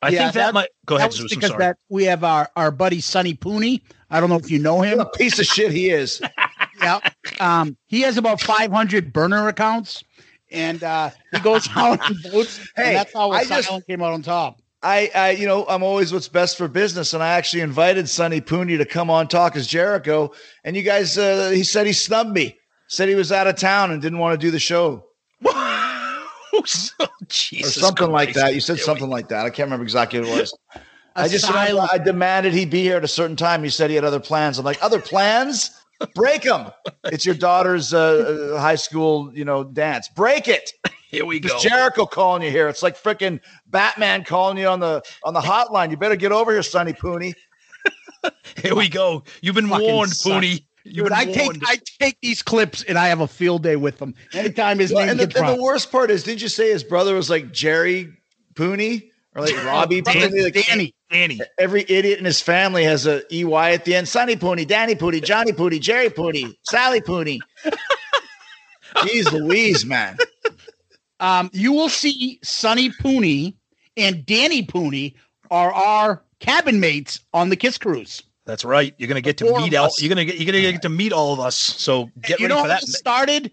[0.02, 1.32] I Yeah, think that, that- might go That ahead, was Zeus.
[1.34, 1.60] I'm because sorry.
[1.66, 3.82] that we have our our buddy Sonny Pooney.
[4.10, 4.98] I don't know if you know him.
[4.98, 6.22] What a piece of shit he is.
[6.82, 7.00] yeah.
[7.40, 10.04] Um, he has about 500 burner accounts,
[10.52, 12.60] and uh, he goes out and votes.
[12.76, 14.58] Hey, and that's how I just- came out on top.
[14.84, 18.42] I, I, you know, I'm always what's best for business, and I actually invited Sonny
[18.42, 20.32] Pooney to come on Talk Is Jericho,
[20.64, 22.58] and you guys, uh, he said he snubbed me,
[22.88, 25.06] said he was out of town and didn't want to do the show
[27.00, 28.54] Oh, Jesus or something like that.
[28.54, 29.46] You said something like that.
[29.46, 30.58] I can't remember exactly what it was.
[31.16, 31.88] I just Asylum.
[31.92, 33.64] I demanded he be here at a certain time.
[33.64, 34.58] He said he had other plans.
[34.60, 35.72] I'm like, other plans?
[36.16, 36.72] Break them.
[37.06, 40.10] It's your daughter's uh, uh, high school, you know, dance.
[40.10, 40.74] Break it.
[41.10, 41.60] Here we go.
[41.60, 42.70] Jericho calling you here.
[42.70, 45.92] It's like freaking Batman calling you on the on the hotline.
[45.92, 47.34] You better get over here, Sonny Pooney.
[48.62, 49.24] Here we go.
[49.42, 50.44] You've been Fucking warned, suck.
[50.44, 50.64] Pooney.
[50.84, 51.52] You've Dude, I take.
[51.66, 54.16] I take these clips and I have a field day with them.
[54.34, 56.84] Anytime his Well, name and, the, and the worst part is, didn't you say his
[56.84, 58.12] brother was like Jerry
[58.56, 60.44] Pooney or like Robbie Pooney?
[60.44, 60.96] Like, Danny.
[61.12, 61.40] Danny.
[61.60, 64.08] Every idiot in his family has a EY at the end.
[64.08, 67.40] Sonny Pooney, Danny Pooney, Johnny Pooney, Jerry Pooney, Sally Pooney.
[68.96, 70.18] Jeez Louise, man.
[71.20, 73.56] Um, you will see Sonny Pooney
[73.98, 75.16] and Danny Pooney
[75.50, 78.24] are our cabin mates on the Kiss Cruise.
[78.52, 78.94] That's right.
[78.98, 79.86] You're gonna get to meet all.
[79.86, 80.02] us.
[80.02, 80.36] You're gonna get.
[80.36, 81.56] You're gonna get to meet all of us.
[81.56, 82.84] So get you ready know for that.
[82.84, 83.50] started?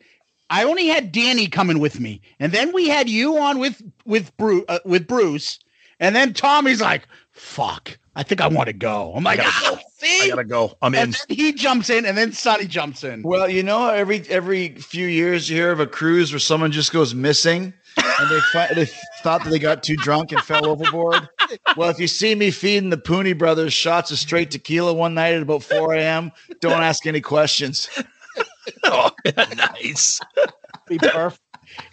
[0.51, 4.37] I only had Danny coming with me, and then we had you on with with
[4.39, 5.61] Bruce, uh, with Bruce,
[6.01, 9.71] and then Tommy's like, "Fuck, I think I want to go." I'm like, gotta "Ah,
[9.77, 9.81] go.
[9.99, 10.77] see." I gotta go.
[10.83, 11.01] I'm in.
[11.03, 13.23] and then he jumps in, and then Sonny jumps in.
[13.23, 16.93] Well, you know, every every few years you hear of a cruise where someone just
[16.93, 17.73] goes missing,
[18.21, 18.87] and they fi- they
[19.23, 21.29] thought that they got too drunk and fell overboard.
[21.77, 25.35] Well, if you see me feeding the Pooney brothers shots of straight tequila one night
[25.35, 27.89] at about 4 a.m., don't ask any questions.
[28.85, 29.11] Oh,
[29.57, 30.21] nice.
[30.87, 31.41] Be perfect.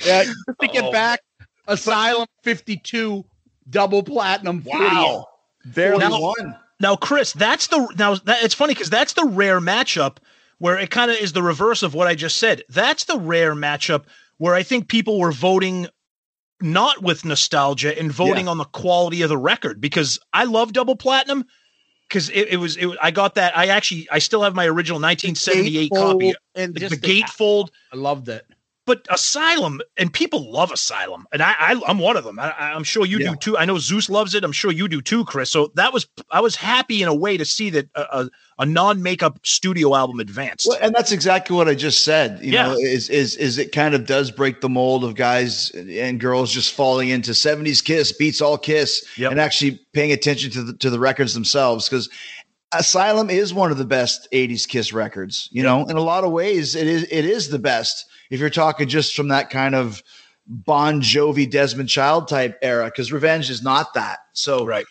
[0.06, 0.91] Yeah, just to get Oh.
[0.91, 1.22] back,
[1.68, 3.23] Asylum 52,
[3.69, 4.61] double platinum.
[4.61, 5.23] 48.
[5.68, 6.56] barely Now- won.
[6.82, 8.15] Now, Chris, that's the now.
[8.15, 10.18] That, it's funny because that's the rare matchup
[10.57, 12.64] where it kind of is the reverse of what I just said.
[12.68, 14.03] That's the rare matchup
[14.38, 15.88] where I think people were voting
[16.61, 20.95] not with nostalgia and voting on the quality of the record because I love double
[20.95, 21.45] platinum
[22.07, 24.99] because it, it was it, I got that I actually I still have my original
[25.02, 28.45] 1978 copy and the, the gatefold I loved it.
[28.85, 32.37] But Asylum, and people love Asylum, and I, I am one of them.
[32.37, 33.31] I, I'm sure you Yeah.
[33.31, 33.57] do too.
[33.57, 34.43] I know Zeus loves it.
[34.43, 35.49] I'm sure you do too, Chris.
[35.49, 38.29] So that was I was happy in a way to see that a, a,
[38.59, 40.67] a non-makeup studio album advanced.
[40.69, 42.39] Well, and that's exactly what I just said.
[42.43, 42.67] You Yeah.
[42.67, 46.53] know, is is is it kind of does break the mold of guys and girls
[46.53, 49.31] just falling into '70s Kiss beats all Kiss, Yep.
[49.31, 52.07] and actually paying attention to the to the records themselves because.
[52.73, 55.47] Asylum is one of the best '80s Kiss records.
[55.51, 58.05] You know, in a lot of ways, it is it is the best.
[58.30, 60.02] If you're talking just from that kind of
[60.47, 64.19] Bon Jovi, Desmond Child type era, because Revenge is not that.
[64.34, 64.85] So right.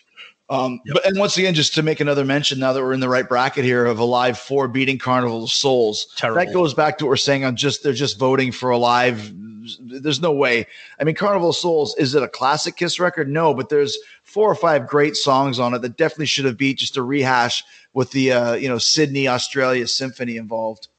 [0.47, 3.09] Um, but and once again, just to make another mention, now that we're in the
[3.09, 6.45] right bracket here of Alive Four beating Carnival of Souls, Terrible.
[6.45, 9.33] that goes back to what we're saying on just they're just voting for Alive.
[9.79, 10.67] There's no way.
[10.99, 13.27] I mean, Carnival of Souls is it a classic Kiss record?
[13.27, 16.77] No, but there's four or five great songs on it that definitely should have beat
[16.77, 17.63] just a rehash
[17.93, 20.89] with the uh, you know Sydney Australia Symphony involved.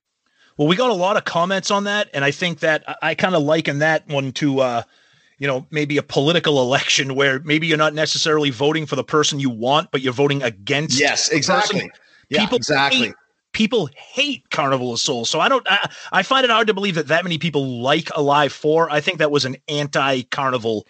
[0.56, 3.14] Well, we got a lot of comments on that, and I think that I, I
[3.14, 4.82] kind of liken that one to, uh,
[5.38, 9.38] you know, maybe a political election where maybe you're not necessarily voting for the person
[9.38, 10.98] you want, but you're voting against.
[10.98, 11.90] Yes, exactly.
[12.28, 13.06] Yeah, people exactly.
[13.06, 13.14] Hate,
[13.52, 15.66] people hate Carnival of Souls, so I don't.
[15.70, 18.90] I, I find it hard to believe that that many people like Alive Four.
[18.90, 20.86] I think that was an anti-Carnival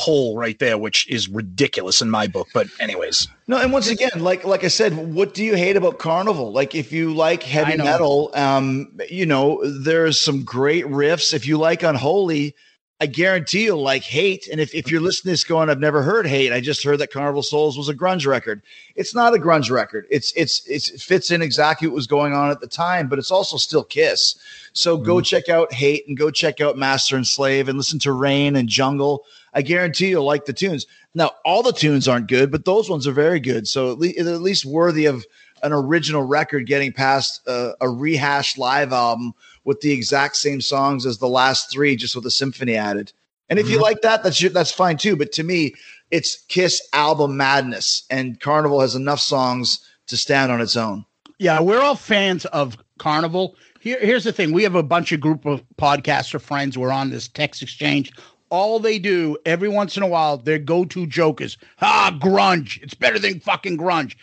[0.00, 2.48] poll right there, which is ridiculous in my book.
[2.54, 5.98] But anyways, No, and once again, like like I said, what do you hate about
[5.98, 6.52] Carnival?
[6.52, 11.34] Like if you like heavy metal, um, you know, there's some great riffs.
[11.34, 12.54] If you like Unholy,
[13.02, 14.46] I guarantee you'll like Hate.
[14.48, 16.98] And if, if you're listening to this going, I've never heard Hate, I just heard
[16.98, 18.62] that Carnival Souls was a grunge record.
[18.94, 20.06] It's not a grunge record.
[20.10, 23.18] It's it's, it's it fits in exactly what was going on at the time, but
[23.18, 24.38] it's also still Kiss.
[24.74, 28.12] So go check out Hate and go check out Master and Slave and listen to
[28.12, 29.24] Rain and Jungle.
[29.54, 30.86] I guarantee you'll like the tunes.
[31.14, 33.66] Now, all the tunes aren't good, but those ones are very good.
[33.66, 35.26] So at least, at least worthy of
[35.62, 39.32] an original record getting past a, a rehashed live album
[39.64, 43.12] with the exact same songs as the last three, just with a symphony added.
[43.48, 43.82] And if you mm-hmm.
[43.82, 45.16] like that, that's your- that's fine too.
[45.16, 45.74] But to me,
[46.10, 51.04] it's Kiss album madness, and Carnival has enough songs to stand on its own.
[51.38, 53.56] Yeah, we're all fans of Carnival.
[53.80, 56.76] Here, here's the thing: we have a bunch of group of podcaster friends.
[56.76, 58.12] We're on this text exchange.
[58.50, 62.82] All they do every once in a while, their go-to joke is "Ah, grunge.
[62.82, 64.16] It's better than fucking grunge."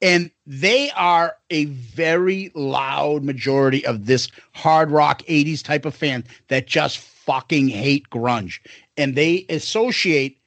[0.00, 6.24] And they are a very loud majority of this hard rock 80s type of fan
[6.48, 8.58] that just fucking hate grunge.
[8.96, 10.38] And they associate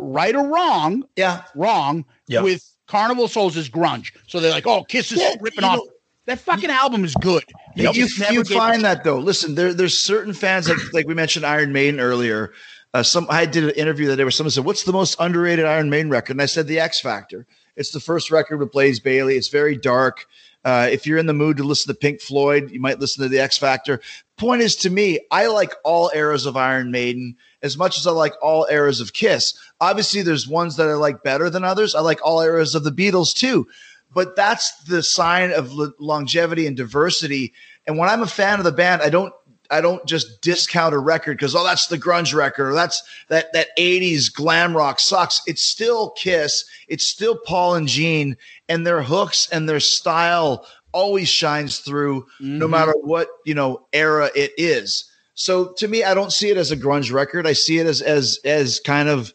[0.00, 2.42] right or wrong, Yeah, wrong Yeah.
[2.42, 4.10] with Carnival Souls as grunge.
[4.26, 5.76] So they're like, oh, Kiss is Yeah, ripping off.
[5.76, 5.88] know-
[6.26, 7.44] that fucking album is good.
[7.76, 7.84] You,
[8.18, 9.18] never you find that though.
[9.18, 12.52] Listen, there, there's certain fans like like we mentioned Iron Maiden earlier.
[12.94, 15.66] Uh, some I did an interview that day where someone said, "What's the most underrated
[15.66, 17.44] Iron Maiden record?" And I said, "The X Factor."
[17.76, 19.36] It's the first record with Blaze Bayley.
[19.36, 20.26] It's very dark.
[20.64, 23.28] Uh, if you're in the mood to listen to Pink Floyd, you might listen to
[23.28, 24.00] the X Factor.
[24.36, 28.12] Point is, to me, I like all eras of Iron Maiden as much as I
[28.12, 29.54] like all eras of Kiss.
[29.80, 31.96] Obviously, there's ones that I like better than others.
[31.96, 33.66] I like all eras of the Beatles too
[34.14, 37.52] but that's the sign of lo- longevity and diversity.
[37.86, 39.34] And when I'm a fan of the band, I don't
[39.70, 43.52] I don't just discount a record because oh that's the grunge record or that's that
[43.52, 45.42] that 80s glam rock sucks.
[45.46, 48.36] It's still Kiss, it's still Paul and Gene,
[48.68, 52.70] and their hooks and their style always shines through no mm-hmm.
[52.70, 55.10] matter what you know era it is.
[55.34, 57.46] So to me, I don't see it as a grunge record.
[57.46, 59.32] I see it as as as kind of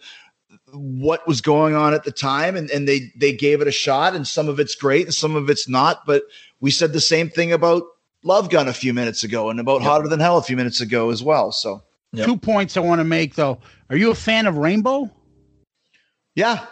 [0.71, 4.15] what was going on at the time and, and they they gave it a shot
[4.15, 6.23] and some of it's great and some of it's not but
[6.59, 7.83] we said the same thing about
[8.23, 11.09] love gun a few minutes ago and about hotter than hell a few minutes ago
[11.09, 11.81] as well so
[12.11, 12.25] Yep.
[12.25, 13.59] Two points I want to make though.
[13.91, 15.11] Are you a fan of Rainbow?
[16.35, 16.65] yeah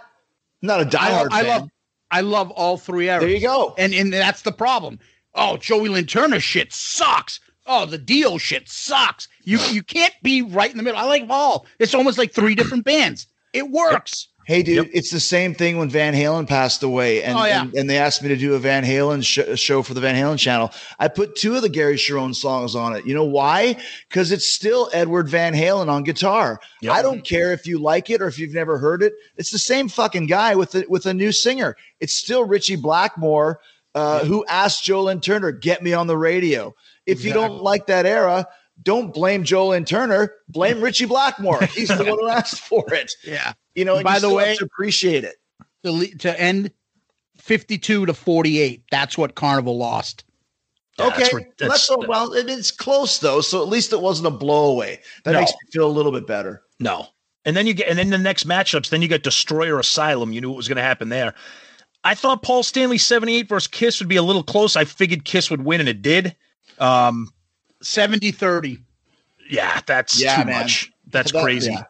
[0.62, 1.48] not a diehard I fan.
[1.62, 1.70] love
[2.10, 3.22] I love all three eras.
[3.22, 5.00] there you go And and that's the problem.
[5.36, 7.40] Oh, Joe Lynn Turner shit sucks.
[7.68, 9.28] Oh, the Dio shit sucks.
[9.44, 11.00] You you can't be right in the middle.
[11.00, 11.68] I like them all.
[11.80, 13.28] It's almost like three different bands.
[13.54, 14.30] It works.
[14.48, 14.88] Hey dude Yep.
[14.94, 17.64] it's the same thing when van halen passed away and, Oh, yeah.
[17.64, 20.16] and, and they asked me to do a van halen sh- show for the van
[20.16, 23.76] halen channel i put two of the Gary Cherone songs on it you know why
[24.08, 26.94] because it's still edward van halen on guitar Yep.
[26.94, 29.14] I don't care if you like it or if you've never heard it.
[29.36, 31.76] It's the same fucking guy with a, with a new singer.
[32.00, 33.60] It's still Ritchie Blackmore
[33.96, 36.74] uh, who asked Joe Lynn Turner, "Get me on the radio."
[37.08, 38.48] If you don't like that era,
[38.84, 40.34] don't blame Joe Lynn Turner.
[40.50, 41.62] Blame Ritchie Blackmore.
[41.74, 43.12] He's the one who asked for it.
[43.24, 43.54] Yeah.
[43.76, 43.96] You know.
[43.96, 45.36] and By you the way- appreciate it.
[45.84, 46.72] To le- to end
[47.38, 48.84] 52 to 48.
[48.92, 50.24] That's what Carnival lost.
[51.00, 52.34] Yeah, okay, that's ri- that's, that's- well.
[52.34, 54.98] It, it's close though, so at least it wasn't a blowaway.
[55.24, 55.40] That No.
[55.42, 56.64] makes me feel a little bit better.
[56.80, 57.08] No.
[57.46, 60.34] And then you get, and then the next matchups, then you get Destroyer Asylum.
[60.34, 61.34] You knew what was going to happen there.
[62.04, 64.76] I thought Paul Stanley 78 versus Kiss would be a little close.
[64.76, 66.36] I figured Kiss would win, and it did.
[66.80, 67.30] Um,
[67.82, 68.80] 70 30.
[69.50, 70.62] yeah, that's Yeah, too man.
[70.62, 70.92] much.
[71.10, 71.72] That's That- crazy.
[71.72, 71.84] yeah.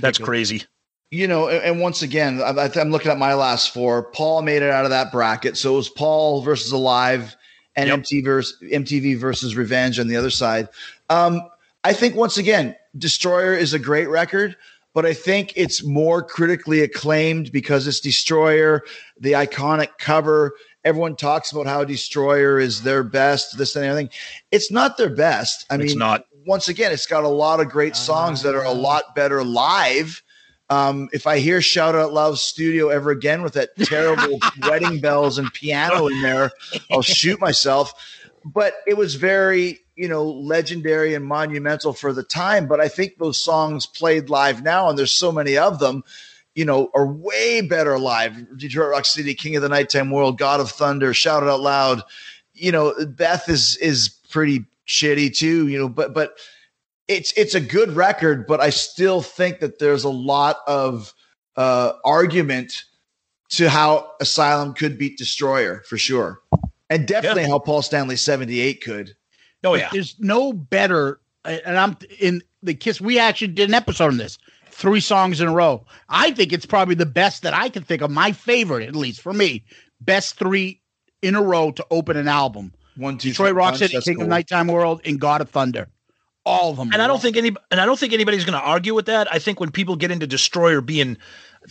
[0.00, 0.64] That's crazy.
[1.10, 4.02] you know, and, and once again, I, I'm looking at my last four.
[4.10, 7.34] Paul made it out of that bracket, so it was Paul versus Alive
[7.76, 8.00] and Yep.
[8.00, 10.68] MTV versus MTV versus Revenge on the other side.
[11.08, 11.40] Um,
[11.84, 14.56] I think once again, Destroyer is a great record,
[14.92, 18.82] but I think it's more critically acclaimed because it's Destroyer,
[19.20, 20.52] the iconic cover.
[20.84, 24.10] Everyone talks about how Destroyer is their best, this and everything.
[24.50, 25.66] It's not their best.
[25.70, 26.24] I It's mean, not.
[26.46, 30.22] once again, it's got a lot of great songs that are a lot better live.
[30.70, 35.38] Um, if I hear Shout Out Loud Studio ever again with that terrible wedding bells
[35.38, 36.50] and piano in there,
[36.90, 37.92] I'll shoot myself.
[38.44, 42.66] But it was very, you know, legendary and monumental for the time.
[42.66, 46.04] But I think those songs played live now, and there's so many of them,
[46.58, 48.58] you know, are way better live.
[48.58, 52.02] Detroit Rock City, King of the Nighttime World, God of Thunder, Shout It Out Loud.
[52.52, 56.36] You know, Beth is is pretty shitty too, you know, but but
[57.06, 61.14] it's it's a good record, but I still think that there's a lot of
[61.54, 62.82] uh, argument
[63.50, 66.40] to how Asylum could beat Destroyer for sure,
[66.90, 69.14] and definitely how Paul Stanley '78 could.
[69.62, 69.90] Oh yeah.
[69.92, 73.00] There's no better, and I'm in the Kiss.
[73.00, 74.40] We actually did an episode on this.
[74.78, 75.84] Three songs in a row.
[76.08, 78.12] I think it's probably the best that I can think of.
[78.12, 79.64] My favorite, at least for me,
[80.00, 80.80] best three
[81.20, 82.72] in a row to open an album.
[82.96, 84.22] One, two, Detroit three, Rock punch, City, King cool.
[84.22, 85.88] of Nighttime World, and God of Thunder.
[86.44, 86.92] All of them.
[86.92, 89.26] And I don't think any and I don't think anybody's going to argue with that.
[89.32, 91.18] I think when people get into Destroyer being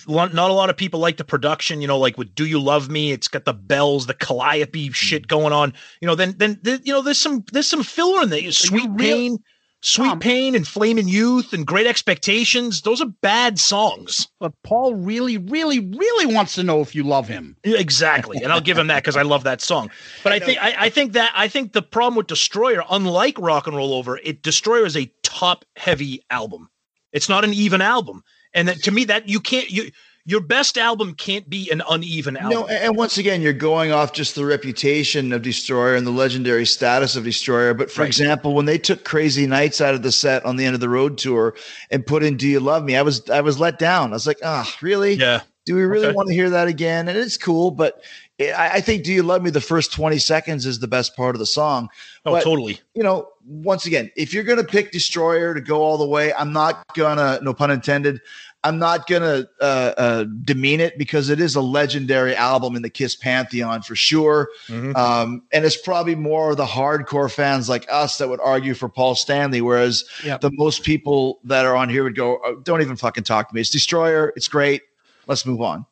[0.05, 2.89] not a lot of people like the production, you know, like with Do You Love
[2.89, 5.73] Me, it's got the bells, the calliope shit going on.
[6.01, 8.51] You know, then then th- you know there's some there's some filler in there.
[8.51, 9.37] Sweet real- Pain,
[9.81, 10.19] Sweet Tom.
[10.19, 12.81] Pain and Flaming Youth and Great Expectations.
[12.81, 14.27] Those are bad songs.
[14.39, 17.55] But Paul really, really, really wants to know if you love him.
[17.63, 19.91] Exactly, and I'll give him that because I love that song.
[20.23, 23.67] But I, think I, I think that I think the problem with Destroyer, unlike Rock
[23.67, 26.69] and Roll Over, it Destroyer is a top heavy album.
[27.13, 28.23] It's not an even album,
[28.53, 29.91] and that, to me, that you can't you
[30.27, 32.51] your best album can't be an uneven album.
[32.59, 36.65] No, and once again, you're going off just the reputation of Destroyer and the legendary
[36.65, 37.73] status of Destroyer.
[37.73, 38.07] But for Right.
[38.07, 40.89] example, when they took Crazy Nights out of the set on the end of the
[40.89, 41.55] road tour
[41.91, 44.11] and put in Do You Love Me, I was I was let down.
[44.11, 45.13] I was like, ah, really?
[45.13, 46.13] yeah, Do we really Okay.
[46.15, 47.07] want to hear that again?
[47.07, 48.01] And it's cool, but
[48.39, 51.35] I, I think "Do You Love Me" the first twenty seconds is the best part
[51.35, 51.89] of the song.
[52.25, 52.79] oh, But, totally.
[52.93, 56.51] You know, once again, if you're gonna pick Destroyer to go all the way, I'm
[56.53, 58.19] not gonna, no pun intended,
[58.63, 59.63] I'm not gonna uh,
[59.97, 64.49] uh, demean it because it is a legendary album in the Kiss pantheon for sure.
[64.67, 64.95] Mhm.
[64.95, 69.15] Um, and it's probably more the hardcore fans like us that would argue for Paul
[69.15, 70.41] Stanley, whereas Yep.
[70.41, 73.55] the most people that are on here would go, oh, "Don't even fucking talk to
[73.55, 73.61] me.
[73.61, 74.33] It's Destroyer.
[74.35, 74.81] It's great.
[75.27, 75.85] Let's move on."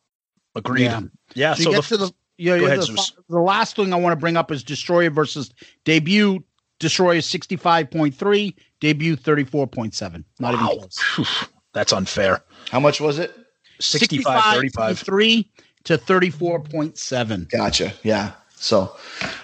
[0.55, 0.83] Agreed.
[0.83, 1.01] Yeah.
[1.33, 1.53] Yeah.
[1.53, 4.11] So, so you the, to the yeah, yeah, ahead, the, the last thing I want
[4.11, 5.51] to bring up is Destroyer versus
[5.83, 6.43] debut.
[6.79, 10.25] Destroyer sixty five point three, debut thirty four point seven.
[10.39, 11.47] Not even close.
[11.73, 12.43] that's unfair.
[12.75, 13.33] How much was it?
[13.79, 14.99] 65, 35.
[14.99, 15.49] three
[15.85, 17.47] to thirty four point seven.
[17.49, 17.93] Gotcha.
[18.03, 18.33] Yeah.
[18.49, 18.93] So,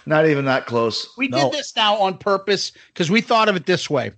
[0.06, 1.08] not even that close.
[1.18, 1.38] We No.
[1.38, 4.12] did this now on purpose because we thought of it this way.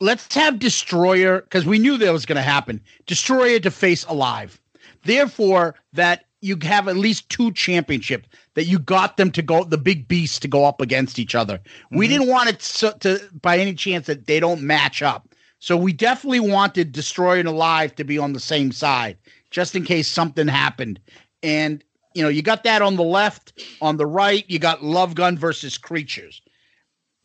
[0.00, 2.80] Let's have Destroyer because we knew that was going to happen.
[3.06, 4.60] Destroyer to face Alive.
[5.02, 9.78] Therefore, that you have at least two championships that you got them to go the
[9.78, 11.58] big beasts to go up against each other.
[11.90, 12.12] We mm-hmm.
[12.12, 15.28] didn't want it so, to by any chance that they don't match up.
[15.64, 19.16] So we definitely wanted Destroyer and Alive to be on the same side,
[19.50, 21.00] just in case something happened.
[21.42, 21.82] And
[22.12, 25.38] you know, you got that on the left, on the right, you got Love Gun
[25.38, 26.42] versus Creatures.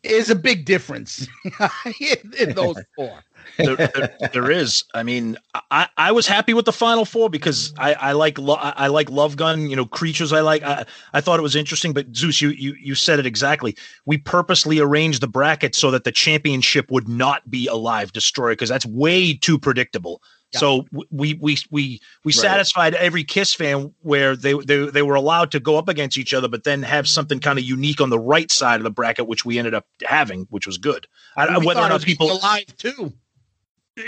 [0.02, 1.28] Is a big difference
[2.00, 3.22] in, in those four.
[3.56, 4.84] There, there, there is.
[4.94, 5.36] I mean,
[5.70, 9.10] I, I was happy with the final four because I, I like lo- I like
[9.10, 9.68] Love Gun.
[9.68, 10.32] You know, creatures.
[10.32, 10.62] I like.
[10.62, 11.92] I, I thought it was interesting.
[11.92, 13.76] But Zeus, you you you said it exactly.
[14.06, 18.52] We purposely arranged the bracket so that the championship would not be a live destroyer
[18.52, 20.22] because that's way too predictable.
[20.52, 25.14] So w- we we we we satisfied every Kiss fan where they, they they were
[25.14, 28.10] allowed to go up against each other, but then have something kind of unique on
[28.10, 31.06] the right side of the bracket, which we ended up having, which was good.
[31.36, 33.12] I, whether or not people, alive too.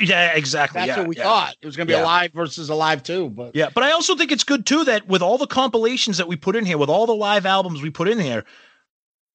[0.01, 0.81] Yeah, exactly.
[0.81, 1.23] That's yeah, what we yeah.
[1.25, 1.55] thought.
[1.61, 2.05] It was going to be Yeah.
[2.05, 3.31] alive versus alive too.
[3.31, 6.29] But Yeah, but I also think it's good too that with all the compilations that
[6.29, 8.45] we put in here, with all the live albums we put in here,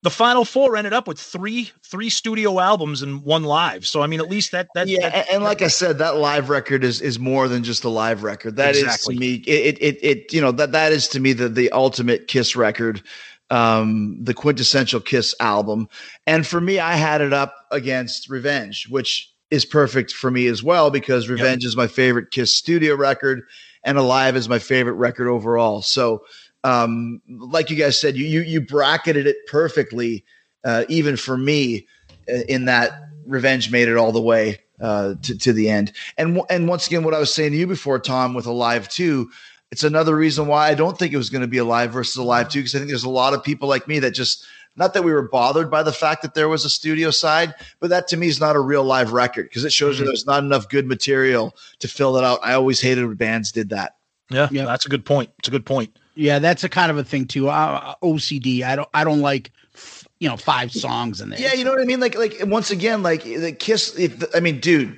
[0.03, 3.85] the final four ended up with three three studio albums and one live.
[3.87, 6.17] So I mean, at least that that yeah, that- and, and like I said, that
[6.17, 8.55] live record is is more than just a live record.
[8.57, 9.15] That is Exactly.
[9.15, 12.27] to me, it, it it you know that that is to me the the ultimate
[12.27, 13.01] Kiss record,
[13.49, 15.89] um, the quintessential Kiss album.
[16.27, 20.61] And for me, I had it up against Revenge, which is perfect for me as
[20.63, 23.43] well because Revenge is my favorite Kiss studio record,
[23.83, 25.81] and Alive is my favorite record overall.
[25.81, 26.23] So,
[26.63, 30.25] um, like you guys said, you you you bracketed it perfectly,
[30.65, 31.87] uh, even for me,
[32.29, 32.91] uh, in that
[33.25, 35.93] Revenge made it all the way uh, to to the end.
[36.17, 38.89] And w- and once again, what I was saying to you before, Tom, with Alive
[38.89, 39.29] Two,
[39.71, 42.49] it's another reason why I don't think it was going to be Alive versus Alive
[42.49, 44.45] Two because I think there's a lot of people like me that just
[44.77, 47.89] not that we were bothered by the fact that there was a studio side, but
[47.89, 50.09] that to me is not a real live record because it shows you Mhm.
[50.09, 52.39] there's not enough good material to fill it out.
[52.43, 53.95] I always hated when bands did that.
[54.29, 54.65] Yeah, Yeah.
[54.65, 55.31] that's a good point.
[55.39, 55.97] It's a good point.
[56.15, 57.49] Yeah, that's a kind of a thing too.
[57.49, 58.63] Uh, OCD.
[58.63, 58.89] I don't.
[58.93, 61.39] I don't like, f- you know, five songs in there.
[61.39, 61.99] Yeah, you know what I mean.
[61.99, 63.95] Like, like once again, like the Kiss.
[63.97, 64.97] If I mean, dude,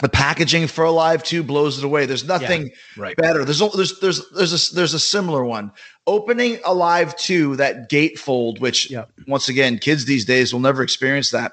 [0.00, 2.06] the packaging for Alive Two blows it away.
[2.06, 3.16] There's nothing right.
[3.16, 3.44] better.
[3.44, 5.72] There's there's there's there's a there's a similar one.
[6.06, 9.06] Opening Alive Two, that gatefold, which Yeah.
[9.26, 11.52] once again, kids these days will never experience that.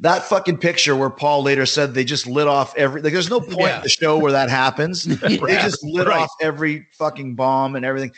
[0.00, 3.40] That fucking picture where Paul later said they just lit off every like there's no
[3.40, 3.76] point Yeah.
[3.78, 5.04] in the show where that happens.
[5.20, 6.20] They just lit right.
[6.20, 8.12] off every fucking bomb and everything.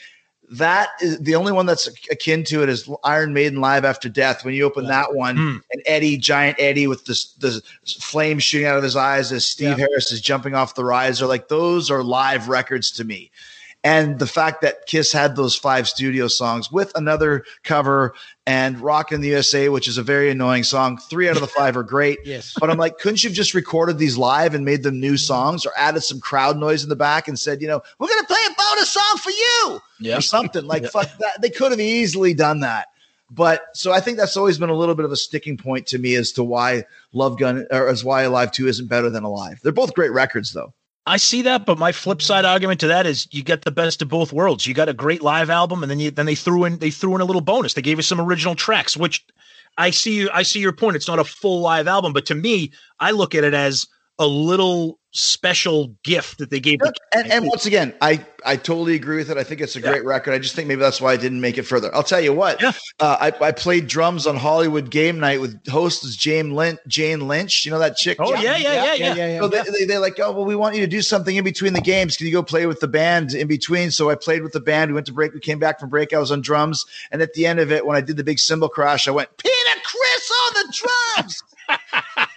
[0.50, 4.44] That is the only one that's akin to it is Iron Maiden Live After Death.
[4.44, 5.56] When you open that one, Hmm.
[5.72, 7.62] and Eddie, giant Eddie with this the
[8.00, 9.86] flame shooting out of his eyes as Steve Yeah.
[9.88, 13.30] Harris is jumping off the riser, like those are live records to me.
[13.84, 18.12] And the fact that Kiss had those five studio songs with another cover
[18.44, 20.98] and Rock in the USA, which is a very annoying song.
[20.98, 22.18] Three out of the five are great.
[22.24, 22.54] Yes.
[22.58, 25.64] But I'm like, couldn't you have just recorded these live and made them new songs
[25.64, 28.26] or added some crowd noise in the back and said, you know, we're going to
[28.26, 30.18] play a bonus song for you Yeah.
[30.18, 31.40] or something like fuck that.
[31.40, 32.88] They could have easily done that.
[33.30, 35.98] But so I think that's always been a little bit of a sticking point to
[35.98, 39.60] me as to why Love Gun or as why Alive 2 isn't better than Alive.
[39.62, 40.72] They're both great records though.
[41.08, 44.02] I see that, but my flip side argument to that is you get the best
[44.02, 44.66] of both worlds.
[44.66, 47.14] You got a great live album, and then you then they threw in they threw
[47.14, 47.72] in a little bonus.
[47.72, 49.24] They gave us some original tracks, which
[49.78, 50.96] I see you I see your point.
[50.96, 53.86] It's not a full live album, but to me, I look at it as
[54.18, 56.78] a little special gift that they gave.
[56.78, 59.36] the And, and once again, I, I totally agree with it.
[59.36, 60.32] I think it's a great record.
[60.32, 61.92] I just think maybe that's why I didn't make it further.
[61.94, 62.62] I'll tell you what.
[62.62, 62.72] Yeah.
[63.00, 66.78] Uh, I, I played drums on Hollywood Game Night with host is Jane Lynch.
[66.86, 67.66] Jane Lynch.
[67.66, 68.18] You know that chick?
[68.20, 69.40] Oh yeah, yeah, yeah, yeah.
[69.40, 71.72] So they, they, they're like, oh, well, we want you to do something in between
[71.72, 72.16] the games.
[72.16, 73.90] Can you go play with the band in between?
[73.90, 74.90] So I played with the band.
[74.92, 75.34] We went to break.
[75.34, 76.12] We came back from break.
[76.12, 76.86] I was on drums.
[77.10, 79.36] And at the end of it, when I did the big cymbal crash, I went,
[79.36, 81.42] Peter Criss on the drums.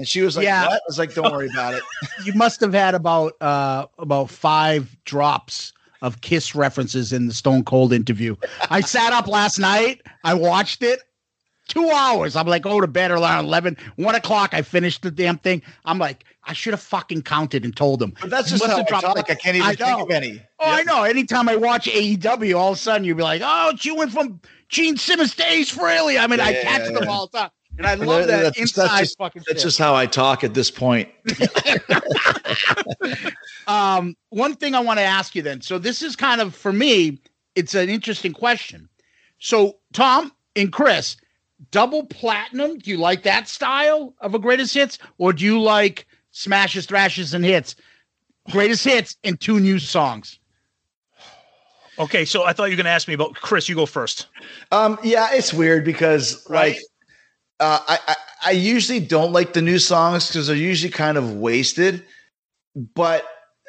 [0.00, 0.66] and she was like, Yeah.
[0.66, 0.72] what?
[0.72, 1.82] I was like, don't worry about it.
[2.24, 7.62] you must have had about uh about five drops of kiss references in the stone
[7.62, 8.34] cold interview
[8.70, 11.00] i sat up last night i watched it
[11.68, 15.36] two hours i'm like go to bed around 11 1 o'clock i finished the damn
[15.36, 18.78] thing i'm like i should have fucking counted and told them But that's just how
[18.78, 19.02] I talk.
[19.14, 20.40] like- I can't even I think of any.
[20.58, 21.02] Oh, I know.
[21.04, 24.40] Anytime I watch AEW, all of a sudden you'll be like, "Oh, she went from
[24.70, 27.10] Gene Simmons to Ace Frehley." I mean, I catch yeah, them yeah.
[27.10, 27.50] all the time,
[27.80, 29.42] and I love that that's- inside that's just, fucking.
[29.46, 29.68] That's shit.
[29.68, 31.08] just how I talk at this point.
[33.66, 35.60] um, one thing I want to ask you then.
[35.60, 37.20] So this is kind of for me,
[37.54, 38.88] it's an interesting question.
[39.38, 41.16] So Tom and Chris,
[41.70, 42.78] double platinum.
[42.78, 47.32] Do you like that style of a greatest hits, or do you like smashes, thrashes,
[47.34, 47.76] and hits?
[48.50, 50.38] Greatest hits and two new songs.
[51.98, 53.68] Okay, so I thought you were going to ask me about Chris.
[53.68, 54.26] You go first.
[54.72, 56.74] Um, yeah, it's weird because Right.
[56.76, 56.82] like
[57.60, 61.34] uh, I, I I usually don't like the new songs because they're usually kind of
[61.34, 62.04] wasted.
[62.74, 63.26] But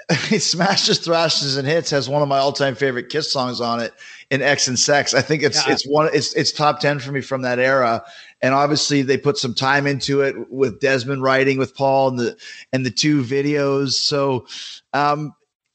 [0.11, 3.93] Smashes, Thrashes, and Hits has one of my all-time favorite Kiss songs on it
[4.29, 5.13] in X and Sex.
[5.13, 5.73] I think it's Yeah.
[5.73, 8.03] it's one it's it's top ten for me from that era.
[8.41, 12.37] And obviously they put some time into it with Desmond writing with Paul and the
[12.73, 13.91] and the two videos.
[13.93, 14.47] So
[14.93, 15.33] um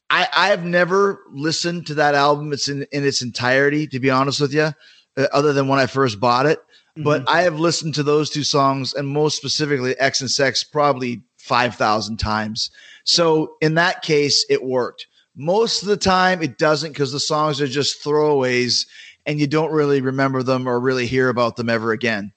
[0.09, 2.53] I, I have never listened to that album.
[2.53, 4.71] It's in, in its entirety, to be honest with you,
[5.17, 6.59] uh, other than when I first bought it.
[7.03, 7.29] But mm-hmm.
[7.29, 11.75] I have listened to those two songs, and most specifically X and Sex, probably five
[11.75, 12.69] thousand times.
[13.03, 15.07] So in that case, it worked.
[15.35, 18.87] Most of the time, it doesn't because the songs are just throwaways,
[19.25, 22.33] and you don't really remember them or really hear about them ever again.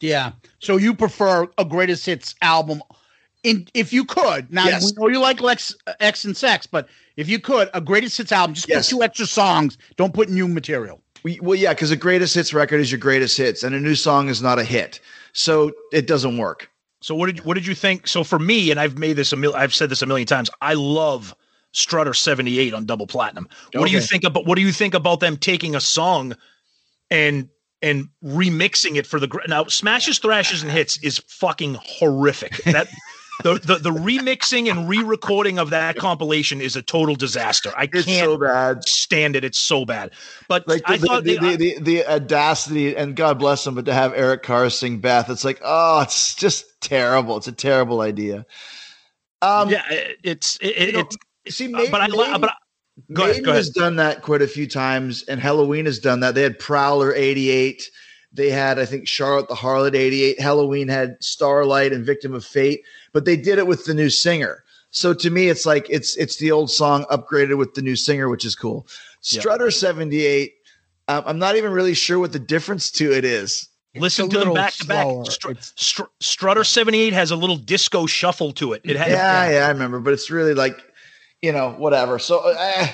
[0.00, 0.32] Yeah.
[0.58, 2.82] So you prefer a greatest hits album
[3.42, 4.52] in if you could.
[4.52, 4.84] Now Yes.
[4.84, 8.32] we know you like Lex X and Sex, but if you could, a greatest hits
[8.32, 8.88] album, just Yes.
[8.88, 9.78] put two extra songs.
[9.96, 11.03] Don't put new material.
[11.24, 13.94] We, well, yeah, because the greatest hits record is your greatest hits, and a new
[13.94, 15.00] song is not a hit,
[15.32, 16.70] so it doesn't work.
[17.00, 18.06] So what did what did you think?
[18.06, 20.50] So for me, and I've made this a mil- I've said this a million times.
[20.60, 21.34] I love
[21.72, 23.48] Strutter seventy eight on double platinum.
[23.72, 26.34] What do you think about what do you think about them taking a song
[27.10, 27.48] and
[27.84, 32.56] and remixing it for the now smashes thrashes and hits is fucking horrific.
[32.64, 32.88] That
[33.42, 37.72] the, the the remixing and re-recording of that compilation is a total disaster.
[37.76, 38.88] I It's can't so bad.
[38.88, 39.44] stand it.
[39.44, 40.12] It's so bad.
[40.48, 43.84] But Like the, I thought the, they- the, the, audacity, and God bless them, but
[43.86, 47.36] to have Eric Carr sing Beth, it's like, oh, it's just terrible.
[47.36, 48.46] It's a terrible idea.
[49.42, 49.82] Um, yeah,
[50.22, 51.16] it's it, it, know, it's
[51.56, 52.54] see, uh, but I Maiden- but I,
[53.12, 53.58] go ahead, go ahead.
[53.58, 56.34] has done that quite a few times, and Helloween has done that.
[56.34, 57.90] They had Prowler '88.
[58.32, 60.38] They had, I think, Charlotte the Harlot 88.
[60.40, 62.82] Helloween had Starlight and Victim of Fate,
[63.14, 64.62] but they did it with the new singer.
[64.90, 68.28] So to me, it's like it's it's the old song upgraded with the new singer,
[68.28, 68.86] which is cool.
[69.22, 70.54] Strutter 78.
[71.08, 73.68] Um, I'm not even really sure what the difference to it is.
[73.96, 75.06] Listen to them little back to back.
[75.26, 78.82] Str- Str- Strutter 78 has a little disco shuffle to it.
[78.84, 80.76] It has Yeah, yeah, I remember, but it's really like,
[81.42, 82.18] you know, whatever.
[82.18, 82.88] So, uh,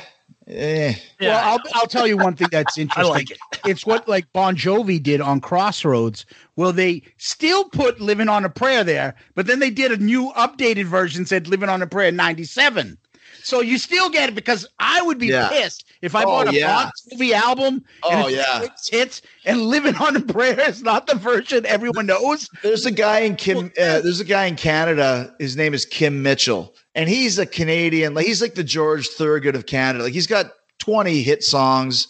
[0.47, 0.95] eh.
[1.21, 3.13] Yeah, well, I'll, I'll tell you one thing that's I interesting.
[3.15, 3.39] like it.
[3.65, 6.27] It's what like Bon Jovi did on Crossroads.
[6.57, 10.33] Well, they still put "Living on a Prayer" there, but then they did a new
[10.37, 12.97] updated version said "Living on a Prayer" '97.
[13.43, 15.49] So you still get it because I would be Yeah.
[15.49, 16.85] pissed if I Oh, bought a yeah.
[16.85, 17.83] Bon Jovi album.
[18.09, 18.61] and Oh, it's yeah.
[18.61, 22.49] six hits and "Living on a Prayer" is not the version everyone knows.
[22.63, 23.67] There's a guy in Kim.
[23.81, 25.35] Uh, there's a guy in Canada.
[25.39, 28.15] His name is Kim Mitchell, and he's a Canadian.
[28.15, 30.05] Like he's like the George Thorogood of Canada.
[30.05, 32.09] Like he's got 20 hit songs.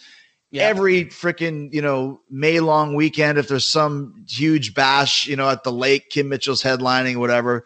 [0.50, 0.64] Yeah.
[0.64, 5.62] Every freaking you know May long weekend, if there's some huge bash, you know at
[5.62, 7.64] the lake, Kim Mitchell's headlining, whatever.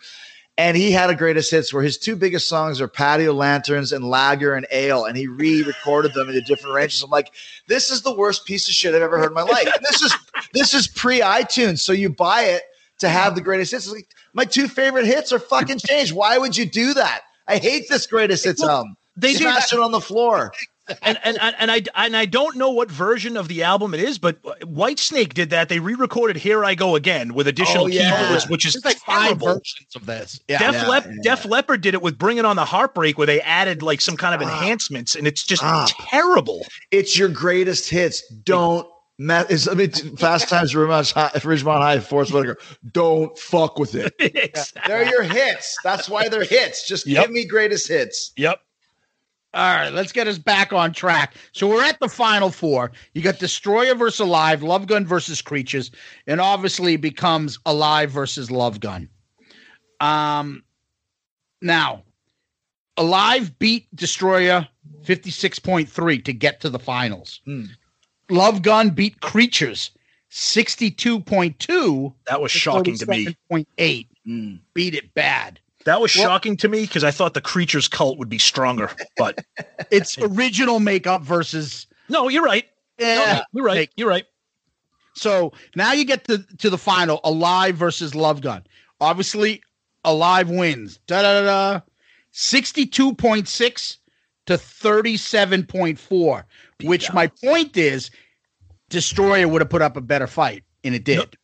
[0.57, 4.05] And he had a greatest hits where his two biggest songs are Patio Lanterns and
[4.05, 7.03] Lager and Ale, and he re-recorded them into different ranges.
[7.03, 7.33] I'm like,
[7.67, 9.67] this is the worst piece of shit I've ever heard in my life.
[9.67, 10.15] And this is
[10.53, 12.63] this is pre iTunes, so you buy it
[13.01, 13.87] to have the greatest hits.
[13.87, 16.13] It's like, my two favorite hits are fucking changed.
[16.15, 17.23] Why would you do that?
[17.47, 18.97] I hate this greatest hits album.
[19.17, 20.53] They They smashed it on the floor.
[21.03, 24.01] and and and and I and I don't know what version of the album it
[24.01, 25.71] is, but Whitesnake did that.
[25.71, 28.21] They re-recorded "Here I Go Again" with additional Oh, yeah.
[28.21, 29.47] keyboards, which is There's like five terrible.
[29.47, 30.41] versions of this.
[30.47, 30.59] Yeah.
[30.59, 31.13] Def, Yeah, Lep- yeah.
[31.23, 34.17] Def Leppard did it with "Bring It On the Heartbreak," where they added like some
[34.19, 35.87] kind of enhancements, and it's just Ah.
[36.11, 36.67] terrible.
[36.91, 38.23] It's your greatest hits.
[38.45, 38.87] Don't
[39.19, 39.47] mess.
[39.51, 42.59] It's, I mean, Fast Times at Ridgemont High, Ridgemont High, Forest Whitaker.
[42.93, 44.13] Don't fuck with it.
[44.87, 45.79] They're your hits.
[45.85, 46.87] That's why they're hits.
[46.87, 47.25] Just Yep.
[47.25, 48.33] give me greatest hits.
[48.37, 48.61] Yep.
[49.55, 51.35] All right, let's get us back on track.
[51.53, 52.91] So we're at the final four.
[53.13, 55.93] You got Destroyer versus Alive, Love Gun versus Creatures,
[56.27, 59.09] and obviously becomes Alive versus Love Gun.
[60.01, 60.65] Um,
[61.63, 62.03] now,
[62.97, 64.67] Alive beat Destroyer
[65.05, 67.41] 56.3 to get to the finals.
[67.45, 67.67] Hmm.
[68.31, 69.91] Love Gun beat Creatures
[70.31, 73.27] 62.2 That was shocking to me.
[73.51, 74.07] 37.8.
[74.25, 74.55] Hmm.
[74.75, 75.61] Beat it bad.
[75.85, 78.91] That was Well- shocking to me because I thought the creatures cult would be stronger.
[79.17, 79.45] But
[79.91, 82.67] It's original makeup versus no, you're right.
[82.99, 83.15] yeah.
[83.15, 83.91] No, you're right.
[83.97, 84.25] You're right.
[85.15, 88.65] So now you get to, to the final Alive versus Love Gun.
[89.01, 89.63] Obviously,
[90.05, 90.99] Alive wins.
[91.07, 91.45] Da da da
[91.75, 91.81] da.
[92.33, 93.97] 62.6
[94.47, 96.45] to 37.4,
[96.83, 98.11] which my point is
[98.91, 101.37] Destroyer would have put up a better fight, and it did.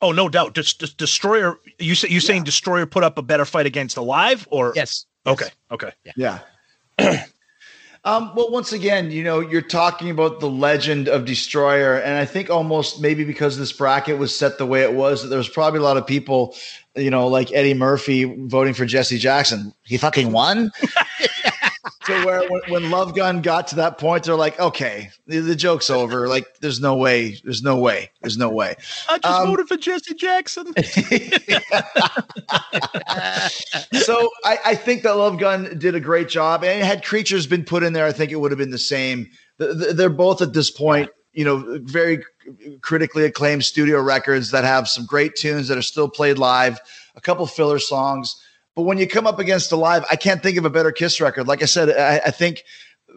[0.00, 0.54] Oh, no doubt.
[0.54, 1.58] Just, just destroyer.
[1.78, 5.06] You say you saying destroyer put up a better fight against alive or Yes.
[5.26, 5.46] Okay.
[5.70, 5.92] Okay.
[6.16, 6.40] Yeah.
[8.04, 12.24] um, well, once again, you know, you're talking about the legend of Destroyer, and I
[12.24, 15.48] think almost maybe because this bracket was set the way it was, that there was
[15.48, 16.56] probably a lot of people,
[16.96, 19.72] you know, like Eddie Murphy voting for Jesse Jackson.
[19.84, 20.72] He fucking won.
[22.04, 25.56] to where when, when Love Gun got to that point, they're like, okay, the, the
[25.56, 26.28] joke's over.
[26.28, 27.38] Like, there's no way.
[27.44, 28.10] There's no way.
[28.20, 28.76] There's no way.
[29.08, 30.72] I just Um, voted for Jesse Jackson.
[34.00, 37.64] so I, I think that Love Gun did a great job, and had creatures been
[37.64, 39.28] put in there, I think it would have been the same.
[39.58, 42.22] Th- th- They're both at this point, you know, very
[42.80, 46.80] critically acclaimed studio records that have some great tunes that are still played live,
[47.14, 48.36] a couple filler songs.
[48.74, 51.20] But when you come up against a live, I can't think of a better Kiss
[51.20, 51.46] record.
[51.46, 52.64] Like I said, I, I think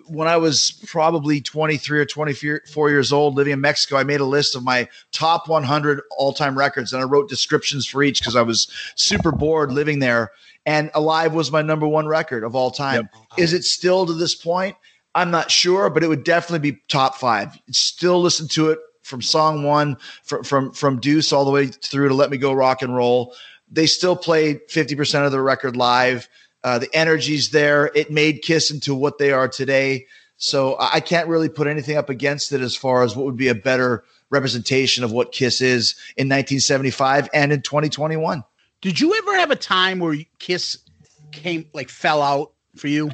[0.07, 4.25] when I was probably 23 or 24 years old living in Mexico, I made a
[4.25, 8.35] list of my top 100 all time records and I wrote descriptions for each because
[8.35, 10.31] I was super bored living there.
[10.65, 13.09] And Alive was my number one record of all time.
[13.37, 14.75] Is it still to this point?
[15.13, 17.57] I'm not sure, but it would definitely be top five.
[17.71, 22.09] Still listen to it from song one, from from from Deuce all the way through
[22.09, 23.33] to Let Me Go Rock and Roll.
[23.75, 26.27] They still played 50% of the record live.
[26.63, 27.91] Uh, the energy's there.
[27.93, 30.07] It made Kiss into what they are today.
[30.37, 33.37] So I I can't really put anything up against it as far as what would
[33.37, 38.43] be a better representation of what Kiss is in 1975 and in 2021.
[38.81, 40.79] Did you ever have a time where Kiss
[41.31, 43.11] came like fell out for you?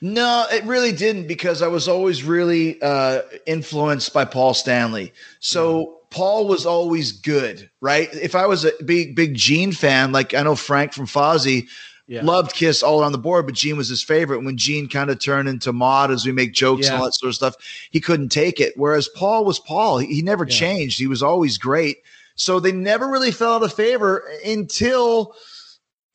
[0.00, 5.12] No, it really didn't because I was always really uh, influenced by Paul Stanley.
[5.40, 8.08] So Paul was always good, right?
[8.14, 11.68] If I was a big big Gene fan, like I know Frank from Fozzy
[12.08, 12.24] Yeah.
[12.24, 14.42] loved Kiss all around the board, but Gene was his favorite.
[14.44, 17.28] When Gene kind of turned into Mod as we make jokes and all that sort
[17.30, 17.54] of stuff,
[17.90, 18.72] he couldn't take it.
[18.76, 20.54] Whereas Paul was Paul; he, he never Yeah.
[20.56, 20.98] changed.
[20.98, 21.98] He was always great.
[22.34, 25.34] So they never really fell out of favor until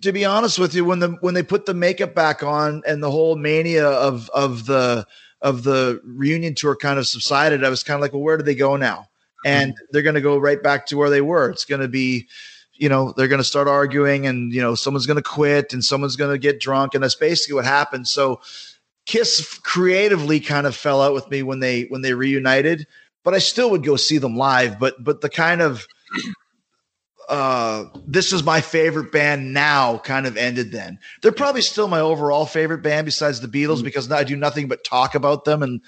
[0.01, 3.01] to be honest with you, when the when they put the makeup back on and
[3.01, 5.07] the whole mania of of the
[5.41, 8.43] of the reunion tour kind of subsided, I was kind of like, well, where do
[8.43, 9.07] they go now?
[9.45, 11.49] And they're going to go right back to where they were.
[11.51, 12.27] It's going to be,
[12.73, 15.85] you know, they're going to start arguing, and you know, someone's going to quit, and
[15.85, 18.07] someone's going to get drunk, and that's basically what happened.
[18.07, 18.41] So,
[19.05, 22.88] Kiss creatively kind of fell out with me when they when they reunited,
[23.23, 24.80] but I still would go see them live.
[24.80, 25.85] But but the kind of
[27.30, 31.99] uh this is my favorite band now kind of ended then they're probably still my
[31.99, 35.81] overall favorite band besides the beatles because i do nothing but talk about them and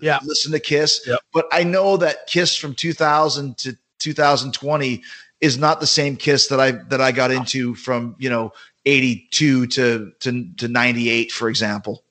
[0.00, 0.18] Yeah.
[0.24, 1.20] listen to kiss Yep.
[1.32, 5.02] but i know that kiss from 2000 to 2020
[5.40, 8.52] is not the same kiss that i that i got into from you know
[8.86, 12.02] 82 to to, to 98 for example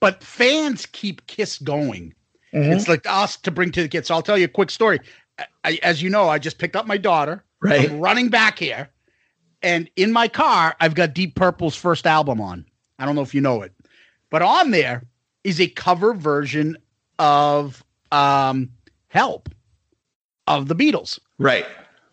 [0.00, 2.14] but fans keep Kiss going.
[2.52, 2.72] Mm-hmm.
[2.72, 4.08] It's like us to bring to the kids.
[4.08, 5.00] So I'll tell you a quick story.
[5.64, 7.44] I, as you know, I just picked up my daughter.
[7.60, 7.90] Right.
[7.90, 8.88] I'm running back here,
[9.62, 12.64] and in my car, I've got Deep Purple's first album on.
[12.98, 13.72] I don't know if you know it,
[14.30, 15.02] but on there
[15.44, 16.76] is a cover version
[17.18, 18.70] of um,
[19.08, 19.48] "Help"
[20.46, 21.18] of the Beatles.
[21.38, 21.66] right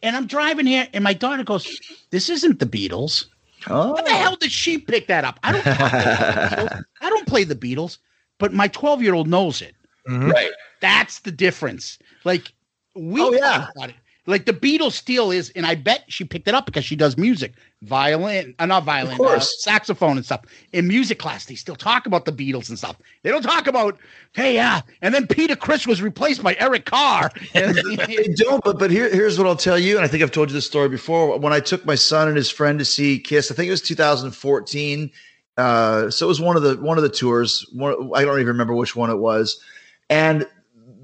[0.04, 1.80] And I'm driving here, and my daughter goes,
[2.12, 3.26] "This isn't the Beatles."
[3.70, 5.40] oh How the hell did she pick that up?
[5.44, 5.64] I don't.
[5.64, 6.84] talk about the Beatles.
[7.02, 7.98] I don't play the Beatles,
[8.38, 9.76] but my 12 year old knows it.
[10.08, 10.52] right
[10.82, 11.98] That's the difference.
[12.24, 12.54] Like
[12.96, 13.68] we Oh, yeah.
[14.26, 14.46] Talk about it.
[14.46, 17.18] Like the Beatles still is, and I bet she picked it up because she does
[17.18, 17.54] music,
[17.84, 19.44] violin, uh, not violin, Of course.
[19.54, 20.42] uh, saxophone and stuff.
[20.74, 22.98] In music class, they still talk about the Beatles and stuff.
[23.24, 23.98] They don't talk about,
[24.34, 24.82] hey, yeah.
[25.02, 27.32] And then Peter Criss was replaced by Eric Carr.
[27.54, 30.50] They don't, but but here, here's what I'll tell you, and I think I've told
[30.50, 31.38] you this story before.
[31.40, 33.82] When I took my son and his friend to see Kiss, I think it was
[33.82, 35.12] 2014.
[35.58, 37.66] Uh, so it was one of the one of the tours.
[37.74, 39.60] One, I don't even remember which one it was,
[40.10, 40.46] and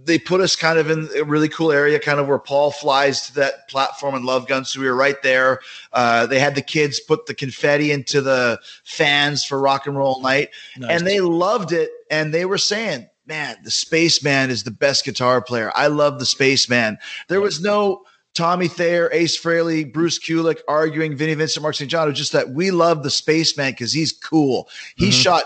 [0.04, 3.28] they put us kind of in a really cool area, kind of where Paul flies
[3.28, 4.66] to that platform in Love Gun.
[4.66, 5.60] So we were right there.
[5.94, 10.22] Uh, they had the kids put the confetti into the fans for Rock and Roll
[10.22, 10.50] Night,
[10.90, 11.92] and they loved it.
[12.10, 15.72] And they were saying, "Man, the Spaceman is the best guitar player.
[15.76, 16.98] I love the Spaceman."
[17.28, 18.04] There was no
[18.34, 21.92] Tommy Thayer, Ace Frehley, Bruce Kulick arguing Vinnie Vincent, Mark St.
[21.92, 22.08] John.
[22.08, 24.70] It was just that we love the Spaceman because he's cool.
[24.96, 25.44] He shot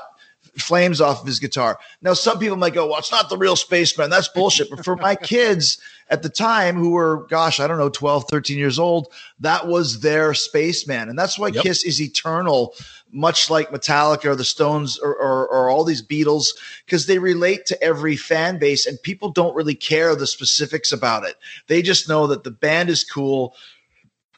[0.58, 1.80] flames off of his guitar.
[2.02, 4.10] Now, some people might go, well, it's not the real spaceman.
[4.10, 4.70] That's bullshit.
[4.70, 5.80] But for my kids
[6.10, 9.08] at the time who were, gosh, I don't know, 12, 13 years old,
[9.40, 11.10] that was their spaceman.
[11.10, 11.64] And that's why Yep.
[11.64, 12.74] Kiss is eternal,
[13.12, 16.50] much like Metallica or the Stones or, or, or all these Beatles,
[16.86, 21.26] because they relate to every fan base and people don't really care the specifics about
[21.26, 21.36] it.
[21.68, 23.56] They just know that the band is cool.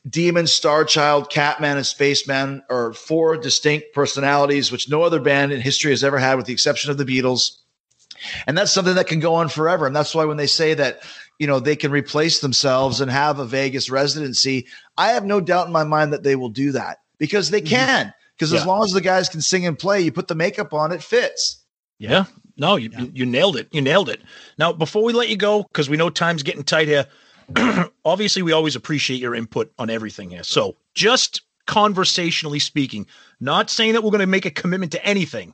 [0.08, 5.92] Demon, Starchild, Catman, and Spaceman are four distinct personalities, which no other band in history
[5.92, 7.58] has ever had, with the exception of the Beatles.
[8.46, 9.86] And that's something that can go on forever.
[9.86, 11.02] And that's why when they say that,
[11.40, 14.68] you know, they can replace themselves and have a Vegas residency,
[14.98, 17.76] I have no doubt in my mind that they will do that because they mm-hmm.
[17.76, 18.14] can.
[18.36, 18.68] Because as Yeah.
[18.68, 21.60] long as the guys can sing and play, you put the makeup on, it fits.
[22.00, 22.26] Yeah.
[22.56, 23.68] No, you, you you nailed it.
[23.72, 24.20] You nailed it.
[24.58, 27.06] Now, before we let you go, because we know time's getting tight here,
[28.06, 30.44] obviously we always appreciate your input on everything here.
[30.44, 33.08] So just conversationally speaking,
[33.40, 35.54] not saying that we're going to make a commitment to anything,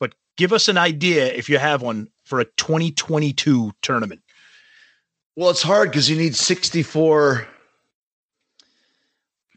[0.00, 4.22] but give us an idea if you have one for a 2022 tournament.
[5.36, 7.46] Well, it's hard because you need 64.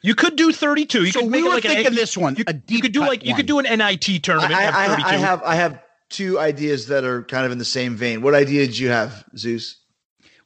[0.02, 1.06] You could do 32.
[1.06, 2.36] You so could we make were like an- thinking this one.
[2.36, 4.54] You, a you could do cut like you could do an NIT tournament.
[4.54, 5.08] I, have I, 32.
[5.08, 8.22] I have I have two ideas that are kind of in the same vein.
[8.22, 9.78] What idea did you have, Zeus?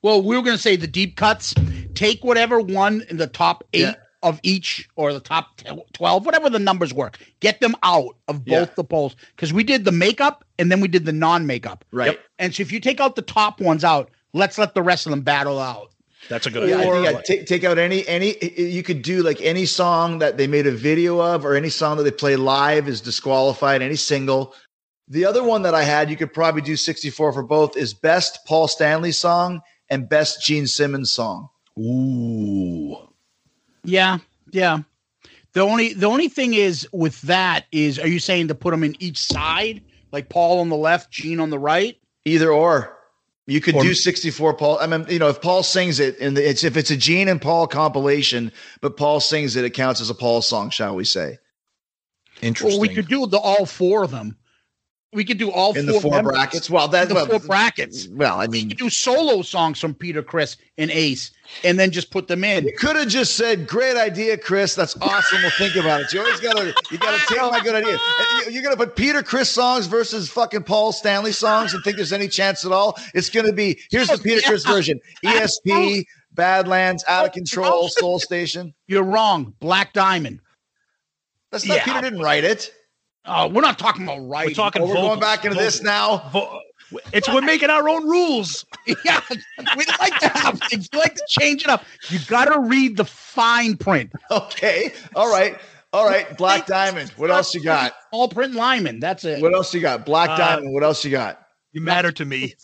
[0.01, 1.53] Well, we were going to say the deep cuts.
[1.93, 3.93] Take whatever one in the top eight Yeah.
[4.23, 7.11] of each, or the top t- twelve, whatever the numbers were.
[7.39, 8.73] Get them out of both Yeah.
[8.75, 11.83] the polls because we did the makeup and then we did the non-makeup.
[11.91, 12.19] Right.
[12.37, 15.09] And so if you take out the top ones out, let's let the rest of
[15.11, 15.91] them battle out.
[16.29, 16.93] That's a good Yeah, I idea.
[16.93, 20.47] think I'd take take out any any you could do like any song that they
[20.47, 24.53] made a video of or any song that they play live is disqualified, any single.
[25.07, 28.39] The other one that I had, you could probably do 64 for both, is best
[28.45, 31.49] Paul Stanley song and best Gene Simmons song.
[31.77, 32.97] Ooh.
[33.83, 34.19] Yeah,
[34.51, 34.79] yeah.
[35.53, 38.83] The only the only thing is with that is, are you saying to put them
[38.83, 41.97] in each side, like Paul on the left, Gene on the right?
[42.25, 42.95] Either or.
[43.47, 44.77] You could Or- do 64 Paul.
[44.79, 47.41] I mean, you know, if Paul sings it and it's if it's a Gene and
[47.41, 51.39] Paul compilation, but Paul sings it, it counts as a Paul song, shall we say?
[52.43, 52.79] Interesting.
[52.79, 54.37] Or we could do the all four of them.
[55.11, 56.33] We could do all In four the four members.
[56.33, 56.69] brackets.
[56.69, 58.07] Well, that the well, four brackets.
[58.11, 61.31] well, I We mean, could do solo songs from Peter, Criss, and Ace,
[61.63, 62.65] and then just put them in.
[62.65, 64.75] You could have just said, "Great idea, Chris.
[64.75, 65.41] That's awesome.
[65.41, 67.97] We'll think about it." You always gotta, you gotta take my good idea.
[68.45, 72.13] You- You're gonna put Peter Criss songs versus fucking Paul Stanley songs and think there's
[72.13, 72.95] any chance at all.
[73.15, 77.89] It's gonna be here's the oh, Peter Criss version: ESP, Badlands, Out of oh, Control,
[77.89, 78.75] Soul Station.
[78.87, 79.55] You're wrong.
[79.59, 80.39] Black Diamond.
[81.51, 81.83] That's not Yeah.
[81.85, 82.71] Peter didn't write it.
[83.29, 84.47] Oh, we're not talking about right.
[84.47, 86.29] We're talking Oh, we're going back into this now.
[86.31, 86.59] Vo-
[87.13, 88.65] it's we're making our own rules.
[89.05, 89.21] yeah,
[89.77, 90.89] we like to have things.
[90.91, 91.83] We like to change it up.
[92.09, 94.11] You got to read the fine print.
[94.31, 94.91] Okay.
[95.15, 95.57] All right.
[95.93, 96.35] All right.
[96.37, 97.11] Black Diamond.
[97.11, 97.93] What else you got?
[98.11, 98.99] All print Lyman.
[98.99, 99.41] That's it.
[99.41, 100.05] What else you got?
[100.05, 100.73] Black Uh, Diamond.
[100.73, 101.45] What else you got?
[101.71, 102.55] You matter to me.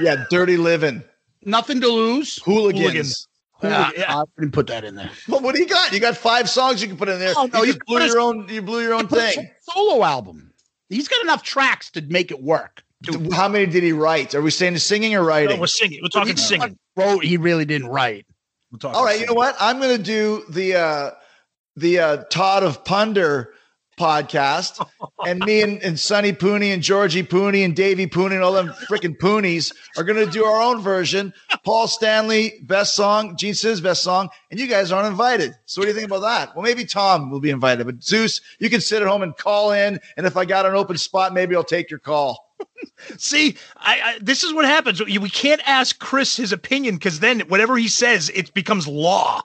[0.00, 1.04] Yeah, Dirty Living.
[1.44, 2.40] Nothing to lose.
[2.42, 2.80] Hooligans.
[2.80, 3.28] Hooligans.
[3.62, 4.18] Yeah, yeah.
[4.20, 5.10] I didn't put that in there.
[5.28, 5.92] Well, what do you got?
[5.92, 7.34] You got five songs you can put in there.
[7.36, 8.48] Oh, no, you, you just put blew a- your own.
[8.48, 9.50] You blew your own thing.
[9.62, 10.52] Solo album.
[10.88, 12.82] He's got enough tracks to make it work.
[13.32, 14.34] How many did he write?
[14.34, 15.60] Are we saying the singing or No, writing?
[15.60, 16.00] we're singing.
[16.02, 16.78] We're talking He singing.
[16.96, 17.24] Wrote.
[17.24, 18.26] He really didn't write.
[18.70, 19.18] We're talking All right.
[19.18, 19.56] You know what?
[19.58, 21.10] I'm going to do the uh
[21.76, 23.54] the uh Todd of Punder
[24.00, 24.84] podcast,
[25.26, 28.68] and me and, and Sonny Pooney and Georgie Pooney and Davey Pooney and all them
[28.88, 31.34] freaking Poonies are going to do our own version.
[31.64, 35.52] Paul Stanley best song, Gene Simmons best song, and you guys aren't invited.
[35.66, 36.56] So what do you think about that?
[36.56, 39.72] Well, maybe Tom will be invited, but Zeus, you can sit at home and call
[39.72, 42.48] in, and if I got an open spot, maybe I'll take your call.
[43.18, 45.04] See, I, I this is what happens.
[45.04, 49.42] We we can't ask Chris his opinion because then whatever he says, it becomes law.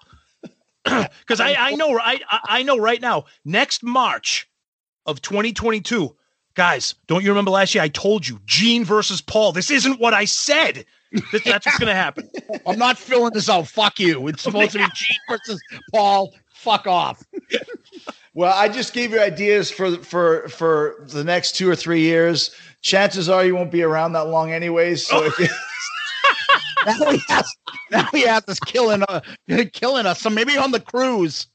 [1.19, 4.47] Because I, I know I I- know right now, next March
[5.05, 6.15] of 2022,
[6.53, 7.83] guys, don't you remember last year?
[7.83, 9.51] I told you, Gene versus Paul.
[9.51, 10.85] This isn't what I said.
[11.31, 12.29] That- that's what's gonna happen.
[12.67, 13.67] I'm not filling this out.
[13.67, 14.27] Fuck you.
[14.27, 15.59] It's supposed to be Gene versus
[15.91, 16.33] Paul.
[16.53, 17.23] Fuck off.
[18.37, 22.53] Well, I just gave you ideas for for for the next two or three years.
[22.81, 25.07] Chances are you won't be around that long, anyways.
[25.07, 25.47] So if you,
[26.85, 27.55] Now he has.
[27.91, 29.03] Now he has us killing.
[29.07, 29.21] Uh,
[29.73, 30.21] killing us.
[30.21, 31.47] So maybe on the cruise.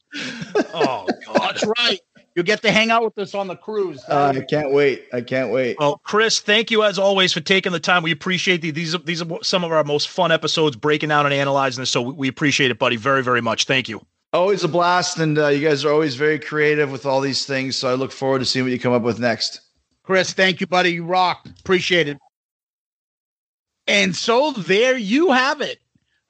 [0.73, 1.39] Oh God.
[1.39, 1.99] That's right.
[2.35, 4.01] You get to hang out with us on the cruise.
[4.07, 5.07] uh, I can't wait.
[5.11, 5.75] I can't wait.
[5.79, 8.03] Well, Chris, thank you as always for taking the time.
[8.03, 8.97] We appreciate the, these.
[9.03, 11.89] These are some of our most fun episodes, breaking down and analyzing this.
[11.89, 13.65] So we, we appreciate it, buddy, very very much.
[13.65, 14.01] Thank you.
[14.33, 17.75] Always a blast, and uh, you guys are always very creative with all these things.
[17.75, 19.59] So I look forward to seeing what you come up with next.
[20.03, 20.93] Chris, thank you, buddy.
[20.93, 21.45] You rock.
[21.59, 22.17] Appreciate it.
[23.87, 25.79] And so there you have it.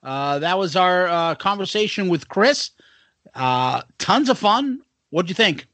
[0.04, 2.72] Uh, that was our uh, conversation with Chris.
[3.36, 4.82] Uh, tons of fun.
[5.12, 5.68] What'd you think?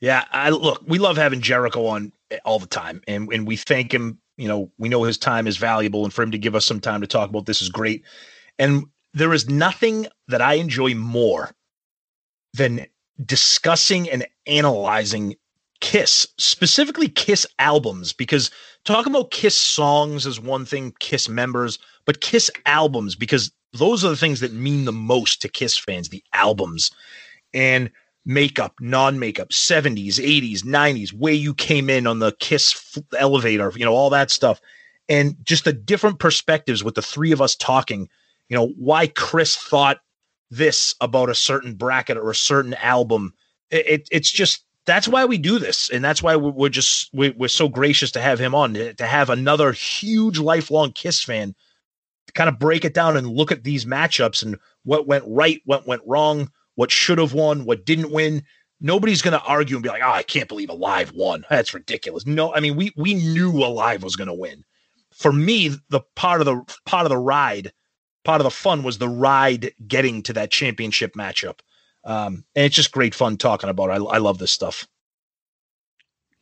[0.00, 2.12] Yeah, I look, we love having Jericho on
[2.44, 4.18] all the time, and and we thank him.
[4.36, 6.80] You know, we know his time is valuable, and for him to give us some
[6.80, 8.02] time to talk about this is great.
[8.58, 8.84] And
[9.14, 11.52] there is nothing that I enjoy more
[12.52, 12.86] than
[13.24, 15.36] discussing and analyzing
[15.80, 18.50] Kiss, specifically Kiss albums, because
[18.84, 24.10] talking about Kiss songs is one thing, Kiss members, but Kiss albums, because those are
[24.10, 26.90] the things that mean the most to Kiss fans, the albums.
[27.52, 27.90] And
[28.24, 33.94] makeup, non-makeup, 70s, 80s, 90s, way you came in on the Kiss elevator, you know,
[33.94, 34.60] all that stuff.
[35.08, 38.08] And just the different perspectives with the three of us talking,
[38.48, 39.98] you know, why Chris thought
[40.50, 43.34] this about a certain bracket or a certain album.
[43.70, 47.48] It, it- it's just that's why we do this, and that's why we're, just we're,
[47.48, 51.54] so gracious to have him on to, have another huge lifelong Kiss fan
[52.34, 55.86] kind of break it down and look at these matchups and what went right, what
[55.86, 58.42] went wrong, what should have won, what didn't win.
[58.80, 61.46] Nobody's going to argue and be like, "Oh, I can't believe Alive won.
[61.48, 64.64] That's ridiculous." No, I mean we we knew Alive was going to win.
[65.12, 67.72] For me, the part of the part of the ride,
[68.24, 71.60] part of the fun was the ride getting to that championship matchup.
[72.04, 73.90] Um, and it's just great fun talking about.
[73.90, 74.02] It.
[74.02, 74.86] I I love this stuff.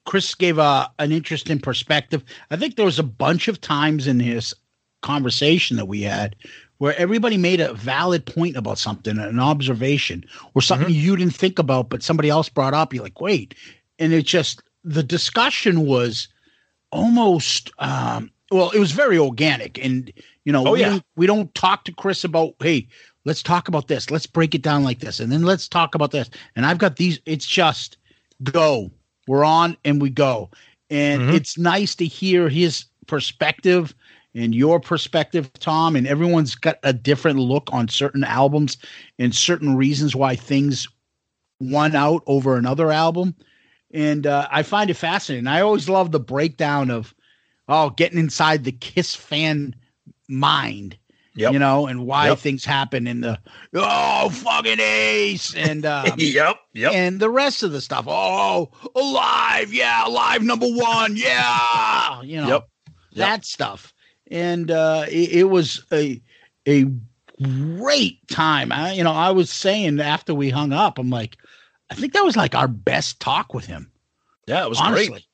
[0.05, 2.25] Chris gave a an interesting perspective.
[2.51, 4.55] I think there was a bunch of times in his
[5.03, 6.37] conversation that we had
[6.79, 10.25] where everybody made a valid point about something, an observation,
[10.55, 12.93] or something you didn't think about, but somebody else brought up.
[12.93, 13.55] You're like, wait,
[14.01, 16.27] and it just the discussion was
[16.91, 20.13] almost um, well, it was very organic, and
[20.45, 20.89] you know, Oh, we, yeah.
[20.91, 22.89] don't, we don't talk to Chris about hey.
[23.25, 24.11] Let's talk about this.
[24.11, 25.21] Let's break it down like this.
[25.21, 26.29] And then let's talk about this.
[26.57, 27.21] And I've got these.
[27.27, 27.97] It's just
[28.43, 28.91] go.
[29.29, 30.51] We're on and we go.
[30.91, 31.35] And Mhm.
[31.35, 33.95] it's nice to hear his perspective
[34.35, 35.95] and your perspective, Tom.
[35.95, 38.77] And everyone's got a different look on certain albums
[39.19, 40.89] and certain reasons why things
[41.61, 43.37] won out over another album.
[43.93, 45.47] And uh, I find it fascinating.
[45.47, 47.15] I always love the breakdown of,
[47.69, 49.77] oh, getting inside the Kiss fan
[50.29, 50.97] mind
[51.35, 51.53] Yep.
[51.55, 52.39] you know, and why Yep.
[52.41, 53.39] things happen in the
[53.75, 56.57] oh fucking ace and um, yep.
[56.75, 56.93] Yep.
[56.93, 58.05] and the rest of the stuff.
[58.07, 62.69] Oh, alive, yeah, alive number one, yeah, you know Yep.
[63.15, 63.95] that stuff.
[64.31, 66.21] And uh, it, it was a
[66.69, 66.87] a
[67.43, 68.73] great time.
[68.73, 71.37] I, you know, I was saying after we hung up, I'm like,
[71.91, 73.91] I think that was like our best talk with him.
[74.47, 75.09] Yeah, it was honestly.
[75.09, 75.27] great.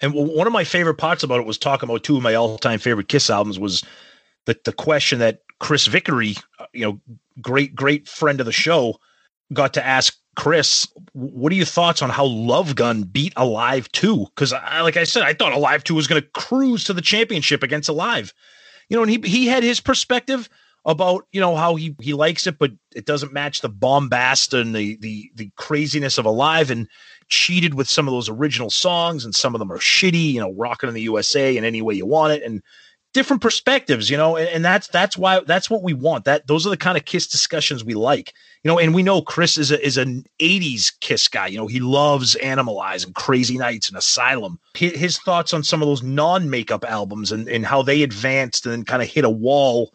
[0.00, 2.78] And one of my favorite parts about it was talking about two of my all-time
[2.78, 3.82] favorite Kiss albums was
[4.48, 7.00] the the question that Chris Vickery, uh, you know,
[7.40, 8.98] great great friend of the show,
[9.52, 14.26] got to ask Chris, what are your thoughts on how Love Gun beat Alive 2?
[14.34, 17.62] Because, like I said, I thought Alive 2 was going to cruise to the championship
[17.62, 18.32] against Alive.
[18.88, 20.48] You know, and he, he had his perspective
[20.86, 24.74] about you know how he he likes it, but it doesn't match the bombast and
[24.74, 26.88] the the the craziness of Alive, and
[27.28, 30.32] cheated with some of those original songs, and some of them are shitty.
[30.32, 32.62] You know, rocking in the USA and any way you want it, and
[33.14, 34.10] different perspectives.
[34.10, 36.24] You know, and, and that's that's why that's what we want.
[36.24, 38.32] That those are the kind of Kiss discussions we like.
[38.64, 41.46] You know, and we know Chris is a is an '80s Kiss guy.
[41.48, 44.58] You know, he loves Animalize and Crazy Nights and Asylum.
[44.74, 48.66] His, his thoughts on some of those non makeup albums and and how they advanced
[48.66, 49.92] and kind of hit a wall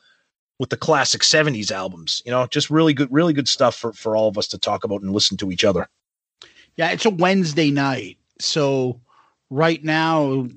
[0.60, 2.22] with the classic 70s albums.
[2.26, 4.84] You know, just really good, really good stuff for, for all of us to talk
[4.84, 5.90] about and listen to each other.
[6.77, 8.18] Yeah, it's a Wednesday night.
[8.40, 9.02] So
[9.49, 10.48] right now,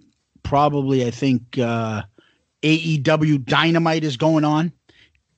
[0.42, 2.02] probably I think uh
[2.66, 4.72] AEW Dynamite is going on.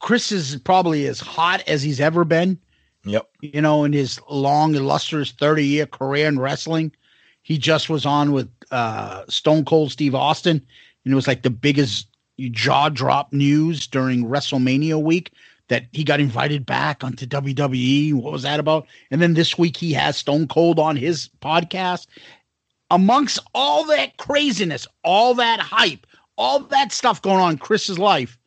[0.01, 2.59] Chris is probably as hot as he's ever been.
[3.05, 3.29] Yep.
[3.41, 6.93] You know, in his long, illustrious 30 year career in wrestling.
[7.43, 10.65] He just was on with uh Stone Cold Steve Austin,
[11.05, 12.09] and it was like the biggest
[12.51, 15.33] jaw drop news during WrestleMania week
[15.69, 18.15] that he got invited back onto WWE.
[18.15, 18.87] What was that about?
[19.11, 22.07] And then this week he has Stone Cold on his podcast.
[22.91, 26.07] Amongst all that craziness, all that hype,
[26.39, 28.39] all that stuff going on in Chris's life.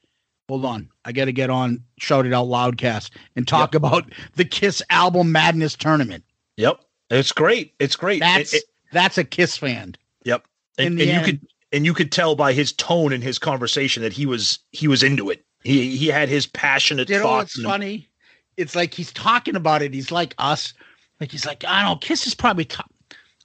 [0.50, 0.90] Hold on.
[1.06, 3.84] I got to get on Shout It Out Loudcast and talk yep.
[3.84, 6.24] about the Kiss Album Madness tournament.
[6.58, 6.80] Yep.
[7.10, 7.74] It's great.
[7.80, 8.20] It's great.
[8.20, 9.96] That's it, it, that's a Kiss fan.
[10.26, 10.46] Yep.
[10.78, 14.14] And, and you could and you could tell by his tone and his conversation that
[14.14, 15.46] he was he was into it.
[15.64, 17.58] He he had his passionate you know thoughts.
[17.58, 18.10] What's funny?
[18.58, 19.94] It's like he's talking about it.
[19.94, 20.74] He's like us.
[21.20, 22.91] Like he's like, I don't know, Kiss is probably top.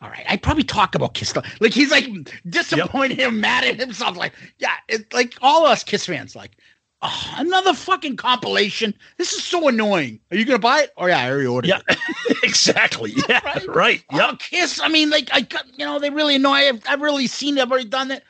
[0.03, 1.35] All right, I probably talk about Kiss.
[1.61, 2.07] Like he's like
[2.49, 3.29] disappointed yep.
[3.29, 4.17] him, mad at himself.
[4.17, 6.37] Like, yeah, it's like all us Kiss fans.
[6.37, 6.59] Like,
[7.01, 8.93] oh, another fucking compilation.
[9.17, 10.21] This is so annoying.
[10.31, 10.91] Are you gonna buy it?
[10.99, 11.69] Oh yeah, I already ordered.
[11.69, 12.39] Yeah, it.
[12.43, 13.15] exactly.
[13.29, 13.69] Yeah, right.
[13.69, 14.05] right.
[14.13, 14.81] Yeah, oh, Kiss.
[14.81, 16.69] I mean, like I, got, you know, they really annoy.
[16.69, 17.59] I've, I've really seen.
[17.59, 18.23] I've already done that.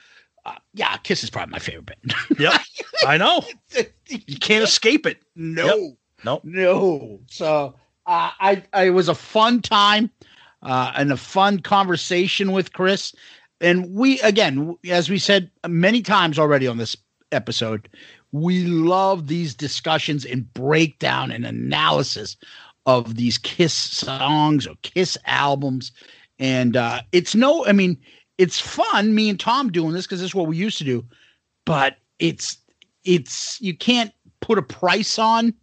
[0.45, 2.15] Uh, yeah, Kiss is probably my favorite band.
[2.39, 2.61] yep,
[3.05, 3.43] I know.
[4.07, 5.19] You can't escape it.
[5.35, 5.97] No, yep.
[6.25, 7.21] no, no.
[7.29, 7.75] So
[8.07, 10.11] uh, I, I, it was a fun time
[10.63, 13.15] uh, and a fun conversation with Chris.
[13.61, 16.97] And we, again, as we said many times already on this
[17.33, 17.89] episode,
[18.33, 22.37] we love these discussions and breakdown and analysis
[22.85, 25.93] of these Kiss songs or Kiss albums.
[26.39, 27.99] And uh, it's no, I mean,
[28.39, 31.05] it's fun, me and Tom doing this because this is what we used to do,
[31.65, 32.59] but it's,
[33.05, 35.55] it's, you can't put a price on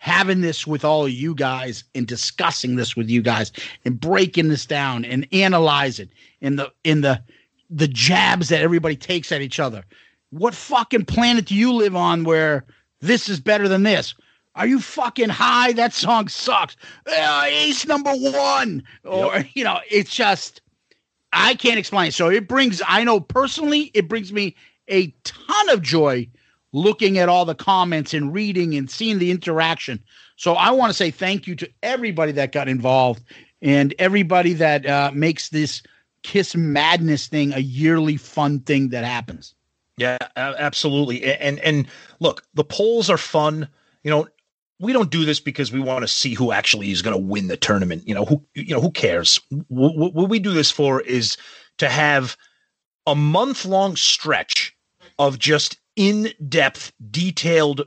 [0.00, 3.52] having this with all of you guys and discussing this with you guys
[3.84, 6.08] and breaking this down and analyze it
[6.40, 7.22] in the in the
[7.68, 9.84] the jabs that everybody takes at each other.
[10.30, 12.64] What fucking planet do you live on where
[13.00, 14.14] this is better than this?
[14.54, 15.72] Are you fucking high?
[15.72, 16.76] That song sucks.
[17.06, 18.82] Uh, ace number one.
[19.04, 19.46] Or, yep.
[19.54, 20.62] you know, it's just,
[21.32, 22.10] I can't explain.
[22.10, 24.56] So it brings, I know personally, it brings me
[24.88, 26.28] a ton of joy
[26.72, 30.02] looking at all the comments and reading and seeing the interaction.
[30.36, 33.22] So I want to say thank you to everybody that got involved
[33.60, 35.82] and everybody that uh, makes this
[36.22, 39.54] Kiss Madness thing a yearly fun thing that happens.
[39.96, 41.22] Yeah, absolutely.
[41.24, 41.86] And and
[42.20, 43.68] look, the polls are fun.
[44.02, 44.28] You know,
[44.78, 47.48] we don't do this because we want to see who actually is going to win
[47.48, 48.08] the tournament.
[48.08, 49.38] You know, who you know who cares?
[49.68, 51.36] What, what we do this for is
[51.78, 52.36] to have
[53.06, 54.74] a month long stretch
[55.18, 57.82] of just in depth, detailed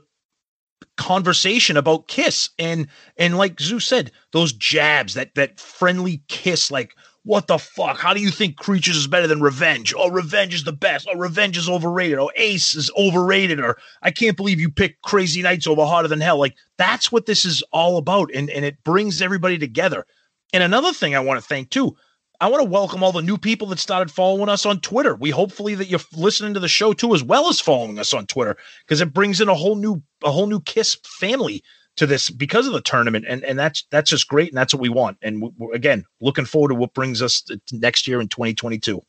[0.96, 2.86] conversation about Kiss and
[3.16, 6.94] and like Zeus said, those jabs, that that friendly kiss, like
[7.24, 7.98] what the fuck?
[7.98, 9.94] How do you think Creatures is better than Revenge?
[9.96, 11.08] Oh, Revenge is the best.
[11.10, 12.18] Oh, Revenge is overrated.
[12.18, 13.60] Oh, Ace is overrated.
[13.60, 16.38] Or I can't believe you picked Crazy Nights over Hotter Than Hell.
[16.38, 20.06] Like that's what this is all about, and and it brings everybody together.
[20.52, 21.96] And another thing I want to thank too,
[22.40, 25.14] I want to welcome all the new people that started following us on Twitter.
[25.14, 28.26] We hopefully that you're listening to the show too, as well as following us on
[28.26, 31.62] Twitter, because it brings in a whole new a whole new Kiss family
[31.96, 34.80] to this because of the tournament, and and that's that's just great, and that's what
[34.80, 35.16] we want.
[35.22, 39.00] And again, looking forward to what brings us next year in 2022.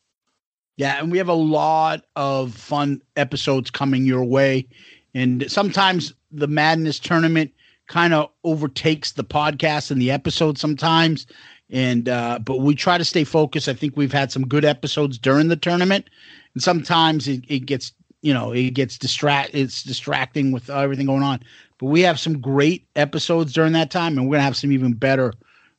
[0.76, 4.68] Yeah, and we have a lot of fun episodes coming your way,
[5.14, 7.52] and sometimes the Madness tournament
[7.88, 11.26] kind of overtakes the podcast and the episode sometimes
[11.70, 13.68] and uh, but we try to stay focused.
[13.68, 16.08] I think we've had some good episodes during the tournament,
[16.54, 21.22] and sometimes it, it gets you know it gets distract it's distracting with everything going
[21.22, 21.40] on.
[21.78, 24.92] But we have some great episodes during that time, and we're gonna have some even
[24.94, 25.34] better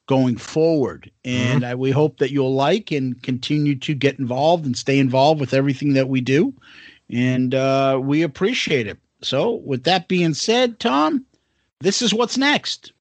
[0.07, 1.11] going forward.
[1.23, 1.71] And mm-hmm.
[1.71, 5.53] I, we hope that you'll like and continue to get involved and stay involved with
[5.53, 6.53] everything that we do.
[7.09, 8.97] And uh, we appreciate it.
[9.21, 11.25] So, with that being said, Tom,
[11.79, 12.91] this is what's next.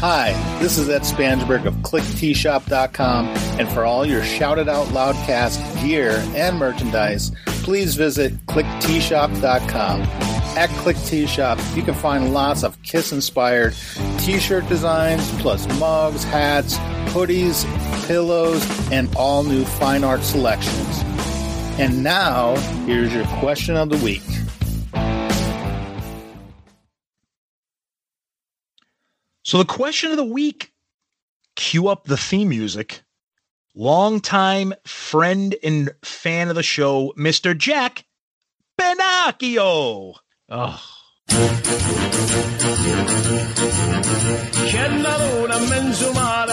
[0.00, 3.28] Hi, this is Ed Spansberg of klickteeshop.com,
[3.58, 10.02] and for all your Shout It Out Loudcast gear and merchandise, please visit klickteeshop.com.
[10.02, 13.74] At Klick Tee Shop, you can find lots of Kiss inspired
[14.18, 16.76] t shirt designs, plus mugs, hats,
[17.14, 17.64] hoodies,
[18.06, 18.62] pillows,
[18.92, 21.02] and all new fine art selections.
[21.78, 24.22] And now, here's your question of the week.
[29.46, 30.72] So the question of the week,
[31.54, 33.04] cue up the theme music.
[33.76, 37.56] Longtime friend and fan of the show, Mr.
[37.56, 38.06] Jack
[38.76, 40.14] Benacchio.
[40.48, 40.82] Oh.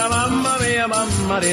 [0.08, 1.52] Mamma mia, mamma di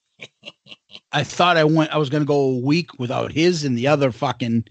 [1.11, 1.91] I thought I went.
[1.91, 4.65] I was going to go a week without his and the other fucking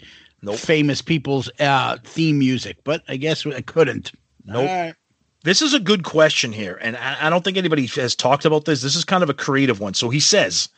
[0.54, 4.12] famous people's uh, theme music, but I guess I couldn't.
[4.44, 4.68] Nope.
[4.68, 4.94] All right.
[5.42, 8.64] This is a good question here, and I, I don't think anybody has talked about
[8.66, 8.82] this.
[8.82, 9.94] This is kind of a creative one.
[9.94, 10.68] So he says,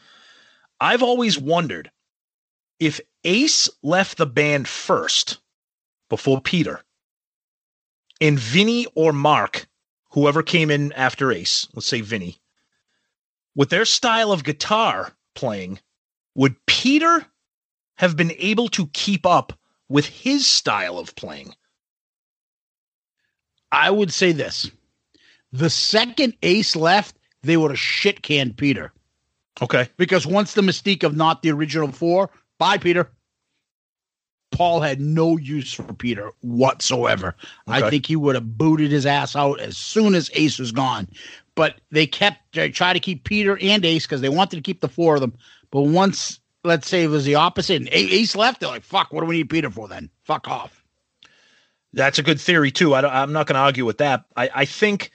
[0.81, 1.91] I've always wondered
[2.79, 5.39] if Ace left the band first
[6.09, 6.81] before Peter,
[8.21, 9.67] and Vinnie or Mark,
[10.11, 12.39] whoever came in after Ace, let's say Vinnie,
[13.57, 15.79] with their style of guitar playing,
[16.35, 17.27] would Peter
[17.97, 19.53] have been able to keep up
[19.89, 21.55] with his style of playing?
[23.71, 24.71] I would say this:
[25.53, 28.93] the second Ace left, they would have shit canned Peter.
[29.61, 29.89] Okay.
[29.97, 33.11] Because once the mystique of not the original four, bye, Peter.
[34.51, 37.35] Paul had no use for Peter whatsoever.
[37.67, 41.09] I think he would have booted his ass out as soon as Ace was gone.
[41.55, 44.81] But they kept they tried to keep Peter and Ace because they wanted to keep
[44.81, 45.35] the four of them.
[45.70, 49.20] But once, let's say it was the opposite, and Ace left, they're like, "Fuck, what
[49.20, 50.09] do we need Peter for then?
[50.24, 50.83] Fuck off."
[51.93, 52.95] That's a good theory too.
[52.95, 54.24] I don't, I'm not going to argue with that.
[54.35, 55.11] I, I think,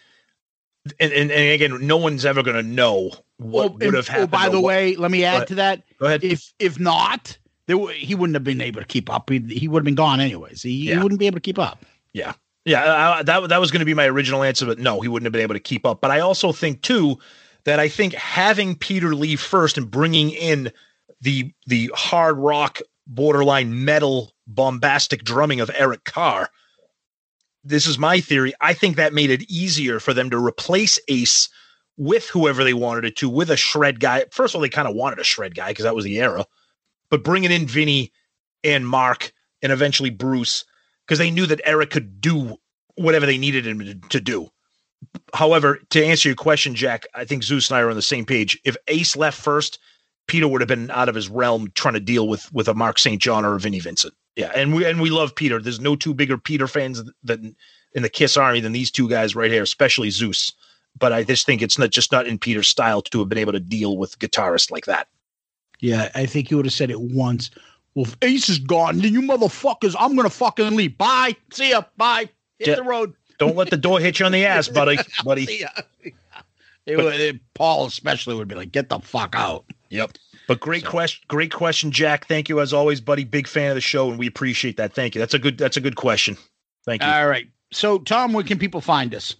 [0.99, 4.11] and, and, and again, no one's ever going to know what Oh, would have oh,
[4.11, 4.23] happened.
[4.33, 5.81] Oh, by the what- way, let me add to that.
[5.97, 6.23] Go ahead.
[6.23, 7.35] If if not,
[7.65, 9.31] there, w- he wouldn't have been able to keep up.
[9.31, 10.61] He, he would have been gone anyways.
[10.61, 11.83] He, he wouldn't be able to keep up.
[12.13, 12.33] Yeah.
[12.67, 15.25] Yeah, I, that that was going to be my original answer, but no, he wouldn't
[15.25, 16.01] have been able to keep up.
[16.01, 17.17] But I also think too
[17.63, 20.73] that I think having Peter leave first and bringing in
[21.21, 26.49] the the hard rock, borderline metal, bombastic drumming of Eric Carr.
[27.63, 28.53] This is my theory.
[28.59, 31.47] I think that made it easier for them to replace Ace
[31.95, 34.25] with whoever they wanted it to, with a shred guy.
[34.31, 36.45] First of all, they kind of wanted a shred guy because that was the era,
[37.09, 38.11] but bringing in Vinnie
[38.61, 39.31] and Mark
[39.61, 40.65] and eventually Bruce
[41.07, 42.57] because they knew that Eric could do
[42.95, 44.49] whatever they needed him to, do.
[45.33, 48.25] However, to answer your question, Jack, I think Zeus and I are on the same
[48.25, 48.59] page.
[48.65, 49.79] If Ace left first,
[50.27, 52.99] Peter would have been out of his realm trying to deal with with a Mark
[52.99, 53.21] St.
[53.21, 54.13] John or a Vinnie Vincent.
[54.35, 55.61] Yeah, and we and we love Peter.
[55.61, 57.55] There's no two bigger Peter fans than
[57.93, 60.51] in the Kiss Army than these two guys right here, especially Zeus.
[60.99, 63.53] But I just think it's not just not in Peter's style to have been able
[63.53, 65.07] to deal with guitarists like that.
[65.79, 67.51] Yeah, I think you would have said it once.
[67.97, 70.99] Well, if Ace is gone, then you motherfuckers, I'm gonna fucking leave.
[70.99, 71.35] Bye.
[71.51, 71.81] See ya.
[71.97, 72.29] Bye.
[72.59, 72.75] Hit Yeah.
[72.75, 73.15] the road.
[73.39, 74.99] Don't let the door hit you on the ass, buddy.
[75.25, 75.47] buddy.
[75.47, 75.69] See ya.
[76.85, 79.65] It would- it- Paul especially would be like, get the fuck out.
[79.89, 80.11] Yep.
[80.47, 82.27] But great question, great question, Jack.
[82.27, 83.23] Thank you as always, buddy.
[83.23, 84.93] Big fan of the show, and we appreciate that.
[84.93, 85.19] Thank you.
[85.19, 85.57] That's a good.
[85.57, 86.37] That's a good question.
[86.85, 87.07] Thank you.
[87.09, 87.47] All right.
[87.73, 89.35] So, Tom, where can people find us?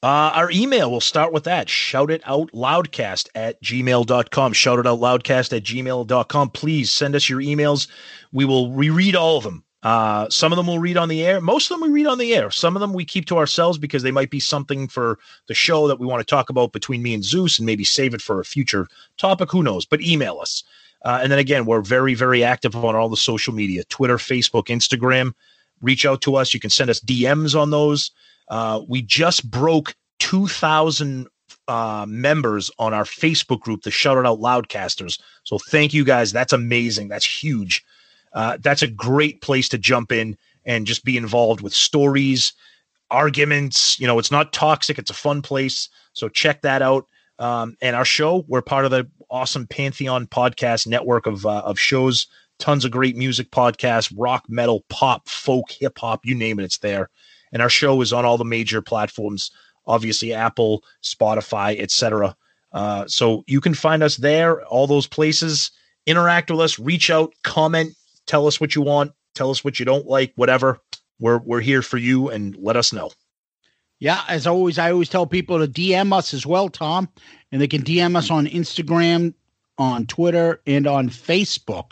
[0.00, 1.68] Uh, our email, we'll start with that.
[1.68, 4.52] Shout it out loudcast at gmail.com.
[4.52, 6.50] Shout it out loudcast at gmail.com.
[6.50, 7.88] Please send us your emails.
[8.32, 9.64] We will reread all of them.
[9.82, 11.40] Uh, some of them we'll read on the air.
[11.40, 12.50] Most of them we read on the air.
[12.50, 15.88] Some of them we keep to ourselves because they might be something for the show
[15.88, 18.40] that we want to talk about between me and Zeus and maybe save it for
[18.40, 19.50] a future topic.
[19.50, 19.84] Who knows?
[19.84, 20.62] But email us.
[21.04, 24.66] Uh, and then again, we're very, very active on all the social media Twitter, Facebook,
[24.66, 25.32] Instagram.
[25.80, 26.52] Reach out to us.
[26.54, 28.10] You can send us DMs on those.
[28.50, 31.28] Uh, we just broke 2,000
[31.68, 35.20] uh, members on our Facebook group, the Shout It Out Loudcasters.
[35.44, 36.32] So thank you guys.
[36.32, 37.08] That's amazing.
[37.08, 37.84] That's huge.
[38.32, 42.52] Uh, that's a great place to jump in and just be involved with stories,
[43.10, 43.98] arguments.
[43.98, 45.88] You know, it's not toxic, it's a fun place.
[46.12, 47.06] So check that out.
[47.38, 51.78] Um, and our show, we're part of the awesome Pantheon podcast network of, uh, of
[51.78, 52.26] shows,
[52.58, 56.78] tons of great music podcasts, rock, metal, pop, folk, hip hop, you name it, it's
[56.78, 57.08] there.
[57.52, 59.50] And our show is on all the major platforms,
[59.86, 62.36] obviously Apple, Spotify, etc.
[62.72, 65.70] Uh, so you can find us there, all those places.
[66.06, 67.94] Interact with us, reach out, comment,
[68.26, 70.78] tell us what you want, tell us what you don't like, whatever.
[71.20, 73.10] We're we're here for you, and let us know.
[73.98, 77.08] Yeah, as always, I always tell people to DM us as well, Tom,
[77.50, 79.34] and they can DM us on Instagram,
[79.76, 81.90] on Twitter, and on Facebook.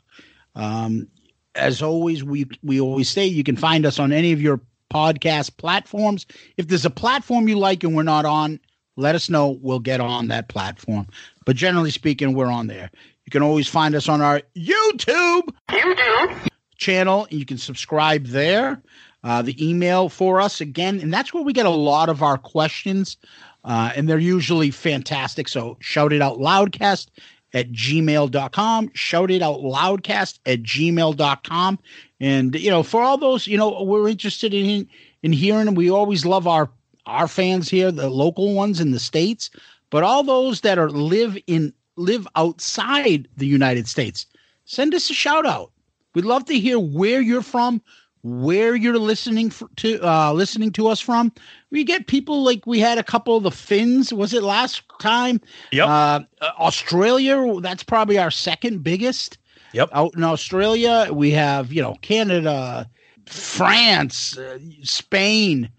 [0.55, 1.09] Um,
[1.57, 4.61] as always, we we always say you can find us on any of your
[4.93, 6.27] podcast platforms.
[6.57, 8.61] If there's a platform you like and we're not on,
[8.97, 9.59] let us know.
[9.61, 11.07] We'll get on that platform.
[11.45, 12.91] But generally speaking, we're on there.
[13.25, 17.27] You can always find us on our YouTube YouTube channel.
[17.31, 18.81] You can subscribe there.
[19.25, 22.39] Uh, the email for us again, and that's where we get a lot of our
[22.39, 23.17] questions,
[23.65, 25.49] uh, and they're usually fantastic.
[25.49, 27.09] So shout it out loudcast
[27.55, 28.91] at gmail.com.
[28.95, 31.79] Shout it out loudcast at gmail.com.
[32.21, 34.89] And, you know, for all those, you know, we're interested in
[35.23, 36.71] in hearing, we always love our
[37.07, 39.51] our fans here, the local ones in the States,
[39.91, 44.27] but all those that are live in live outside the United States,
[44.65, 45.73] send us a shout out.
[46.15, 47.81] We'd love to hear where you're from,
[48.27, 51.33] where you're listening f- to uh listening to us from.
[51.71, 55.41] We get people like we had a couple of the Finns, was it last time?
[55.71, 55.89] Yep.
[55.89, 56.21] Uh,
[56.59, 59.39] Australia, that's probably our second biggest.
[59.73, 59.91] Yep.
[59.93, 62.89] Out in Australia, we have, you know, Canada,
[63.27, 65.71] France, uh, Spain,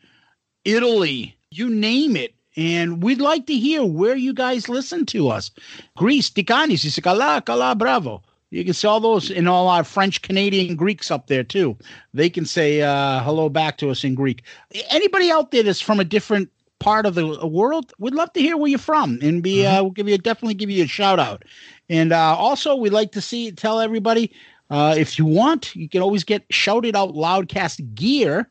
[0.64, 2.34] Italy, you name it.
[2.56, 5.52] And we'd like to hear where you guys listen to us.
[5.96, 8.24] Greece, Tikanis, si kala, kala, bravo.
[8.50, 11.78] You can see all those in all our French, Canadian Greeks up there too.
[12.14, 14.44] They can say uh, hello back to us in Greek.
[14.90, 16.50] Anybody out there that's from a different
[16.80, 19.92] part of the world, we'd love to hear where you're from, and be uh, we'll
[19.92, 21.44] give you definitely give you a shout out.
[21.90, 24.32] And uh, also, we'd like to see tell everybody
[24.70, 28.50] uh, if you want, you can always get Shout It Out Loudcast gear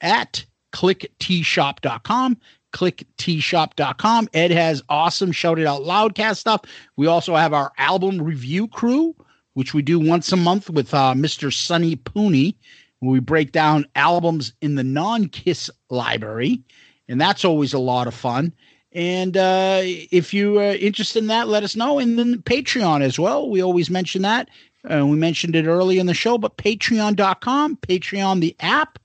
[0.00, 2.38] at klickteeshop.com
[2.72, 4.28] klickteeshop.com.
[4.34, 6.62] Ed has awesome Shout It Out Loudcast stuff.
[6.96, 9.14] We also have our album review crew,
[9.54, 11.52] which we do once a month with uh, Mr.
[11.52, 12.54] Sonny Pooney,
[13.00, 16.62] where we break down albums in the non Kiss library.
[17.08, 18.52] And that's always a lot of fun.
[18.92, 21.98] And uh, if you are interested in that, let us know.
[21.98, 23.48] And then Patreon as well.
[23.48, 24.48] We always mention that.
[24.88, 28.98] Uh, we mentioned it early in the show, but patreon.com, Patreon, the app,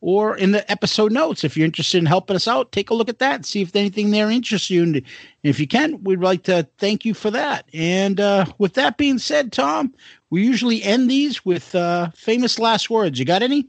[0.00, 1.44] or in the episode notes.
[1.44, 3.74] If you're interested in helping us out, take a look at that and see if
[3.74, 4.82] anything there interests you.
[4.82, 5.02] And
[5.42, 7.68] if you can, we'd like to thank you for that.
[7.72, 9.94] And uh, with that being said, Tom,
[10.30, 13.18] we usually end these with uh, famous last words.
[13.18, 13.68] You got any?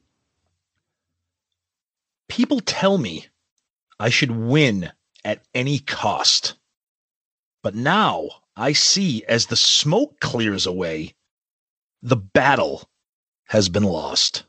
[2.27, 3.25] People tell me
[3.99, 4.91] I should win
[5.23, 6.55] at any cost.
[7.63, 11.15] But now I see as the smoke clears away,
[12.01, 12.89] the battle
[13.45, 14.43] has been lost.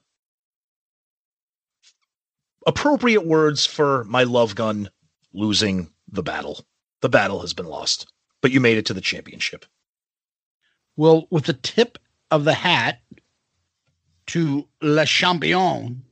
[2.66, 4.90] Appropriate words for my love gun
[5.32, 6.64] losing the battle.
[7.00, 8.10] The battle has been lost,
[8.40, 9.64] but you made it to the championship.
[10.96, 11.98] Well, with the tip
[12.30, 13.00] of the hat
[14.26, 16.02] to Le Champion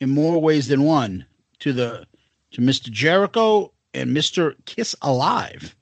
[0.00, 1.26] in more ways than one,
[1.60, 2.06] to the
[2.52, 2.90] to Mr.
[2.90, 4.54] Jericho and Mr.
[4.64, 5.74] Kiss Alive.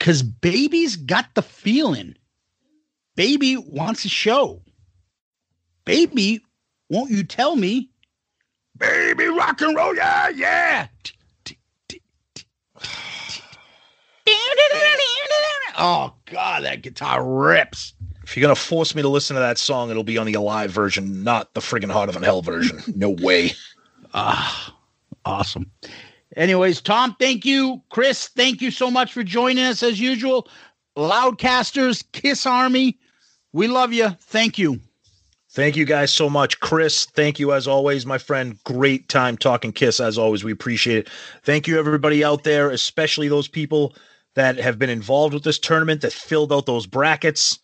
[0.00, 2.16] Cause baby's got the feeling.
[3.16, 4.62] Baby wants a show.
[5.84, 6.40] Baby,
[6.88, 7.90] won't you tell me?
[8.84, 10.88] Baby rock and roll, yeah, yeah.
[15.76, 17.94] Oh God, that guitar rips.
[18.22, 20.70] If you're gonna force me to listen to that song, it'll be on the alive
[20.70, 22.80] version, not the friggin' Hotter Than Hell version.
[22.94, 23.52] No way.
[24.12, 24.74] Ah,
[25.24, 25.70] awesome.
[26.36, 27.82] Anyways, Tom, thank you.
[27.90, 30.48] Chris, thank you so much for joining us as usual.
[30.96, 32.98] Loudcasters, Kiss Army,
[33.52, 34.10] we love you.
[34.20, 34.80] Thank you.
[35.54, 36.58] Thank you guys so much.
[36.58, 38.58] Chris, thank you as always, my friend.
[38.64, 40.42] Great time talking Kiss as always.
[40.42, 41.08] We appreciate it.
[41.44, 43.94] Thank you, everybody out there, especially those people
[44.34, 47.60] that have been involved with this tournament that filled out those brackets.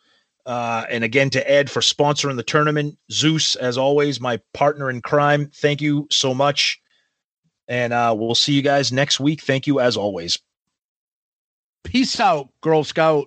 [0.46, 2.96] Uh, and again, to Ed for sponsoring the tournament.
[3.10, 5.50] Zeus, as always, my partner in crime.
[5.52, 6.80] Thank you so much.
[7.66, 9.42] And uh, we'll see you guys next week.
[9.42, 10.38] Thank you as always.
[11.82, 13.26] Peace out, Girl Scout.